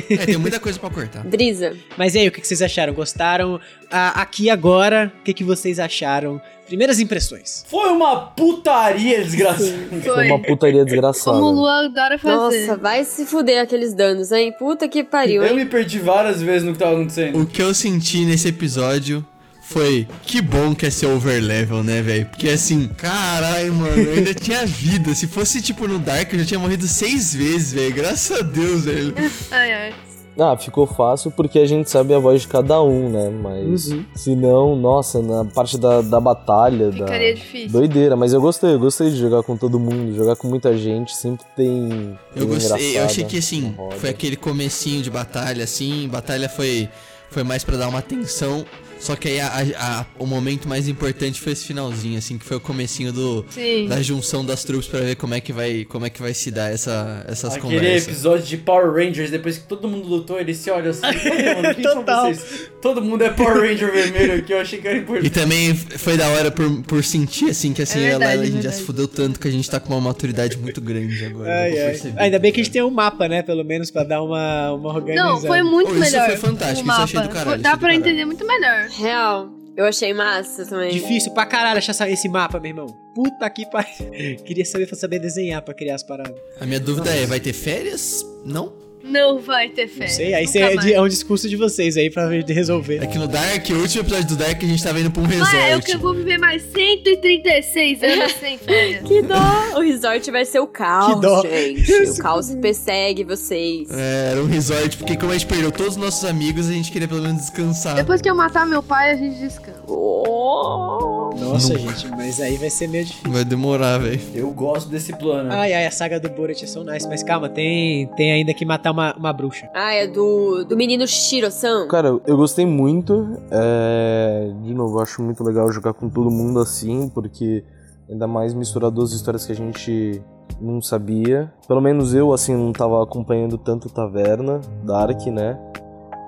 [0.09, 1.23] É, tem muita coisa pra cortar.
[1.23, 1.77] Brisa.
[1.97, 2.93] Mas e aí, o que vocês acharam?
[2.93, 3.57] Gostaram?
[3.89, 6.41] Ah, aqui agora, o que, que vocês acharam?
[6.67, 7.63] Primeiras impressões.
[7.69, 9.87] Foi uma putaria desgraçada.
[9.89, 10.27] Foi Foi.
[10.27, 11.37] uma putaria desgraçada.
[11.37, 12.67] Como o Lu adora fazer.
[12.67, 14.53] Nossa, vai se fuder aqueles danos, hein?
[14.59, 15.55] Puta que pariu, Eu hein?
[15.55, 17.39] me perdi várias vezes no que tava acontecendo.
[17.39, 19.25] O que eu senti nesse episódio
[19.69, 22.25] foi que bom que é ser overlevel, né, velho?
[22.27, 25.13] Porque assim, caralho, mano, eu ainda tinha vida.
[25.15, 27.93] Se fosse tipo no Dark, eu já tinha morrido seis vezes, velho.
[27.93, 29.13] Graças a Deus, velho.
[29.51, 29.93] Ai, ai.
[30.37, 33.29] Ah, ficou fácil porque a gente sabe a voz de cada um, né?
[33.29, 37.39] Mas se não, nossa, na parte da, da batalha, Ficaria da.
[37.39, 37.69] difícil.
[37.69, 41.15] Doideira, mas eu gostei, eu gostei de jogar com todo mundo, jogar com muita gente,
[41.15, 42.19] sempre tem.
[42.35, 46.89] Eu gostei, eu achei que assim, foi aquele comecinho de batalha, assim, batalha foi,
[47.31, 48.65] foi mais pra dar uma tensão.
[48.99, 52.45] Só que aí a- a- a- o momento mais importante foi esse finalzinho, assim, que
[52.45, 53.87] foi o comecinho do, Sim.
[53.87, 56.49] da junção das trupes pra ver como é que vai, como é que vai se
[56.49, 58.07] dar essa, essas Aquele conversas.
[58.07, 61.01] episódio de Power Rangers, depois que todo mundo lutou, eles se olham assim.
[61.05, 62.33] "Ô, mano, quem são Total.
[62.33, 62.71] vocês?
[62.81, 65.29] Todo mundo é Power Ranger vermelho aqui, eu achei que era E importante.
[65.29, 68.43] também foi da hora por, por sentir, assim, que assim, É verdade, a Layla, a
[68.43, 68.77] é gente já verdade.
[68.77, 71.51] se fudeu tanto que a gente tá com uma maturidade muito grande agora.
[71.51, 72.01] Ai, ai.
[72.17, 73.41] Ainda bem que a gente tem um mapa, né?
[73.43, 75.29] Pelo menos pra dar uma, uma organizada.
[75.31, 76.25] Não, foi muito Oh, isso melhor.
[76.27, 77.99] foi fantástico, o isso achei do caralho, Dá do pra caralho.
[77.99, 78.84] entender muito melhor.
[78.91, 79.49] Real.
[79.75, 80.91] Eu achei massa também.
[80.91, 82.87] Difícil pra caralho achar esse mapa, meu irmão.
[83.13, 84.09] Puta que pariu.
[84.45, 86.37] Queria saber, saber desenhar pra criar as paradas.
[86.59, 88.25] A minha dúvida é, vai ter férias?
[88.45, 88.84] Não?
[89.05, 90.11] Não vai ter Não férias.
[90.15, 90.51] sei, aí nunca
[90.81, 93.03] cê é, é um discurso de vocês aí pra resolver.
[93.03, 95.27] É que no Dark, o último episódio do Dark, a gente tava indo pra um
[95.27, 95.85] Mas é eu resort.
[95.91, 99.03] que vou viver mais 136 anos sem férias.
[99.03, 99.77] Que dó!
[99.77, 101.41] O resort vai ser o caos, Que dó.
[101.43, 101.93] gente.
[102.11, 103.89] O caos persegue vocês.
[103.91, 106.91] É, era um resort, porque como a gente perdeu todos os nossos amigos, a gente
[106.91, 107.95] queria pelo menos descansar.
[107.95, 109.81] Depois que eu matar meu pai, a gente descansa.
[109.87, 111.29] Oh.
[111.37, 113.31] Nossa, gente, mas aí vai ser meio difícil.
[113.31, 114.19] Vai demorar, velho.
[114.33, 115.51] Eu gosto desse plano.
[115.51, 117.07] Ai, ai, a saga do Borat é so nice.
[117.07, 119.69] Mas calma, tem, tem ainda que matar uma, uma bruxa.
[119.73, 121.87] Ah, é do, do menino Shiro-san.
[121.87, 123.27] Cara, eu gostei muito.
[123.51, 127.63] é, De novo, eu acho muito legal jogar com todo mundo assim, porque
[128.09, 130.21] ainda mais misturar duas histórias que a gente
[130.59, 131.51] não sabia.
[131.67, 135.59] Pelo menos eu, assim, não tava acompanhando tanto Taverna, Dark, né?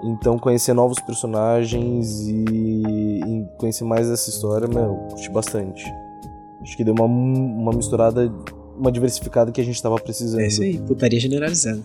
[0.04, 2.44] Então conhecer novos personagens e,
[3.26, 5.92] e conhecer mais dessa história, meu, curti bastante.
[6.62, 8.32] Acho que deu uma, uma misturada,
[8.78, 10.40] uma diversificada que a gente tava precisando.
[10.42, 11.82] É isso aí, putaria generalizada.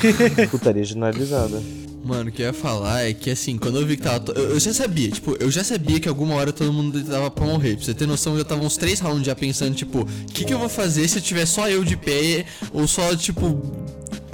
[0.50, 1.60] Putaria generalizada.
[2.04, 4.18] Mano, o que eu ia falar é que assim, quando eu vi que tava.
[4.18, 7.30] to- Eu, eu já sabia, tipo, eu já sabia que alguma hora todo mundo tava
[7.30, 7.76] pra morrer.
[7.76, 10.44] Pra você ter noção, eu já tava uns três rounds já pensando, tipo, o que,
[10.44, 13.60] que eu vou fazer se eu tiver só eu de pé ou só, tipo,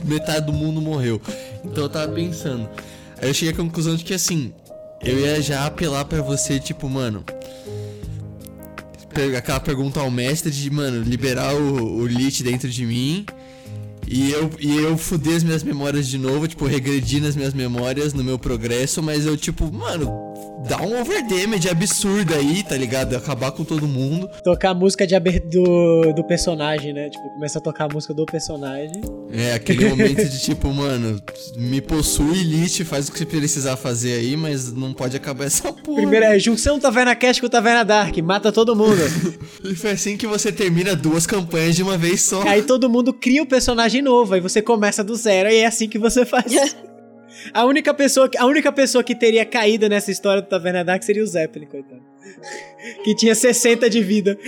[0.05, 1.21] metade do mundo morreu.
[1.63, 2.67] Então eu tava pensando.
[3.21, 4.51] Aí eu cheguei à conclusão de que assim,
[5.05, 7.23] eu ia já apelar pra você, tipo, mano.
[9.37, 13.27] Aquela pergunta ao mestre de, mano, liberar o, o lit dentro de mim.
[14.07, 18.15] E eu, e eu fuder as minhas memórias de novo, tipo, regredir nas minhas memórias,
[18.15, 20.28] no meu progresso, mas eu, tipo, mano,
[20.69, 23.17] dá um overdamage absurdo aí, tá ligado?
[23.17, 24.29] Acabar com todo mundo.
[24.43, 27.09] Tocar a música de aber- do, do personagem, né?
[27.11, 29.01] Tipo, começa a tocar a música do personagem.
[29.33, 31.21] É, aquele momento de tipo, mano,
[31.57, 35.73] me possui Lich, faz o que você precisar fazer aí, mas não pode acabar essa
[35.73, 35.99] porra.
[36.03, 38.99] Primeiro é junção Taverna Cash com Taverna Dark, mata todo mundo.
[39.65, 42.43] E foi assim que você termina duas campanhas de uma vez só.
[42.43, 45.89] aí todo mundo cria um personagem novo, aí você começa do zero e é assim
[45.89, 46.77] que você faz.
[47.55, 51.03] A única pessoa, que- a única pessoa que teria caído nessa história do Taverna Dark
[51.03, 52.03] seria o Zeppelin, coitado.
[53.05, 54.39] Que tinha 60 de vida.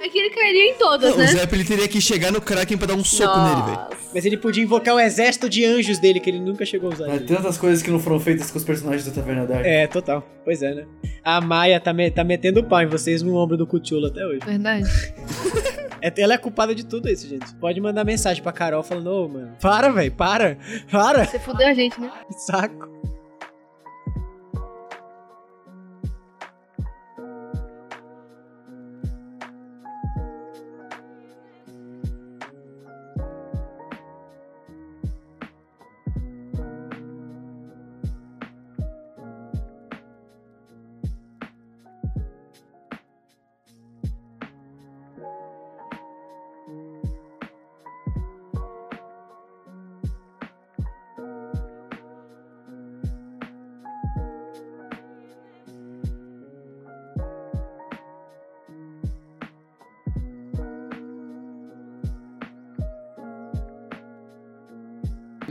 [0.00, 1.26] É que ele cairia em todas, O né?
[1.26, 3.76] Zeppelin teria que chegar no Kraken pra dar um soco nele, velho.
[3.78, 3.96] Nossa.
[4.14, 7.08] Mas ele podia invocar o exército de anjos dele, que ele nunca chegou a usar.
[7.08, 9.64] É, tantas coisas que não foram feitas com os personagens da Taverna Dark.
[9.66, 10.26] É, total.
[10.44, 10.84] Pois é, né?
[11.24, 14.24] A Maia tá, me- tá metendo o pau em vocês no ombro do Cthulhu até
[14.26, 14.40] hoje.
[14.46, 14.84] Verdade.
[16.00, 17.54] É- Ela é culpada de tudo isso, gente.
[17.56, 20.56] Pode mandar mensagem pra Carol falando, ô, mano, para, velho, para,
[20.90, 21.24] para.
[21.24, 22.10] Você fudeu a gente, né?
[22.30, 22.97] Saco.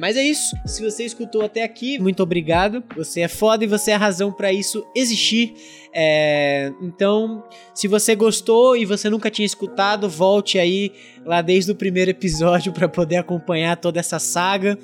[0.07, 0.55] Mas é isso.
[0.65, 2.81] Se você escutou até aqui, muito obrigado.
[2.95, 5.53] Você é foda e você é a razão pra isso existir.
[5.93, 7.43] É, Então,
[7.73, 10.93] se você gostou e você nunca tinha escutado, volte aí
[11.27, 14.77] lá desde o primeiro episódio pra poder acompanhar toda essa saga.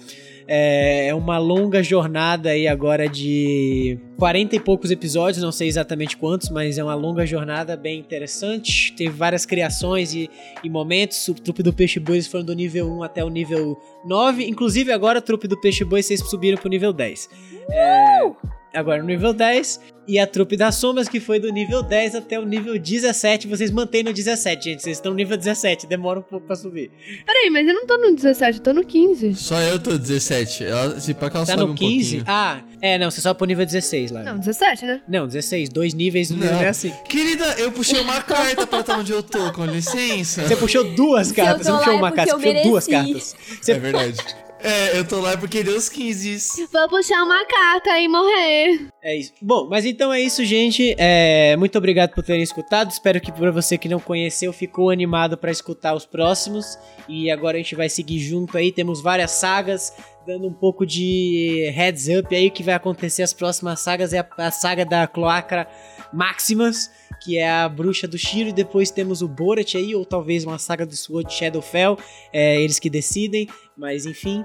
[0.45, 6.17] É é uma longa jornada aí agora de 40 e poucos episódios, não sei exatamente
[6.17, 8.93] quantos, mas é uma longa jornada bem interessante.
[8.93, 10.29] Teve várias criações e,
[10.63, 11.27] e momentos.
[11.27, 14.45] O trupe do Peixe Boi eles foram do nível 1 até o nível 9.
[14.45, 17.29] Inclusive agora o trupe do Peixe Boi vocês subiram pro nível 10.
[17.69, 18.31] É,
[18.73, 19.92] agora no nível 10.
[20.05, 23.47] E a trupe das sombras que foi do nível 10 até o nível 17.
[23.47, 24.81] Vocês mantêm no 17, gente.
[24.83, 25.87] Vocês estão no nível 17.
[25.87, 26.91] Demora um pouco pra subir.
[27.25, 29.33] Peraí, mas eu não tô no 17, eu tô no 15.
[29.35, 30.65] Só eu tô 17.
[30.65, 32.17] Ela, se pá que ela Tá sobe no um 15?
[32.17, 32.23] pouquinho.
[32.27, 33.09] Ah, é, não.
[33.09, 34.23] Você só pro nível 16 lá.
[34.23, 35.01] Não, 17, né?
[35.07, 35.69] Não, 16.
[35.69, 36.47] Dois níveis no Não.
[36.47, 36.91] nível é assim.
[37.07, 40.45] Querida, eu puxei uma carta pra estar onde eu tô, com licença.
[40.47, 41.65] Você puxou duas cartas.
[41.65, 43.35] Você eu não puxou lá é uma carta, você eu puxou duas cartas.
[43.61, 44.17] Você É verdade.
[44.63, 46.69] É, eu tô lá porque Deus quis isso.
[46.71, 48.87] Vou puxar uma carta e morrer.
[49.01, 49.33] É isso.
[49.41, 50.95] Bom, mas então é isso, gente.
[50.97, 52.89] É, muito obrigado por terem escutado.
[52.89, 56.79] Espero que pra você que não conheceu, ficou animado pra escutar os próximos.
[57.09, 58.71] E agora a gente vai seguir junto aí.
[58.71, 59.93] Temos várias sagas,
[60.25, 62.47] dando um pouco de heads up aí.
[62.47, 65.67] O que vai acontecer as próximas sagas é a, a saga da Cloacra
[66.13, 66.89] Maximus,
[67.23, 68.49] que é a bruxa do Shiro.
[68.49, 71.97] E depois temos o Borat aí, ou talvez uma saga do Sword Shadowfell.
[72.31, 73.47] É eles que decidem,
[73.77, 74.43] mas enfim.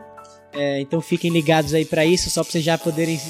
[0.53, 3.21] É, então fiquem ligados aí pra isso, só pra vocês já poderem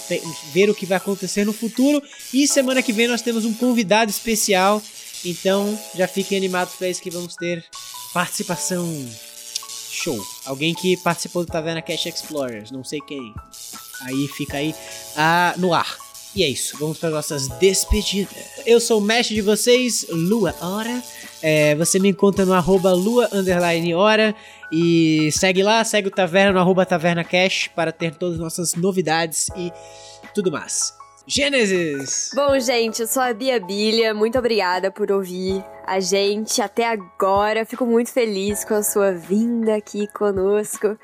[0.52, 2.02] ver o que vai acontecer no futuro.
[2.32, 4.80] E semana que vem nós temos um convidado especial,
[5.24, 7.64] então já fiquem animados pra isso que vamos ter
[8.14, 8.86] participação
[9.90, 10.24] show.
[10.46, 13.34] Alguém que participou do Taverna Cash Explorers, não sei quem.
[14.02, 14.74] Aí fica aí
[15.16, 16.07] ah, no ar.
[16.38, 18.62] E é isso, vamos para nossas despedidas.
[18.64, 21.02] Eu sou o mestre de vocês, Lua Hora.
[21.42, 23.28] É, você me encontra no arroba lua
[23.96, 24.32] hora.
[24.70, 28.74] E segue lá, segue o Taverna no arroba Taverna Cash para ter todas as nossas
[28.76, 29.72] novidades e
[30.32, 30.94] tudo mais.
[31.26, 32.30] Gênesis!
[32.32, 34.14] Bom, gente, eu sou a Bia Bilha.
[34.14, 37.66] Muito obrigada por ouvir a gente até agora.
[37.66, 40.96] Fico muito feliz com a sua vinda aqui conosco.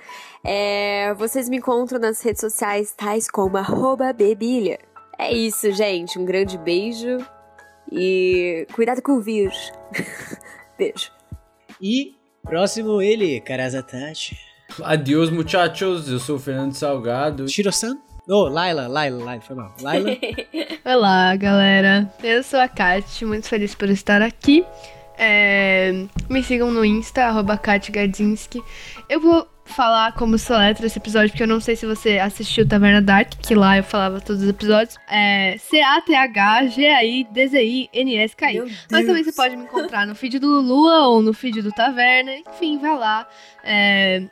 [0.45, 4.79] É, vocês me encontram nas redes sociais tais como arroba Bebilha.
[5.19, 6.19] É isso, gente.
[6.19, 7.19] Um grande beijo
[7.91, 9.73] e cuidado com o vírus.
[10.79, 11.11] beijo.
[11.81, 14.37] E próximo ele, Karazatachi.
[14.83, 16.09] Adeus, muchachos.
[16.09, 17.49] Eu sou o Fernando Salgado.
[17.49, 17.99] Shiro-san?
[18.27, 19.75] Oh, Laila, Laila, Laila, foi mal.
[19.81, 20.11] Laila.
[20.85, 22.11] Olá, galera.
[22.23, 24.65] Eu sou a Kat, muito feliz por estar aqui.
[25.17, 25.93] É,
[26.29, 27.93] me sigam no Insta, arroba Kat.
[29.09, 33.01] Eu vou falar como soletra esse episódio, porque eu não sei se você assistiu Taverna
[33.03, 34.97] Dark, que lá eu falava todos os episódios.
[35.09, 38.59] É C-A-T-H-G-A-I-D-Z-I-N-S-K-I.
[38.91, 42.33] Mas também você pode me encontrar no feed do Lulua ou no feed do Taverna.
[42.37, 43.27] Enfim, vai lá.
[43.63, 44.23] É,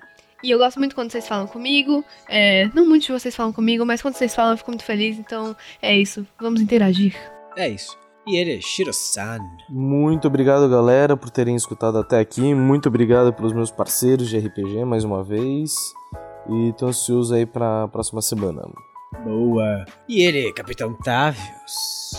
[0.42, 2.04] E eu gosto muito quando vocês falam comigo.
[2.28, 5.18] É, Não muitos de vocês falam comigo, mas quando vocês falam eu fico muito feliz.
[5.18, 6.26] Então é isso.
[6.38, 7.14] Vamos interagir.
[7.56, 8.01] é isso.
[8.26, 9.40] E ele é Shiro-san.
[9.68, 12.54] Muito obrigado, galera, por terem escutado até aqui.
[12.54, 15.74] Muito obrigado pelos meus parceiros de RPG mais uma vez.
[16.48, 18.62] E tô ansioso aí pra próxima semana.
[19.24, 19.84] Boa.
[20.08, 22.12] E ele, Capitão Tavius.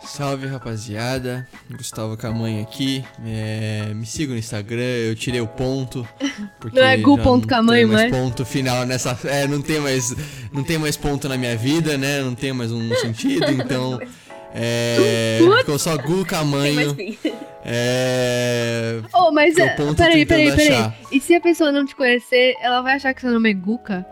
[0.00, 3.04] Salve rapaziada, Gustavo Camanha aqui.
[3.24, 6.06] É, me siga no Instagram, eu tirei o ponto.
[6.58, 9.16] Porque Não é gu ponto não Camanho, tem mais mas- ponto final nessa.
[9.24, 10.14] É, não tem mais.
[10.52, 12.22] Não tem mais ponto na minha vida, né?
[12.22, 14.00] Não tem mais um sentido, então.
[14.54, 15.38] É.
[15.58, 16.96] Ficou só Gu Camanho.
[17.64, 19.00] É.
[19.12, 20.68] Oh, mas é peraí, peraí, peraí.
[20.72, 20.94] achar.
[21.12, 24.06] E se a pessoa não te conhecer, ela vai achar que seu nome é Guka?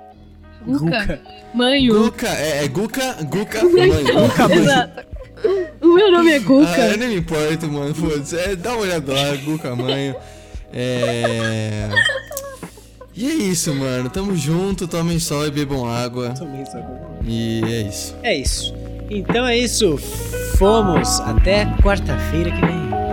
[0.67, 1.21] Guca.
[1.55, 1.95] Manho.
[2.05, 3.89] Guca, é, é Guca, Guca, mãe.
[4.05, 4.55] Guca.
[4.55, 5.07] Exato.
[5.81, 6.81] O meu nome é Ah, Guca.
[6.81, 7.95] eu nem me importo, mano.
[7.95, 8.37] Foda-se.
[8.39, 10.17] É, dá uma olhada lá, Guca Manho.
[10.73, 11.89] É.
[13.15, 14.11] E é isso, mano.
[14.11, 16.31] Tamo junto, tomem sol e bebam água.
[16.31, 16.87] Também, sabe?
[17.27, 18.15] E é isso.
[18.23, 18.75] É isso.
[19.11, 19.97] Então é isso.
[20.59, 21.21] Fomos.
[21.21, 23.06] Até quarta-feira que vem.